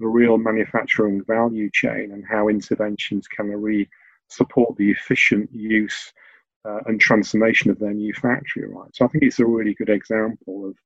the 0.00 0.06
real 0.06 0.38
manufacturing 0.38 1.22
value 1.24 1.70
chain 1.72 2.12
and 2.12 2.24
how 2.28 2.48
interventions 2.48 3.26
can 3.28 3.48
really 3.48 3.88
support 4.28 4.76
the 4.76 4.90
efficient 4.90 5.50
use 5.52 6.12
uh, 6.64 6.80
and 6.86 7.00
transformation 7.00 7.70
of 7.70 7.78
their 7.78 7.92
new 7.92 8.12
factory. 8.14 8.66
Right. 8.66 8.90
So 8.94 9.04
I 9.04 9.08
think 9.08 9.24
it's 9.24 9.40
a 9.40 9.46
really 9.46 9.74
good 9.74 9.90
example 9.90 10.68
of 10.68 10.76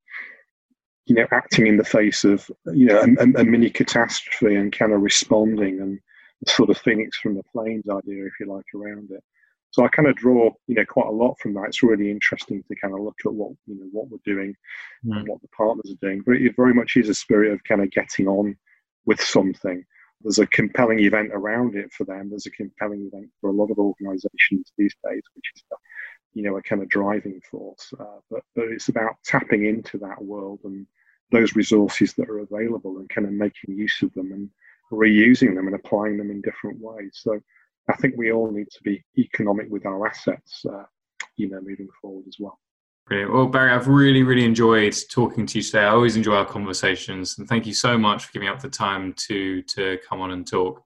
you 1.07 1.15
know 1.15 1.27
acting 1.33 1.67
in 1.67 1.77
the 1.77 1.85
face 1.85 2.25
of 2.25 2.49
you 2.67 2.87
know 2.87 3.01
a, 3.01 3.41
a 3.41 3.45
mini 3.45 3.71
catastrophe 3.71 4.55
and 4.55 4.73
kind 4.73 4.93
of 4.93 5.01
responding 5.01 5.81
and 5.81 5.99
sort 6.49 6.71
of 6.71 6.79
phoenix 6.79 7.19
from 7.19 7.35
the 7.35 7.43
flames 7.53 7.85
idea, 7.89 8.27
if 8.27 8.33
you 8.41 8.47
like, 8.47 8.65
around 8.75 9.11
it. 9.11 9.23
So 9.71 9.85
I 9.85 9.89
kind 9.89 10.09
of 10.09 10.17
draw, 10.17 10.51
you 10.67 10.75
know, 10.75 10.85
quite 10.85 11.07
a 11.07 11.13
lot 11.13 11.35
from 11.41 11.55
that. 11.55 11.65
It's 11.69 11.83
really 11.83 12.11
interesting 12.11 12.63
to 12.63 12.77
kind 12.81 12.93
of 12.95 13.01
look 13.01 13.17
at 13.25 13.33
what 13.33 13.53
you 13.67 13.77
know 13.79 13.89
what 13.91 14.09
we're 14.11 14.19
doing 14.25 14.55
mm. 15.05 15.17
and 15.17 15.29
what 15.29 15.41
the 15.41 15.49
partners 15.49 15.91
are 15.91 16.07
doing. 16.07 16.23
But 16.27 16.37
it 16.37 16.55
very 16.57 16.75
much 16.75 16.97
is 16.97 17.09
a 17.09 17.15
spirit 17.15 17.53
of 17.53 17.65
kind 17.65 17.83
of 17.83 17.91
getting 17.91 18.29
on 18.29 18.57
with 19.07 19.21
something. 19.21 19.85
There's 20.21 20.39
a 20.39 20.47
compelling 20.47 21.01
event 21.01 21.31
around 21.33 21.75
it 21.75 21.93
for 21.93 22.05
them. 22.05 22.29
There's 22.31 22.47
a 22.47 22.51
compelling 22.51 23.11
event 23.13 23.31
for 23.41 23.51
a 23.51 23.55
lot 23.55 23.71
of 23.71 23.79
organisations 23.79 24.73
these 24.77 24.95
days, 25.05 25.23
which 25.35 25.51
is, 25.57 25.63
you 26.35 26.43
know, 26.43 26.57
a 26.57 26.63
kind 26.63 26.83
of 26.83 26.89
driving 26.89 27.41
force. 27.51 27.93
Uh, 27.99 28.21
but 28.31 28.43
but 28.55 28.69
it's 28.69 28.89
about 28.89 29.17
tapping 29.25 29.67
into 29.67 29.99
that 29.99 30.23
world 30.23 30.61
and 30.65 30.87
those 31.31 31.57
resources 31.57 32.13
that 32.15 32.29
are 32.29 32.41
available 32.41 32.99
and 32.99 33.09
kind 33.09 33.27
of 33.27 33.33
making 33.33 33.77
use 33.77 34.03
of 34.03 34.13
them 34.15 34.33
and 34.33 34.51
reusing 34.93 35.55
them 35.55 35.67
and 35.67 35.75
applying 35.75 36.19
them 36.19 36.31
in 36.31 36.43
different 36.43 36.79
ways. 36.81 37.13
So 37.15 37.41
I 37.89 37.95
think 37.97 38.15
we 38.17 38.33
all 38.33 38.51
need 38.51 38.69
to 38.71 38.83
be 38.83 39.03
economic 39.19 39.67
with 39.71 39.87
our 39.87 40.07
assets, 40.07 40.63
uh, 40.71 40.85
you 41.37 41.49
know, 41.49 41.61
moving 41.61 41.89
forward 42.01 42.25
as 42.29 42.37
well. 42.39 42.59
Brilliant. 43.07 43.33
Well, 43.33 43.47
Barry, 43.47 43.73
I've 43.73 43.89
really, 43.89 44.23
really 44.23 44.45
enjoyed 44.45 44.95
talking 45.11 45.45
to 45.47 45.59
you 45.59 45.63
today. 45.65 45.81
I 45.81 45.89
always 45.89 46.17
enjoy 46.17 46.37
our 46.37 46.47
conversations, 46.47 47.37
and 47.39 47.49
thank 47.49 47.67
you 47.67 47.75
so 47.75 47.99
much 47.99 48.27
for 48.27 48.33
giving 48.33 48.49
up 48.49 48.61
the 48.61 48.71
time 48.71 49.13
to 49.27 49.63
to 49.63 49.99
come 50.09 50.21
on 50.21 50.31
and 50.31 50.47
talk. 50.47 50.83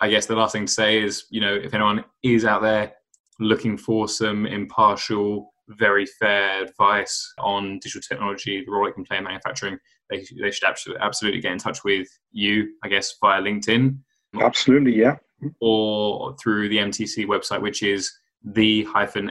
I 0.00 0.08
guess 0.08 0.26
the 0.26 0.36
last 0.36 0.52
thing 0.52 0.66
to 0.66 0.72
say 0.72 1.02
is, 1.02 1.24
you 1.30 1.40
know, 1.40 1.54
if 1.54 1.74
anyone 1.74 2.04
is 2.22 2.44
out 2.44 2.62
there 2.62 2.92
looking 3.38 3.76
for 3.76 4.08
some 4.08 4.46
impartial, 4.46 5.52
very 5.68 6.06
fair 6.06 6.64
advice 6.64 7.32
on 7.38 7.78
digital 7.80 8.00
technology, 8.00 8.64
the 8.64 8.70
role 8.70 8.86
it 8.86 8.94
can 8.94 9.04
play 9.04 9.18
in 9.18 9.24
manufacturing, 9.24 9.78
they, 10.10 10.24
they 10.40 10.50
should 10.50 10.64
absolutely, 10.64 11.02
absolutely 11.02 11.40
get 11.40 11.52
in 11.52 11.58
touch 11.58 11.84
with 11.84 12.06
you, 12.30 12.68
I 12.84 12.88
guess, 12.88 13.14
via 13.20 13.42
LinkedIn. 13.42 13.98
Absolutely, 14.40 14.94
yeah 14.94 15.16
or 15.60 16.36
through 16.42 16.68
the 16.68 16.78
MTC 16.78 17.26
website, 17.26 17.60
which 17.60 17.82
is 17.82 18.12
the-mtc.org. 18.44 19.28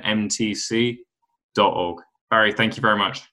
Barry, 2.29 2.53
thank 2.53 2.75
you 2.75 2.81
very 2.81 2.97
much. 2.97 3.23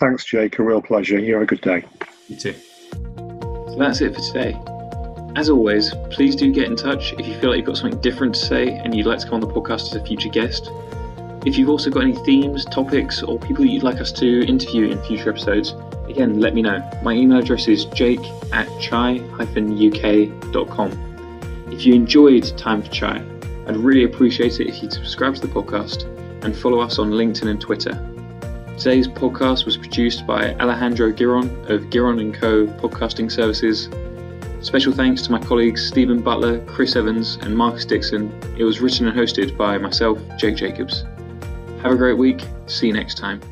Thanks, 0.00 0.24
Jake. 0.24 0.58
A 0.58 0.62
real 0.62 0.82
pleasure. 0.82 1.18
You 1.18 1.34
have 1.34 1.42
a 1.42 1.46
good 1.46 1.60
day. 1.60 1.84
You 2.28 2.36
too. 2.36 2.54
So 2.92 3.76
that's 3.78 4.00
it 4.00 4.14
for 4.14 4.20
today. 4.20 4.73
As 5.36 5.50
always, 5.50 5.92
please 6.10 6.36
do 6.36 6.52
get 6.52 6.66
in 6.68 6.76
touch 6.76 7.12
if 7.14 7.26
you 7.26 7.34
feel 7.40 7.50
like 7.50 7.56
you've 7.56 7.66
got 7.66 7.76
something 7.76 8.00
different 8.00 8.34
to 8.36 8.40
say 8.40 8.68
and 8.68 8.94
you'd 8.94 9.06
like 9.06 9.18
to 9.18 9.26
come 9.26 9.34
on 9.34 9.40
the 9.40 9.48
podcast 9.48 9.90
as 9.90 9.96
a 9.96 10.04
future 10.04 10.28
guest. 10.28 10.70
If 11.44 11.58
you've 11.58 11.68
also 11.68 11.90
got 11.90 12.04
any 12.04 12.14
themes, 12.24 12.64
topics, 12.64 13.20
or 13.20 13.40
people 13.40 13.64
you'd 13.64 13.82
like 13.82 14.00
us 14.00 14.12
to 14.12 14.46
interview 14.46 14.86
in 14.86 15.02
future 15.02 15.30
episodes, 15.30 15.74
again, 16.08 16.38
let 16.38 16.54
me 16.54 16.62
know. 16.62 16.88
My 17.02 17.12
email 17.14 17.38
address 17.38 17.66
is 17.66 17.84
jake 17.86 18.24
at 18.52 18.68
chai-uk.com. 18.80 19.20
If 21.72 21.84
you 21.84 21.94
enjoyed 21.94 22.56
Time 22.56 22.82
for 22.82 22.90
Chai, 22.90 23.20
I'd 23.66 23.76
really 23.76 24.04
appreciate 24.04 24.60
it 24.60 24.68
if 24.68 24.80
you'd 24.82 24.92
subscribe 24.92 25.34
to 25.34 25.40
the 25.40 25.48
podcast 25.48 26.04
and 26.44 26.56
follow 26.56 26.78
us 26.78 27.00
on 27.00 27.10
LinkedIn 27.10 27.48
and 27.48 27.60
Twitter. 27.60 27.92
Today's 28.78 29.08
podcast 29.08 29.64
was 29.64 29.76
produced 29.76 30.26
by 30.28 30.54
Alejandro 30.54 31.10
Giron 31.12 31.68
of 31.68 31.82
Giron 31.90 32.32
& 32.34 32.40
Co. 32.40 32.66
Podcasting 32.66 33.32
Services. 33.32 33.88
Special 34.64 34.94
thanks 34.94 35.20
to 35.20 35.30
my 35.30 35.38
colleagues 35.38 35.86
Stephen 35.86 36.22
Butler, 36.22 36.58
Chris 36.64 36.96
Evans, 36.96 37.36
and 37.42 37.54
Marcus 37.54 37.84
Dixon. 37.84 38.32
It 38.56 38.64
was 38.64 38.80
written 38.80 39.06
and 39.06 39.14
hosted 39.14 39.58
by 39.58 39.76
myself, 39.76 40.18
Jake 40.38 40.56
Jacobs. 40.56 41.04
Have 41.82 41.92
a 41.92 41.96
great 41.96 42.16
week. 42.16 42.40
See 42.66 42.86
you 42.86 42.94
next 42.94 43.18
time. 43.18 43.42